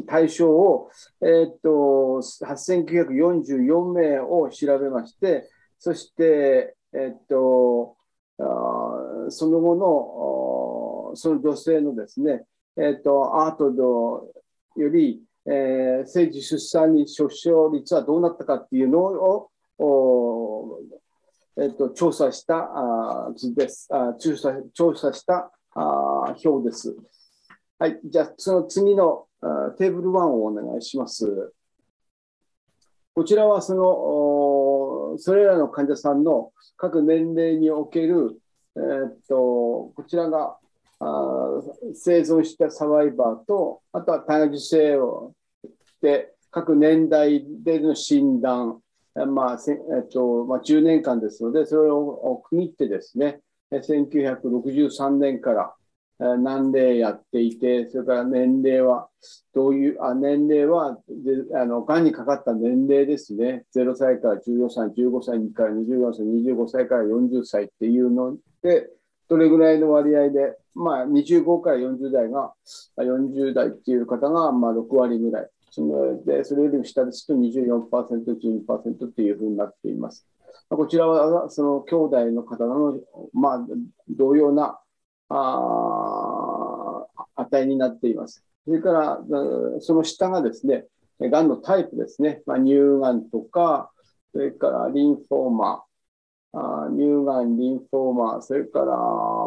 [0.06, 5.48] 対象を、えっと、8944名を調べまして、
[5.78, 7.96] そして、えっと、
[8.38, 9.76] あその後
[11.10, 12.44] の、その女性のですね、
[12.76, 14.32] えっと、アートド
[14.76, 20.78] より、えー、生児出産に出生率はどうなったかっていうのを、お
[21.60, 23.88] えっと、調査したあ図です。
[23.90, 26.96] あ調査調査したあ表です。
[27.82, 29.26] はい、じゃあ、その次の
[29.76, 31.52] テーブル1をお願いします。
[33.12, 38.40] こちらはその、それらの患者さんの各年齢における、
[38.76, 39.34] えー、っと、
[39.96, 40.58] こちらが
[41.00, 41.60] あ
[41.92, 45.32] 生存したサバイバーと、あとは体受精を
[46.00, 48.80] で、各年代での診断、
[49.26, 49.58] まあ
[49.96, 53.40] えっとまあ、10年間ですので、それを区切ってですね、
[53.72, 55.74] 1963年から
[56.38, 59.08] 何例やっていて、それから年齢は、
[59.54, 68.88] どういう、あ年齢はであの、がんにかかった年齢ですね、0歳から14歳、15歳から24歳、25歳から40歳っていうので、
[69.28, 72.52] どれぐらいの割合で、まあ、25から40代が、
[72.98, 75.48] 40代っていう方が、まあ、6割ぐらい。
[75.70, 80.26] そので、それより下ですと24%、12%っていうふうになっています。
[80.68, 83.00] こちらは、その兄弟の方の、
[83.32, 83.66] まあ、
[84.10, 84.78] 同様な、
[85.34, 87.06] あ
[87.36, 88.44] 値になっています。
[88.64, 89.20] それから、
[89.80, 90.86] その下がですね、
[91.20, 92.42] がんのタイプですね。
[92.46, 93.90] まあ、乳がんとか、
[94.32, 98.96] それからリンフォーマー、あ乳がん、リンフォーマー、それから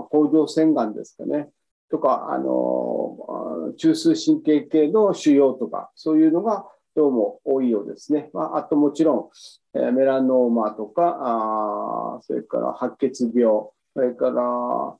[0.09, 1.49] 甲状腺がんですかね。
[1.89, 8.29] とか、あの、中枢神経系の腫瘍とか、そういうのがどうも多いようですね。
[8.33, 9.31] まあ、あともちろ
[9.75, 14.97] ん、え、メラノーマとか、あそれから白血病、それから、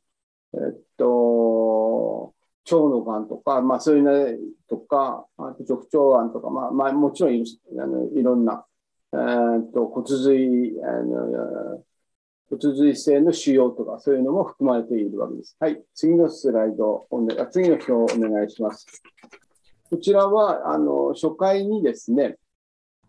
[0.68, 2.34] えっと、
[2.66, 4.38] 腸のがんとか、まあそういうの
[4.70, 7.44] とか、あと直腸がんとか、まあ、まあもちろんい
[7.80, 8.66] あのいろんな、
[9.14, 11.84] えー、っと骨髄あの
[12.50, 15.56] 骨髄性の腫瘍とか、そういうのも含まれているわけです。
[15.60, 15.84] はい。
[15.94, 18.86] 次のスライドお、ね、次の表をお願いします。
[19.90, 22.38] こちらは、あの、初回にですね、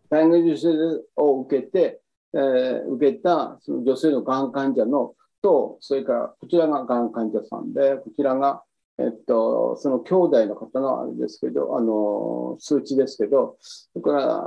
[0.08, 0.68] 大学受精
[1.16, 2.00] を受けて、
[2.32, 8.62] えー、受けたその女性のがん患者のと、それからこちらががん患者さんで、こちらが、
[8.98, 14.44] えっと、その兄弟の方のあれですけど、あの、数値ですけど、それから、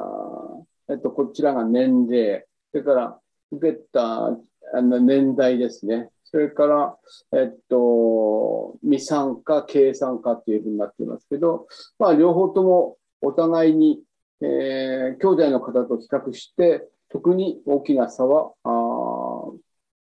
[0.89, 3.19] えっと、こちらが年齢、それから
[3.51, 4.37] 受けた
[4.73, 6.09] あの年代ですね。
[6.31, 6.97] それから、
[7.33, 11.67] えっと、未参加、計算化っていうふうになってますけど、
[11.97, 14.01] まあ、両方ともお互いに、
[14.41, 18.69] えー、兄弟の方と比較して、特に大きな差はあ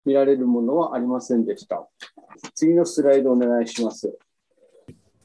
[0.06, 1.86] 見られるものはありませんでした。
[2.54, 4.16] 次のスライドお願いします。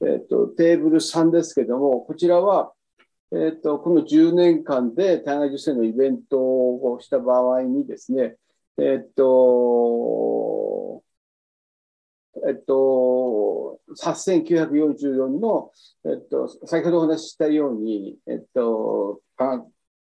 [0.02, 2.74] えっと、テーブル3ですけども、こちらは、
[3.32, 8.36] えっと、この10年間で体外受精のイベントをした場合にですね、
[8.78, 11.04] えっと、
[12.48, 15.72] えっと、8944の、
[16.06, 19.22] えっと、先ほどお話ししたように、えっと、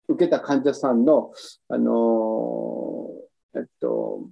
[0.08, 1.32] 受けた患者さんの、
[1.70, 3.08] あの、
[3.56, 4.30] えっと、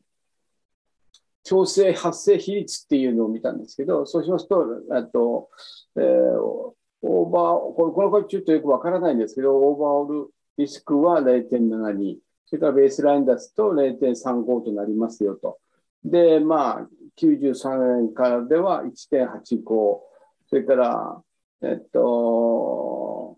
[1.48, 5.50] 調整発生比率っていうのを見たんですけど、そうしますと、あと、
[5.96, 12.18] えー、オーバー、このこれちょっとよくわからないんですけど、オーバーオールリスクは0.72、
[12.48, 15.58] それからベースライン出すと0.35となりますよと。
[16.04, 20.02] で、まあ、93年からでは1.85、そ
[20.52, 21.24] れから、
[21.62, 23.38] えっと、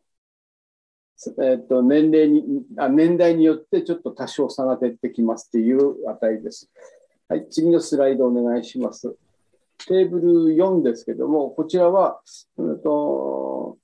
[1.44, 6.72] えっと、年齢にあ、年代によってちょっと多少差が出てきますっていう値です。
[7.32, 9.16] はい、次のスライドお願いします。
[9.88, 12.20] テーブル4ですけども、こちらは、
[12.58, 13.78] うんと、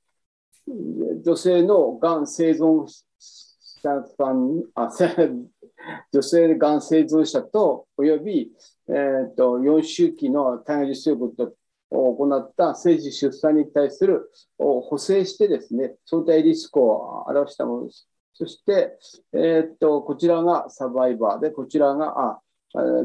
[1.24, 4.90] 女性のがん生存者さん、あ
[6.12, 8.52] 女性がん生存者と、および、
[8.88, 11.12] えーと、4周期の体外受精
[11.92, 18.10] を行った生児出産に対する補正してですね、相対リスクを表したものです。
[18.34, 18.98] そして、
[19.34, 22.42] えー、とこちらがサバイバーで、こちらがあ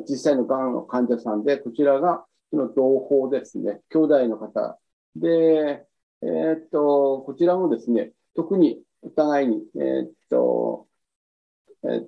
[0.08, 4.78] 実際のがんの患者さんで、こちらがその同胞ですね、兄弟の方。
[5.16, 5.86] で、
[6.22, 10.86] えー、っと、こちらもですね、特にお互いに、えー、っと、
[11.84, 12.06] えー、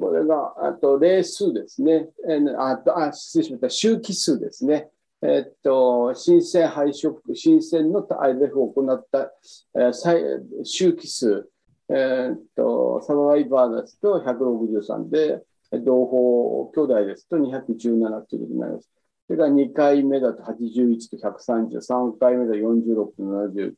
[0.00, 2.08] これが、あと、例数ですね。
[2.28, 3.70] えー、あと、あ、失礼しました。
[3.70, 4.90] 周期数ですね。
[5.22, 9.32] えっと、新鮮配色、新鮮の IVF を行った、
[9.74, 11.48] えー、周期数、
[11.88, 15.42] えっと、サバイバーですと163で、
[15.80, 18.90] 同胞兄弟ですと217ということになります。
[19.26, 23.74] それから2回目だと81と130、3回目だと46と75、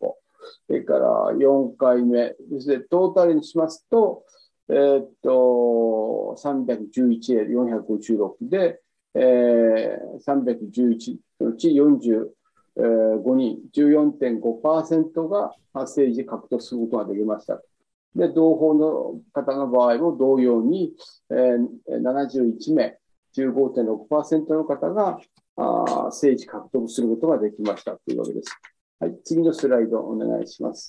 [0.67, 4.25] それから4回目、そしてトータルにしますと、
[4.69, 8.81] えー、っと、311で456で、
[9.15, 17.63] えー、311のうち45人、14.5%が政治獲得することができました。
[18.17, 20.95] で、同胞の方の場合も同様に、
[21.31, 22.99] えー、71名、
[23.37, 25.21] 15.6%の方が
[25.57, 28.59] あ政治獲得することができましたというわけです。
[28.99, 30.89] はい、次のスライドお願いします。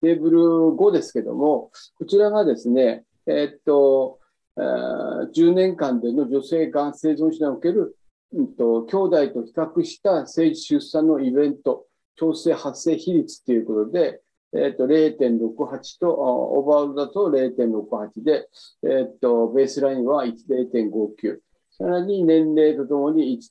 [0.00, 4.20] テーブル5ですけども、こちらがですね、えー、っと、
[4.56, 7.96] えー、10年間での女性がん生存者における、
[8.32, 14.20] うんと、兄弟と比較した政治出産のイベント、調整発生比率ということで、
[14.52, 18.48] えっ、ー、と、0.68と、オーバーオールだと0.68で、
[18.82, 21.38] えっ、ー、と、ベースラインは0.59。
[21.70, 23.50] さらに年齢とともに 1.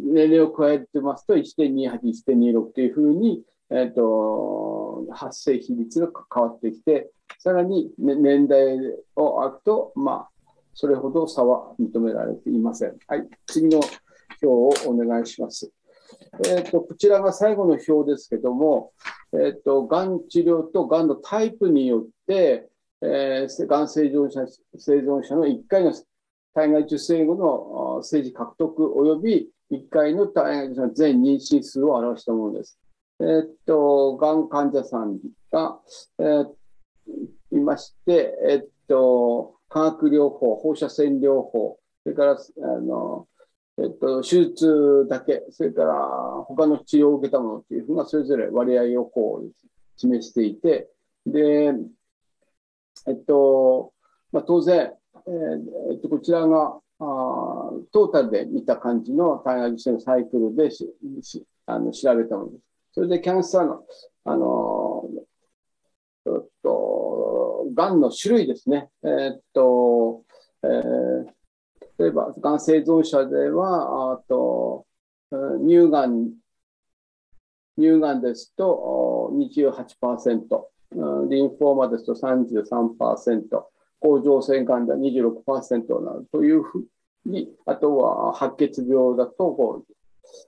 [0.00, 8.76] 年齢を加えてますと1.28、1.26というふうに、えっ、ー、と、発生比率が変わってきて、さらに、年代
[9.14, 10.30] を空くと、まあ、
[10.74, 12.96] それほど差は認められていません。
[13.06, 13.80] はい、次の
[14.42, 15.70] 表をお願いします。
[16.44, 18.92] えーと、こちらが最後の表ですけども、
[19.32, 22.68] えーと、がん治療とがんのタイプによって、
[23.02, 24.46] えー、がん生存者
[24.76, 25.92] 生存者の1回の
[26.54, 32.78] 体外受精後の政治獲得及び1回の体外受精の全妊娠数を表したものです。
[33.20, 35.18] えーと、がん患者さん
[35.50, 35.80] が、
[36.18, 36.46] えー、
[37.52, 42.36] いまして、えーと、化学療法、放射線療法、それからあ
[42.80, 43.26] の
[43.80, 45.94] えっと、手術だけ、それから
[46.46, 49.52] 他の治療を受けたものっていうふうな、それぞれ割合をこう
[49.96, 50.88] 示していて、
[51.24, 51.72] で、
[53.06, 53.92] えっと、
[54.32, 60.84] まあ、当然、えー、っと、こちらがあトータルで見た感じの体外受精のサイクルでし
[61.22, 62.62] しあの調べたものです。
[62.94, 63.84] それでキャンサーの、
[64.24, 65.04] あの、
[66.26, 68.90] えっと、がんの種類ですね。
[69.04, 70.24] えっと、
[70.64, 71.37] えー
[71.98, 74.86] 例えば、がん生存者では、あと
[75.30, 76.32] 乳がん、
[77.78, 83.66] 乳がんですと28%、リンフォーマですと33%、
[84.00, 86.84] 甲状腺がんでは26%なるというふう
[87.26, 89.84] に、あとは白血病だとこ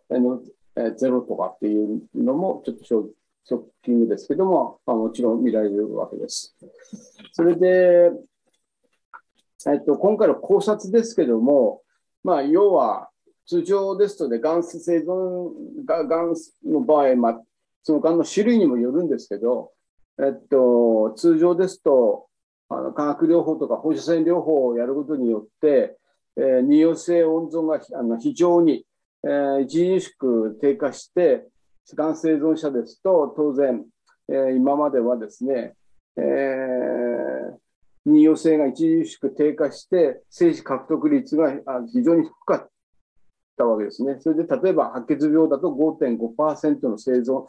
[0.09, 0.41] う、あの
[0.77, 6.55] えゼロとかっていうのもちょっとショッキングですけども、まあ、もちろん見られるわけです。
[7.33, 8.11] それで、
[9.69, 11.83] えっと、今回の考察ですけども、
[12.25, 13.11] まあ、要は
[13.47, 16.35] 通常ですとね、がん生存が、がん
[16.65, 17.43] の場合、まあ、
[17.83, 19.73] そのがんの種類にもよるんですけど、
[20.19, 22.27] えっと、通常ですと、
[22.69, 25.97] あの化学療法とか放射線療法をやることによって、
[26.37, 28.87] えー、二葉性温存があの非常に、
[29.25, 31.47] えー、著しく低下して、
[31.95, 33.85] がん生存者ですと、当然、
[34.29, 35.75] えー、今まではですね、
[36.17, 37.00] えー、
[38.11, 41.53] 任用性が著しく低下して、精子獲得率が
[41.93, 42.71] 非常に低かっ
[43.57, 44.17] たわけですね。
[44.21, 47.47] それで例えば白血病だと5.5%の生存、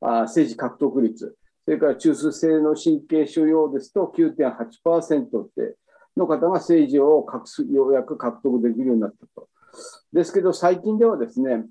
[0.00, 5.76] あ精子獲得率、それから中枢性の神経腫瘍ですと9.8%って
[6.16, 9.48] の方が政治を獲すようやく獲得できるようになったと。
[10.12, 11.64] ですけど、最近ではですね、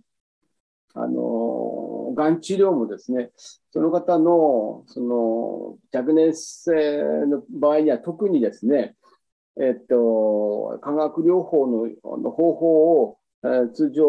[0.94, 3.32] あの、がん治療もですね、
[3.72, 8.96] その方の、その、若年性の場合には特にですね、
[9.60, 14.06] えっと、化学療法の方法を、えー通常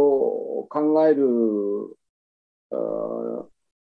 [0.69, 1.25] 考える、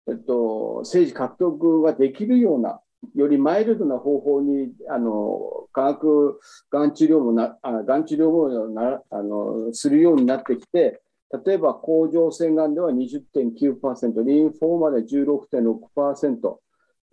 [0.07, 2.81] えっと、政治獲得ができるような、
[3.15, 11.01] よりマイルドな方法に、あの、化学がん治療もな、がん治療もな、あの、するようになってきて、
[11.45, 16.57] 例えば、甲状腺がんでは20.9%、リンフォーマで16.6%、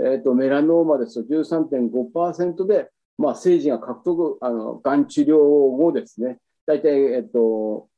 [0.04, 7.88] えっと、メラノーマですと13.5%で、まあ、政治が獲得、あの、がん治療後ですね、大体、えっと、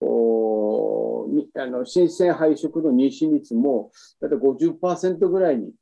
[0.00, 3.90] おあの新鮮配色の妊娠率も、
[4.20, 5.72] だいたい50%ぐらいに、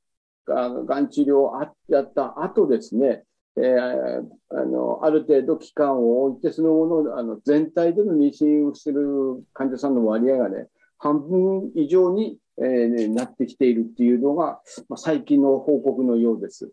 [0.46, 1.52] がん治療を
[1.88, 3.24] やった後ですね、
[3.58, 10.68] えーあの、ある程度期間を置いて、その後のあの全体での妊娠をする患者さんの割合がね、
[10.98, 16.70] 半分以上に、えーなってきているっていうのが、まあ、最近の報告のようです。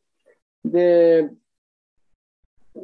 [0.66, 1.30] で、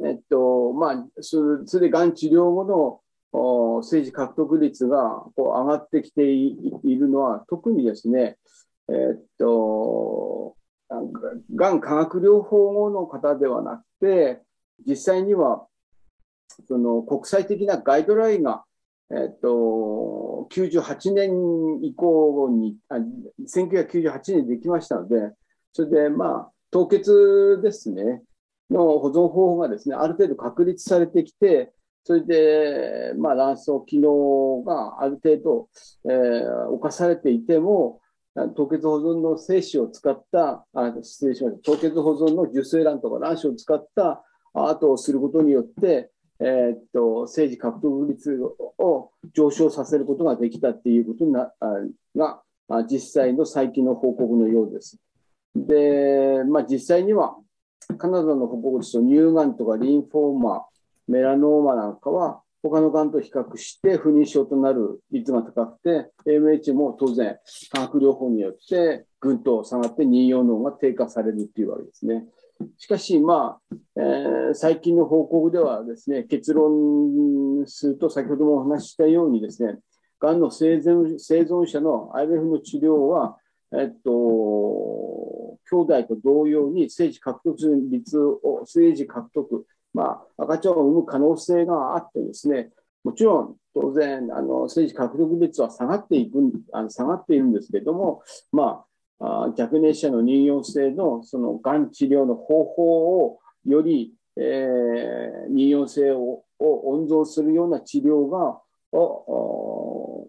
[0.04, 3.00] えっと、まあ、それでがん治療後の
[3.80, 8.38] 政治獲得率がこう上がってきているのは、特にですね、
[8.88, 10.56] えっと、
[11.54, 14.42] がん化学療法後の方ではなくて、
[14.86, 15.66] 実際には、
[16.66, 18.64] その国際的なガイドラインが、
[19.10, 22.96] えっと、98年以降に、あ
[23.46, 25.32] 1998年にできましたので、
[25.72, 28.22] それで、まあ、凍結ですね、
[28.70, 31.72] の保存方法がですね、ある程度確立されてきて、
[32.04, 35.68] それで、まあ、卵巣機能がある程度、
[36.04, 38.00] えー侵されていても、
[38.34, 44.24] 凍結保存の精子を使った、あ失礼しました、凍結保存の受精卵とか卵子を使った
[44.54, 48.40] アートをすることによって、えーっと政治獲得率
[48.78, 51.66] を上昇させることができたっていうことなあ
[52.16, 54.98] が、あ実際の最近の報告のようです。
[55.54, 57.36] で、まあ、実際には、
[57.98, 60.60] カナダの報告ですと、乳がんとかリンフォーマー、
[61.08, 67.38] メラノーマなんかは、他のがんと比較して不妊症となる率が高くて、AMH も当然、
[67.72, 72.26] 化学療法によってぐんと下がって妊用能が低下されるっていうわけですね。
[72.76, 79.78] しかし、まあ、えー最近の報告ではですね、結論すると先ほどもお話ししたようにですね、
[80.18, 83.36] がんの生存生存者の IVF の治療は、
[83.72, 87.56] えっと、兄弟と同様に政治獲得
[87.90, 92.70] 率を、政治獲得、まあ、赤ちゃんを産む可能性があってですね、
[93.04, 96.38] もちろん当然、あの政治獲得率は下がっていく
[96.72, 98.22] あの下がっているんですけれども、
[98.52, 98.84] ま
[99.20, 108.60] あ、あ若年者の妊用性のそのがん治療の方法をより、えー妊用性をを温存するような治療が
[108.92, 110.28] を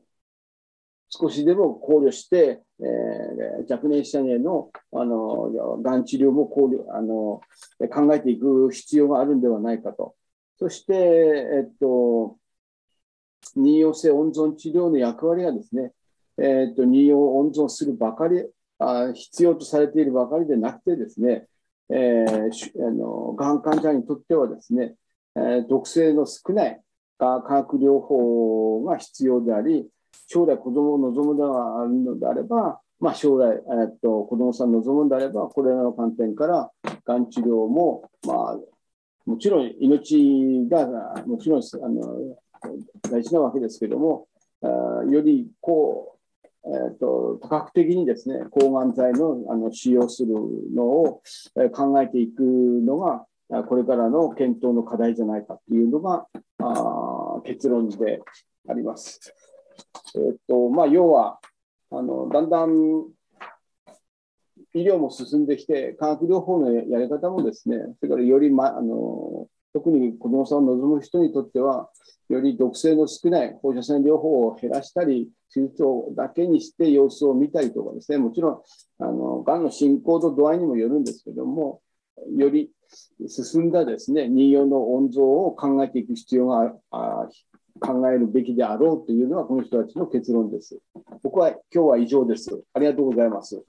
[1.13, 7.41] 少しでも考慮して、えー若年者へのあのがん治療も考慮あの
[7.89, 10.15] 考えていく必要があるんではないかと。
[10.57, 12.37] そして、えっと、
[13.55, 15.91] 妊用性温存治療の役割がですね、
[16.37, 18.45] えっと、妊用を温存するばかり
[18.79, 21.47] あ、必要とされているばかりでなくてですね、
[21.89, 24.95] えーあのがん患者にとってはですね、
[25.35, 26.81] えー毒性の少ない
[27.19, 29.87] 化学療法が必要であり、
[30.31, 36.71] 将来子供を望むのがあるのであれば、まあ、将来、えっと子供さん望むのであれば、これらの観点から、
[37.03, 38.57] がん治療も、まあ、
[39.25, 40.87] もちろん命が、
[41.27, 42.37] もちろんあの
[43.09, 44.27] 大事なわけですけども、
[44.63, 44.67] あ
[45.09, 50.33] よりこう、えーっと多角的にですね、抗がん剤のあの使用する
[50.73, 51.21] のを
[51.59, 53.25] え考えていくのが、
[53.67, 56.25] これからの検討の課題じゃないかっていうのが
[56.59, 58.21] あ結論で
[58.69, 59.35] あります。
[60.15, 61.39] えーとまあ、要は
[61.91, 63.05] あの、だんだん
[64.73, 71.89] 医療も進んできて、化学療法のやり方もですね、それからより、ま、あの特に子どもさんを望む人にとっては、
[72.29, 78.61] より毒性の少ない放射線療法を減らしたり、手術をだけにして様子を見たりとかですね、もちろん、
[78.99, 81.81] あの、がんの進行と度合いにもよるんですけども、
[82.37, 82.71] より
[83.27, 87.29] 進んだですね、妊用の温存を考えていく必要がああ
[87.79, 90.79] 考えるべきであろうというのは、この人たちの結論です。
[91.23, 92.61] 僕は今日は以上です。
[92.73, 93.63] ありがとうございます。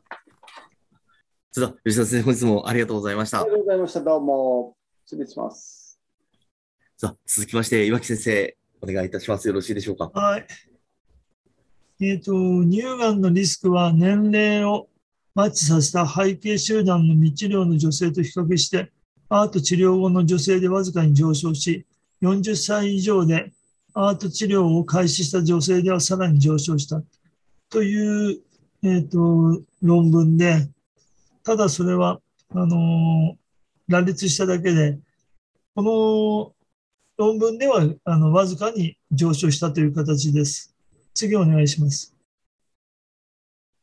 [1.54, 1.66] 吉
[1.98, 3.56] 田先生、本日もありがとうございましたありが。
[3.56, 4.00] とうございました。
[4.00, 4.76] どうも。
[5.04, 6.00] 失礼します。
[6.96, 9.46] さあ、続きまして、岩木先生、お願いいたします。
[9.48, 10.10] よろしいでしょうか？
[10.14, 10.46] はい。
[12.00, 12.32] えっ、と、
[12.64, 14.88] 乳がんのリスクは年齢を
[15.34, 18.90] マッチさせた背景集団の未治療の女性と比較して
[19.28, 21.86] アート治療後の女性でわずかに上昇し、
[22.22, 23.52] 40歳以上で
[23.94, 27.02] アート治療を開始した女性ではさらに上昇した
[27.68, 28.40] という、
[28.82, 30.68] えー、と論文で、
[31.42, 32.20] ただそれは
[32.54, 33.36] あの
[33.88, 34.98] 羅列しただけで、
[35.74, 36.54] こ
[37.18, 40.74] の論文ではあのわずかに上昇したという形です。
[41.14, 42.14] 次お願いします。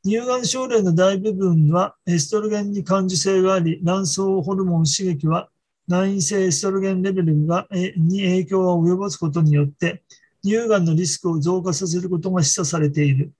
[0.03, 5.49] 乳がん症例の大部分はエストロゲンに感受性があり、卵巣ホルモン刺激は
[5.89, 7.67] 内因性エストロゲンレベルが
[7.97, 10.03] に影響を及ぼすことによって、
[10.43, 13.31] 乳がんのリスクを増加させることが示唆されている。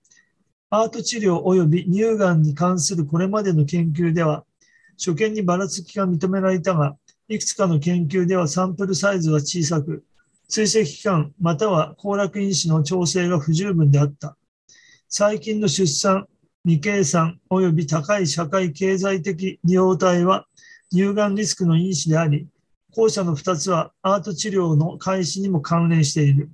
[0.72, 4.46] アート治療及び乳がんに関するこれまでの研究では、
[4.98, 6.98] 所見にばらつきが認められたが、
[7.28, 10.04] いくつかの研究ではサンプルサイズが小さく、
[10.48, 14.36] 追跡期間または行楽因子の調整が不十分であった。
[15.08, 16.28] 最近の出産、
[16.66, 20.48] 未計算及び高い社会経済的利用体は
[20.92, 22.48] 乳がんリスクの因子であり、
[22.96, 26.50] 後者の2つはアート治療の開始にも関連している。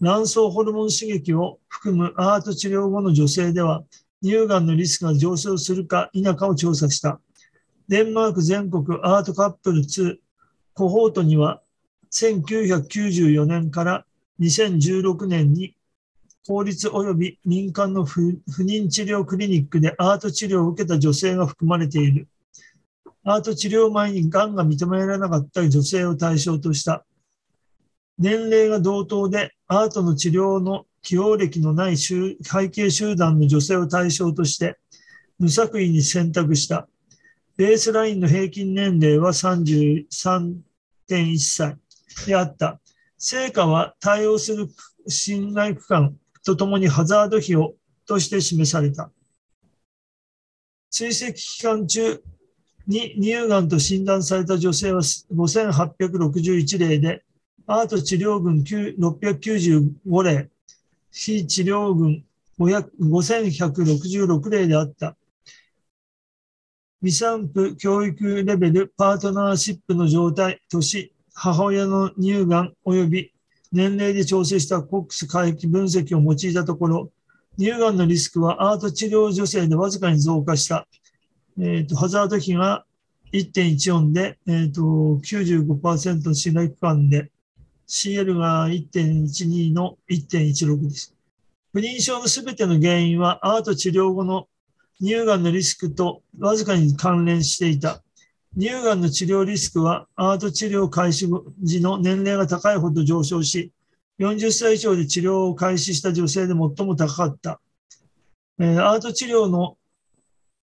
[0.00, 3.84] 卵巣ホルモン刺激を含むアート治療後の女性では、
[4.22, 7.20] 乳がんのリスクが上昇するか否かを調査した。
[7.88, 10.16] デンマーク全国アートカップル2
[10.74, 11.60] コホートには、
[12.12, 14.06] 1994年から
[14.40, 15.74] 2016年に
[16.46, 22.28] 公立及び民間の不妊治療クリニックでアート治療を受けた女性が含まれている。
[23.30, 27.04] アート治療前にがんが認められなかった女性を対象とした。
[28.18, 32.36] 年齢が同等でアートの治療の起用歴のない背
[32.70, 34.78] 景集団の女性を対象として
[35.38, 36.88] 無作為に選択した。
[37.58, 41.76] ベースラインの平均年齢は33.1歳
[42.26, 42.80] であった。
[43.18, 44.68] 成果は対応する
[45.06, 47.74] 信頼区間とともにハザード費を
[48.06, 49.10] として示された。
[50.88, 52.22] 追跡期間中
[52.88, 57.22] に乳がんと診断された女性は5861例で、
[57.66, 60.48] アート治療群695例、
[61.12, 62.24] 非治療群
[62.58, 65.16] 5166例であった。
[67.00, 73.32] 未産婦教育レベルパートナーシップの状態、年、母親の乳がん及び
[73.70, 77.10] 年齢で調整したコックス回帰分析を用いたところ、
[77.58, 80.88] 乳がんのリスクはアート治療女性でわずかに増加した。
[81.60, 82.84] えーとハザード比が
[83.32, 87.30] 1.14で、えーと95%の信頼区間で、
[87.88, 91.14] CL が1.12の1.16です。
[91.72, 94.46] 不妊症のすべての原因はアート治療後の
[95.00, 98.02] 乳がんのリスクとわずかに関連していた。
[98.56, 101.28] 乳がんの治療リスクはアート治療開始
[101.62, 103.72] 時の年齢が高いほど上昇し、
[104.18, 106.56] 40歳以上で治療を開始した女性で最
[106.86, 107.60] も高かった。
[108.60, 109.77] えーアート治療の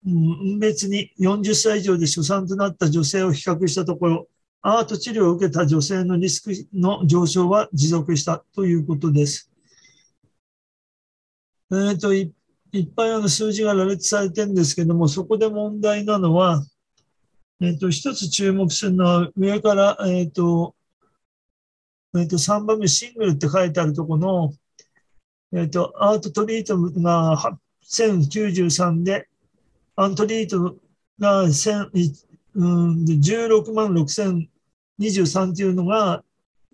[0.05, 4.29] 別に40歳以上で出産となった女性を比較したところ、
[4.63, 9.51] アート治療を受けた女性のリスクの上昇は持続したということです。
[11.71, 12.13] えーと
[12.73, 16.65] いっぱいあの数字が羅列されてるんですけども、そこで問題なのは、
[17.61, 20.75] えっ、と、一つ注目するのは、上から、えっ、と、
[22.17, 24.53] えっ、と、3番目、シングルって書いてあるところ
[25.53, 29.29] の、えっ、と、アートトリートが1093で、
[29.97, 30.77] アントリート
[31.19, 32.13] が1000い
[32.55, 36.23] うんで16万6023っていうのが、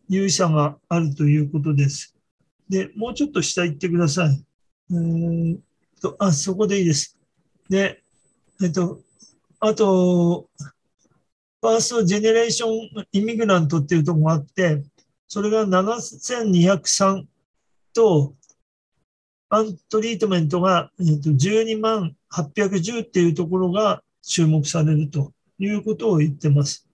[0.09, 2.15] 勇者があるということです。
[2.69, 4.45] で、もうちょっと下行ってください。
[4.91, 5.59] えー
[6.01, 7.19] と、あ、そこでいいです。
[7.69, 8.03] で、
[8.63, 9.01] えっと、
[9.61, 10.49] あと、
[11.61, 14.83] ファーストジェネレーションイミグラントっていうところがあって、
[15.27, 17.27] それが7203
[17.93, 18.35] と、
[19.51, 26.87] アントリートメントが、えっと、12万810っていうところが注目されるということを言ってます。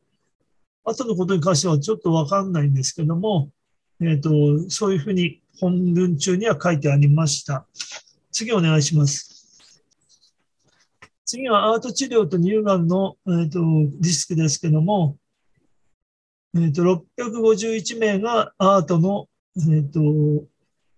[0.84, 3.50] 後のことに関してはちょっとわかんないんですけども、
[4.00, 4.30] えっと、
[4.68, 7.66] そういうふうに本文中には書いてありました。
[8.32, 9.62] 次お願いします。
[11.24, 13.60] 次はアート治療と乳がんの、えー、と
[14.00, 15.16] リスクですけども、
[16.54, 16.82] えー、と
[17.18, 20.46] 651名がアートの、えー、と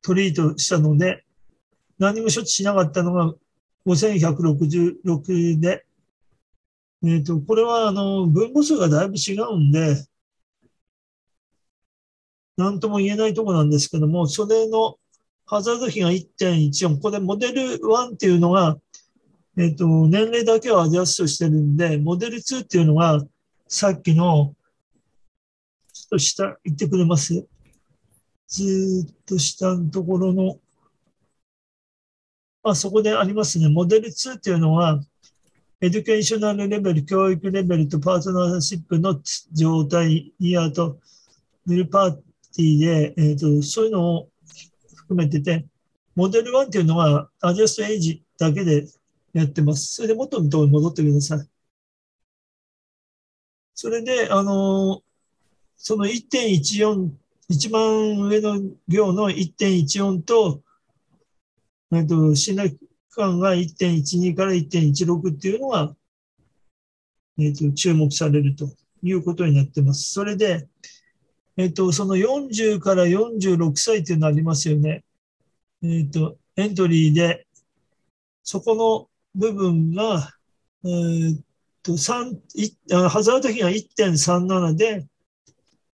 [0.02, 1.24] トリートしたので、
[1.98, 3.34] 何も処置しなかったのが
[3.86, 5.86] 5166で、
[7.04, 9.96] えー、とこれはあの分母数がだいぶ違うんで、
[12.56, 14.96] なんとも言えないとこなんですけども、それの
[15.44, 18.76] ハザード比が1.14、これモデル1っていうのが、
[19.58, 23.22] えっ、と、年齢だけをアジャストしてるんで、モデル2っていうのが、
[23.68, 24.54] さっきの、
[25.92, 27.46] ちょっと下行ってくれます？
[28.48, 30.58] ずっと下のところの、
[32.70, 33.68] あ、そこでありますね。
[33.68, 35.00] モデル2っていうのは、
[35.80, 39.20] educational level、教育レベルとパートナーシップの
[39.52, 40.98] 状態、イヤーと
[41.66, 44.28] ヌルパーティーで、えーと、そういうのを
[44.96, 45.66] 含めてて、
[46.14, 48.86] モデル1っていうのはアジャストエイジだけで
[49.34, 49.94] やってます。
[49.94, 51.48] それで元のところに戻ってください。
[53.74, 55.02] それで、あの、
[55.76, 57.10] その1.14、
[57.48, 60.62] 一番上の行の1.14と、
[61.92, 62.70] えっと、信頼
[63.16, 65.94] 間が1.12から1.16っていうのが、
[67.38, 68.68] えっと、注目されると
[69.02, 70.12] いうことになってます。
[70.12, 70.68] それで、
[71.56, 75.04] えっと、その40から46歳っていうのありますよね。
[75.82, 77.46] えっと、エントリーで、
[78.42, 80.32] そこの部分が、
[80.84, 81.40] えー、っ
[81.82, 85.06] と、3、ハザード比が1.37で、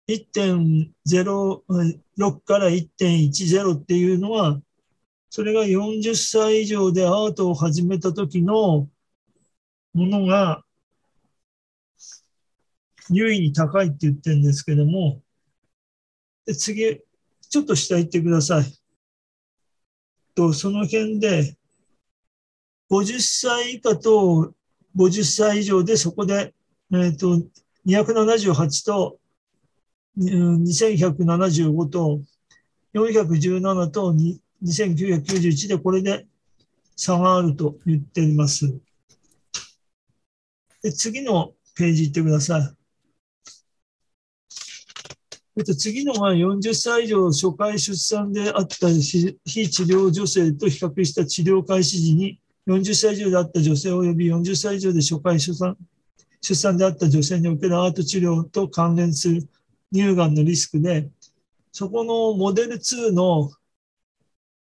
[0.08, 4.62] 1.06から1.10っていうのは、
[5.30, 8.88] それが40歳以上でアートを始めた時の
[9.94, 10.64] ものが
[13.10, 15.22] 優位に高いって言ってるんですけども、
[16.46, 17.02] で次、
[17.50, 18.66] ちょっと下行ってください。
[20.36, 21.58] と、その辺で、
[22.90, 24.54] 50歳以下と
[24.96, 26.54] 50歳以上でそこで、
[26.94, 27.42] えっ、ー、と、
[27.86, 29.20] 278と
[30.18, 32.22] 2175と
[32.94, 34.14] 417と
[34.64, 36.26] 2991でこれで
[36.96, 38.80] 差があると言っています。
[40.82, 42.78] で次のページ行ってください。
[45.58, 55.76] えっと、次のは40歳以上初回出産であった非治療女性と比較した治療開始時に40歳以上であった女性及び40歳以上で初回出産
[56.42, 59.48] 出産であった女性におけるアート治療と関連する
[59.94, 61.10] 乳がんのリスクで、
[61.72, 63.52] そこのモデル2の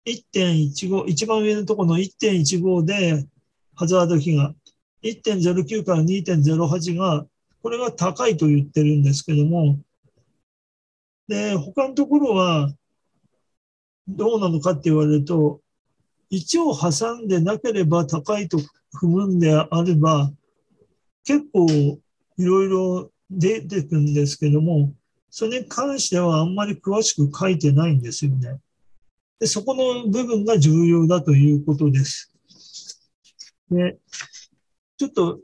[0.05, 3.25] 1.15、一番上のところの1.15で、
[3.75, 4.53] ハザード比が
[5.03, 7.25] 1.09から2.08が、
[7.61, 9.79] これが高いと言ってるんですけども、
[11.27, 12.73] で、他のところは、
[14.07, 15.61] どうなのかって言われると、
[16.31, 18.57] 1を挟んでなければ高いと
[18.99, 20.31] 踏むんであれば、
[21.23, 21.67] 結構
[22.37, 24.93] いろいろ出てくるんですけども、
[25.29, 28.59] それに関してはあんまり詳しく書いてないんですよね。
[29.39, 32.33] でそこの部分が重要だということです。
[33.71, 33.97] で、
[34.97, 35.39] ちょっと、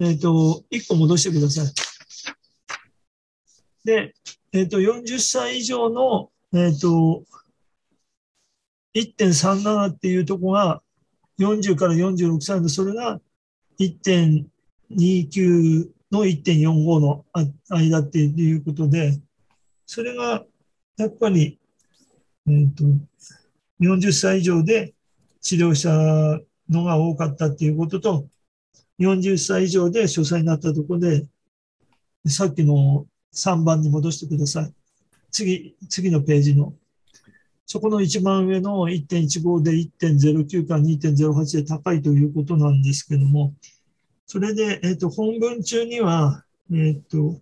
[0.00, 1.66] えっ、ー、と、一個戻してください。
[3.84, 4.14] で、
[4.52, 7.24] えっ、ー、と、40歳以上の、えっ、ー、と、
[8.94, 10.82] 1.37っていうとこが
[11.38, 13.20] 40から46歳のそれが
[13.80, 17.24] 1.29の1.45の
[17.70, 19.20] 間っていうことで、
[19.86, 20.44] それが
[20.96, 21.58] やっぱり、
[22.46, 22.84] えーと、
[23.80, 24.94] 40歳以上で
[25.40, 25.90] 治療した
[26.68, 28.26] のが多かったっていうことと、
[28.98, 31.26] 40歳以上で書斎になったところで、
[32.26, 34.72] さっきの3番に戻してください。
[35.30, 36.74] 次、次のページの。
[37.66, 43.54] そこの一番上の1.15で1.09から2.08で高いということなんですけども、
[44.26, 47.40] それで、えっ、ー、と、本文中には、えっ、ー、と、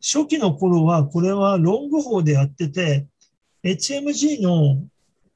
[0.00, 3.06] 初期の頃は、これはロング法でやってて、
[3.64, 4.84] HMG の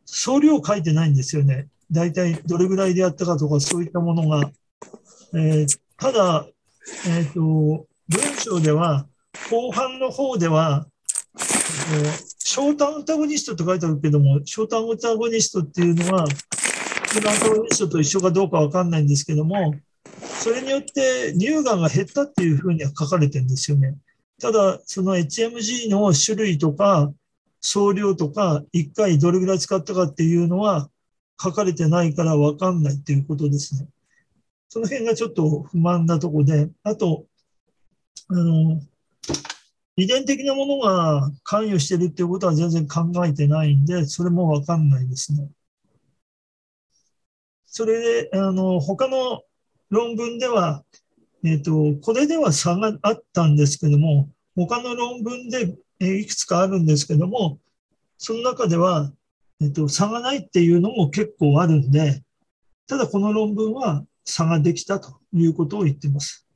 [0.05, 1.69] 総量書いてないんですよね。
[1.91, 4.51] 大体どれぐらいでやったかとか、そういったものが。
[5.35, 6.47] えー、ただ、
[7.07, 9.07] えっ、ー、と、文章では、
[9.51, 10.87] 後半の方では、
[11.35, 16.27] えー、ショートアンタゴニストって書いてあるけども、ショートアンタゴニストっていうのは、
[17.09, 19.75] フランタゴニストと一緒かどうかわかんないんですけども、
[20.39, 23.97] それによって乳がんが減ったっていうふうには書かれてるんですよね。
[24.41, 27.13] ただ、その HMG の種類とか、
[27.71, 30.91] 総量とか、1回どれぐらい使ったかっていうのは
[31.39, 33.89] 書かれてないから分かんないっていうことですね。
[34.71, 37.27] その辺がちょっと不満なとこで、あと、
[38.29, 38.81] あの、
[39.97, 45.51] 遺伝的なものが関与してるっていうことは全然考えてないんで、それも分かんないですね。
[47.67, 49.43] それで、あの、他の
[49.91, 50.85] 論文では、
[51.45, 57.59] えっ、ー、と、これでは差があったんですけども、他の論文で、えいくつかあるんですけども、
[58.17, 59.13] その中では、
[59.61, 62.23] えっ、ー、と、差がないっていうのも結構あるんで、
[62.87, 66.47] ただこの論文は差ができたということを言っています。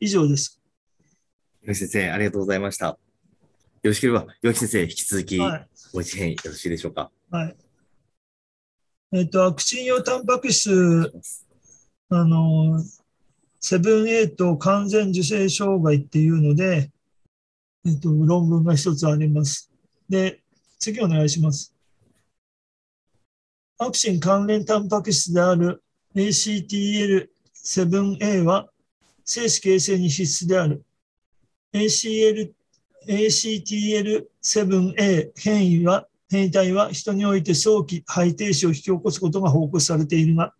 [0.00, 0.60] 以上です。
[1.62, 2.86] 岩木先生、ありがとうございました。
[2.86, 2.98] よ
[3.82, 5.38] ろしければ、岩木先生、引き続き
[5.92, 7.10] ご一編よろしいでしょうか？
[7.30, 7.56] はい。
[9.12, 11.12] えっ、ー、と、アクチン用タンパク質
[12.08, 12.82] あの、
[13.60, 16.90] セブンエイト完全受精障害っていうので、
[17.86, 19.70] えっと、論文が一つあります。
[20.08, 20.40] で、
[20.78, 21.74] 次お願いします。
[23.78, 25.82] アクシン関連タンパク質である
[26.14, 27.28] ACTL
[27.64, 28.68] 7A は
[29.24, 30.84] 精子形成に必須である。
[31.72, 32.52] ACL
[33.06, 40.54] ACTL7A 変異は、変異体は人において早期肺停止を引き起こすことが報告されているが、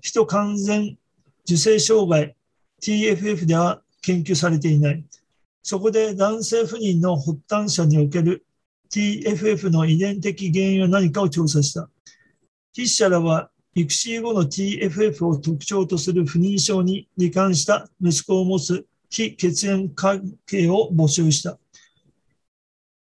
[0.00, 0.98] 人完全
[1.44, 2.34] 受精障害
[2.82, 5.04] TFF では研究されていない。
[5.64, 8.44] そこで男性不妊の発端者における
[8.90, 11.88] TFF の遺伝的原因は何かを調査した。
[12.76, 21.58] 筆者らは育児後の TFF を特徴とする不妊症に罹患した息子を持つ非血縁関係を募集した。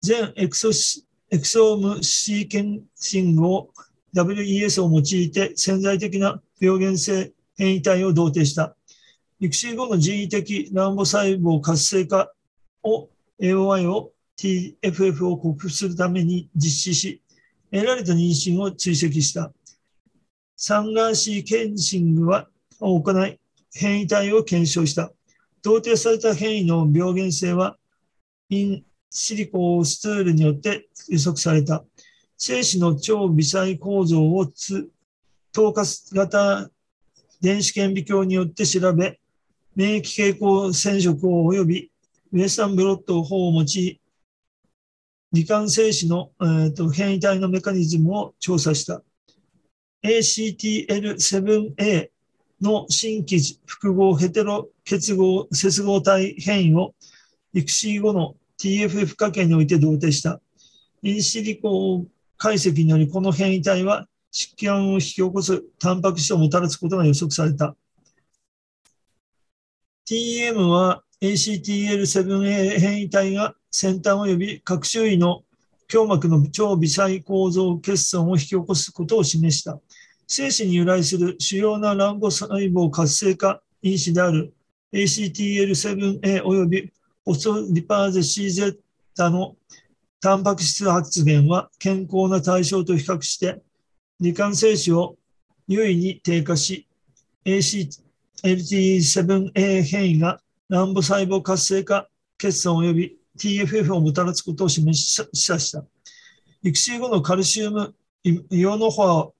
[0.02, 0.70] 全エクソ
[1.30, 3.70] エクソームシーケンシングを
[4.14, 8.74] WES を用いて潜在的な病原性変異体を同定した。
[9.38, 12.32] 育児後の人為的卵母細胞活性化
[12.82, 13.08] を
[13.40, 17.22] AOI を TFF を克服するために実施し、
[17.72, 19.52] 得られた妊娠を追跡した。
[20.56, 22.48] サンガーシーケンシングは
[22.80, 23.38] を行い、
[23.74, 25.12] 変異体を検証した。
[25.62, 27.76] 同定された変異の病原性は、
[28.48, 31.84] インシリコースツールによって予測された。
[32.36, 34.88] 精子の超微細構造をつ
[35.52, 35.82] 透過
[36.12, 36.70] 型
[37.40, 39.18] 電子顕微鏡によって調べ、
[39.74, 41.90] 免疫傾向染色を及び
[42.32, 44.00] ウエスタンブロット法を用い、
[45.34, 49.02] 罹患精子の、えーと、変異体のメカニズムを調査した。
[50.04, 52.10] ACTL7A
[52.60, 56.94] の新規複合ヘテロ結合接合体変異を
[57.52, 60.40] 育児後の TFF 化系において同定した。
[61.02, 62.04] インシリコ
[62.36, 67.76] 解析によりこの変異体は疾患を引き起こすタンパク質をもたらすことが予測された。
[70.08, 75.42] TM は ACTL7A 変異体が先端及び各周囲の
[75.92, 79.80] 胸膜の超微細構造欠損を引き起こすことを示した。
[80.26, 84.52] 精子に由来する主要な卵母細胞活性化因子である
[84.92, 86.92] ACTL7A 及び
[87.24, 88.76] ホストリパーゼ CZ
[89.30, 89.56] の
[90.20, 93.62] タンパク質発現は健康な対象と比較して
[94.20, 95.16] 罹患精子を
[95.66, 96.86] 優位に低下し
[97.44, 105.16] ACLT7A 変異が卵母細胞活性化欠損及び TFF をもたらすことを示し
[105.72, 105.84] た。
[106.62, 109.30] 育児後のカルシウムイオノフォア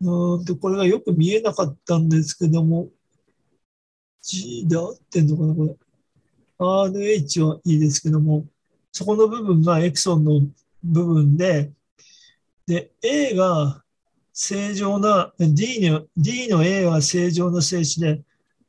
[0.00, 2.88] うんとこれがよく見えなかったんですけども、
[4.22, 5.76] G で合ってんのかな、これ。
[6.58, 8.44] RH はいいですけども、
[8.92, 10.40] そこの部分がエクソンの
[10.82, 11.72] 部分で、
[12.66, 13.82] で、A が
[14.32, 18.22] 正常な、D の D の A は正常な静止で、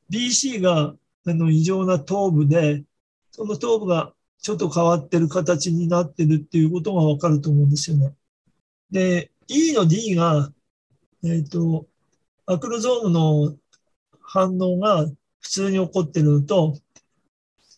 [0.10, 0.96] BC が
[1.26, 2.84] あの異常な頭部で、
[3.32, 8.16] その頭部がちょっと変わってる形になってるっていうことがわかると思うんですよね。
[8.92, 10.52] で、E の D が、
[11.24, 11.88] えっ、ー、と、
[12.46, 13.56] アクロゾームの
[14.22, 15.06] 反応が
[15.40, 16.78] 普通に起こっているのと、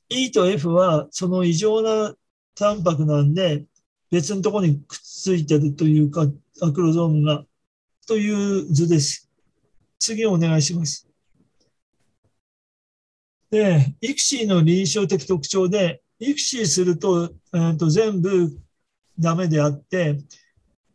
[0.10, 2.16] E と F はその異常な
[2.56, 3.66] タンパクなんで、
[4.12, 6.28] 別のところにくっついてるというか、
[6.62, 7.46] アクロゾームが、
[8.08, 9.30] という図です。
[10.00, 11.08] 次お願いします。
[13.50, 18.56] で、イクシーの臨床的特徴で、イクシーすると,、えー、と全部
[19.18, 20.20] ダメであって、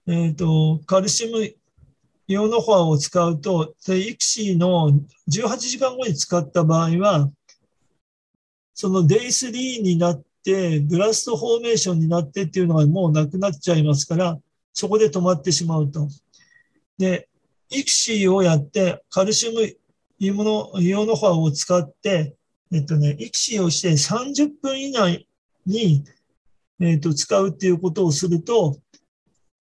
[0.06, 1.55] えー、とカルシウム
[2.28, 4.90] イオノフォアを使うと、でイクシーの
[5.28, 7.31] 18時間後に使った場合は、
[8.74, 14.39] そのデイ3になって、ブラストフォーメーションになってっていうのがもうなくなっちゃいますから、
[14.73, 16.09] そこで止まってしまうと。
[16.98, 17.28] で、
[17.70, 19.62] イクシーをやって、カルシウム
[20.19, 22.35] イオノイオノフォアを使って、
[22.73, 25.28] えっとね、イクシーをして30分以内
[25.65, 26.05] に、
[26.81, 28.77] えっと、使うっていうことをすると、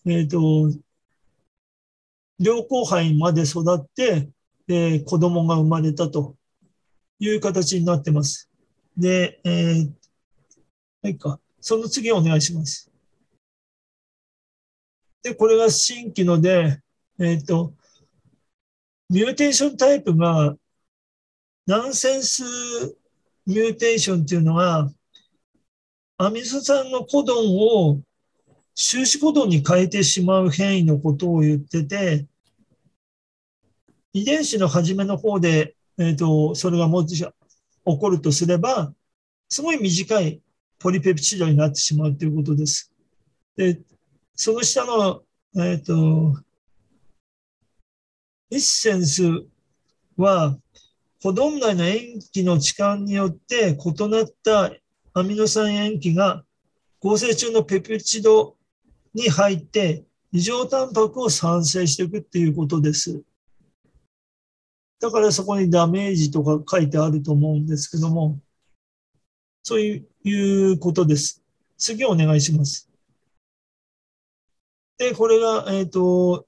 [0.06, 0.72] えっと、
[2.40, 4.30] 両後輩まで育って、
[4.68, 6.36] で、子供が生まれたと
[7.20, 8.50] いう形になってます。
[8.98, 9.92] で、えー、
[11.02, 11.40] はいか。
[11.62, 12.92] その次お願いします。
[15.24, 16.80] で、これが新規ので、
[17.20, 17.74] えっ、と、
[19.10, 20.56] ミューテーションタイプが、
[21.66, 22.44] ナンセンス
[23.46, 24.92] ミューテーションっていうのが、
[26.18, 28.02] アミノ酸のコドンを
[28.76, 32.28] 終止コドンに変えてしまう変異のことを言ってて、
[34.12, 37.32] 遺伝子の初めの方で、えっ、と、それがもし起
[37.84, 38.94] こるとすれば、
[39.48, 40.42] すごい短い
[40.78, 42.92] ポリペプチドになってしまうということです。
[43.56, 43.80] で、
[44.36, 45.24] その下の、
[45.58, 46.38] えっ、と、
[48.52, 49.24] エッセンス
[50.18, 50.58] は、
[51.24, 54.72] コドン内の塩基の置換によって異なった
[55.14, 56.46] アミノ酸塩基が
[57.00, 58.56] 合成中のペプチド
[59.16, 63.24] に入って異常タンパクを産生していくっていうことです。
[65.00, 68.38] だからそこにダメージとか書いてあると思うんですけども、
[69.64, 71.42] そういうことです。
[71.78, 72.90] 次お願いします。
[74.98, 76.46] で、これが、えっ、と、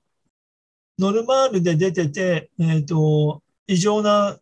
[0.99, 4.39] ノルマールで出てて、えっ、と、異常な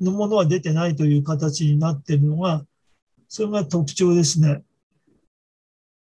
[0.00, 2.66] のものは出てないという形になっているのが、
[3.28, 4.64] それが特徴ですね。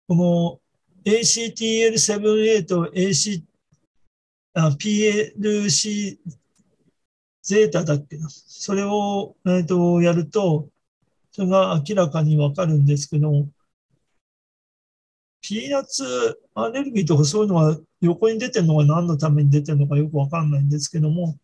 [0.08, 0.61] この
[1.04, 3.42] ACTL7A と AC、
[4.54, 6.18] PLC
[7.42, 8.28] ゼータだっけな。
[8.30, 10.68] それを、えー、とやると、
[11.32, 13.48] それが明らかにわかるんですけど、
[15.40, 21.36] ピーナッツアレルギーとかそういうのが横に出てるのが何のために出てるのかよくわかんないんですけども、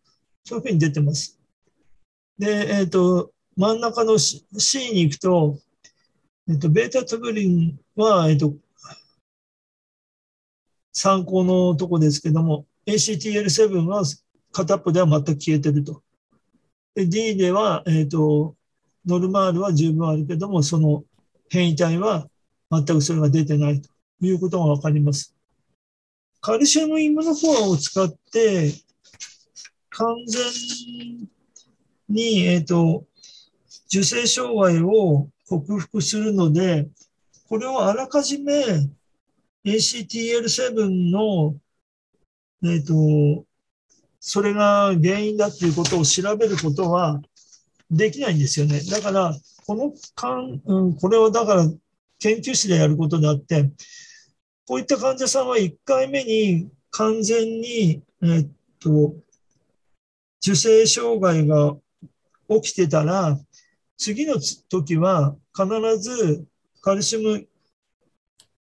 [0.45, 1.37] そういうふうに出てます。
[2.37, 5.59] で、えっ、と、真ん中の C, C に行くと、
[6.49, 8.53] えっ、と、ベータトゥブリンは、えっ、と、
[10.93, 14.03] 参考のとこですけども、ACTL7 は
[14.51, 16.01] 片っぽでは全く消えてると。
[16.95, 18.55] で D では、えっ、と、
[19.05, 21.03] ノルマールは十分あるけども、その
[21.49, 22.27] 変異体は
[22.71, 23.89] 全くそれが出てないと
[24.21, 25.35] いうことがわかります。
[26.41, 28.73] カルシウムイムノフォアを使って、
[29.89, 31.27] 完全
[32.07, 33.05] に、えっ、と、
[33.87, 36.87] 受精障害を克服するので、
[37.47, 38.63] これをあらかじめ
[39.65, 41.55] ACTL7 の、
[42.63, 43.45] えっ、と、
[44.19, 47.21] それが原因だっていうことを調べることは
[47.89, 48.81] できないんですよね。
[48.89, 49.33] だから、
[49.65, 51.65] この間、うん、これをだから
[52.19, 53.71] 研究室でやることであって、
[54.67, 58.47] こういった患者さんは1回目に完全に、えっ
[58.79, 59.15] と、
[60.41, 61.75] 受精障害が
[62.49, 63.37] 起きてたら、
[63.97, 64.35] 次の
[64.69, 66.45] 時は必ず
[66.81, 67.47] カルシウム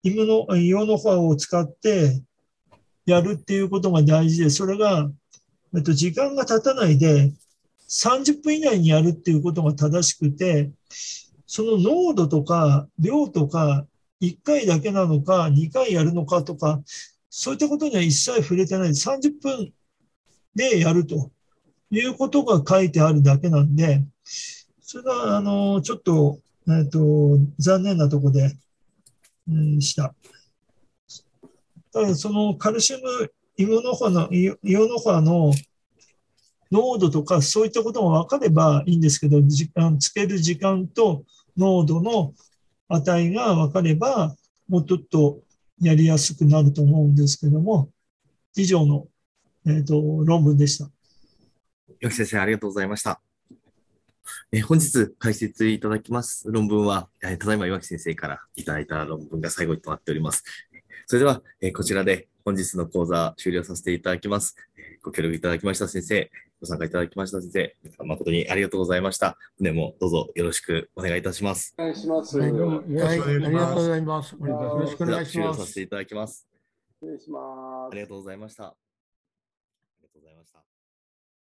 [0.09, 2.23] イムのイオノフォアを使って
[3.07, 5.11] やるっていうことが大事で、それが、
[5.75, 7.33] えっと、時間が経たないで
[7.89, 10.71] 30分以内にやるっていうことが正しくて、
[11.47, 13.87] その濃度とか量とか
[14.21, 16.83] 1回だけなのか2回やるのかとか、
[17.31, 18.91] そういったことには一切触れてない。
[18.91, 19.73] 30分
[20.55, 21.31] でやると
[21.91, 24.05] いうことが書いてあるだけなんで、
[24.81, 28.57] それが、あの、ちょっと、えっ、と、残念なとこで、
[29.81, 30.15] した。
[31.93, 35.53] ただ、そのカルシウムイオノファの、イオノファの
[36.70, 41.25] 濃度とか、そういったことが分かればいいんですけど、時間、つける時間と
[41.57, 42.35] 濃度の
[42.89, 44.37] 値が分かれば、
[44.69, 45.41] もうちょっと
[45.81, 47.91] やりやすくなると思うんですけども、
[48.55, 49.09] 以上の、
[49.66, 50.89] えっ、と、論文でした。
[52.01, 53.20] 岩木先生、ありがとうございました。
[54.53, 60.45] えー本日解説いただきます論文は、えーただいま岩木先生からいただいた論文が最後となっております。
[61.07, 64.57] それでは、えーこちらで本日の講座終了させていただきます。
[64.77, 66.31] えーご協力いただきました先生、
[66.61, 69.39] ご参加いただきました先生、誠にありがとうございました。
[69.59, 71.75] 本年もどうぞよろしくお願いいたします。
[71.79, 72.39] お願いします。
[72.39, 74.33] はい、ありがとうございます。
[74.33, 75.75] よろしくお願いしそれでは終了ますさせ。
[75.75, 76.49] ていただきます。
[77.03, 77.39] 礼しま
[77.89, 77.93] す。
[77.93, 78.88] ありがとうございました。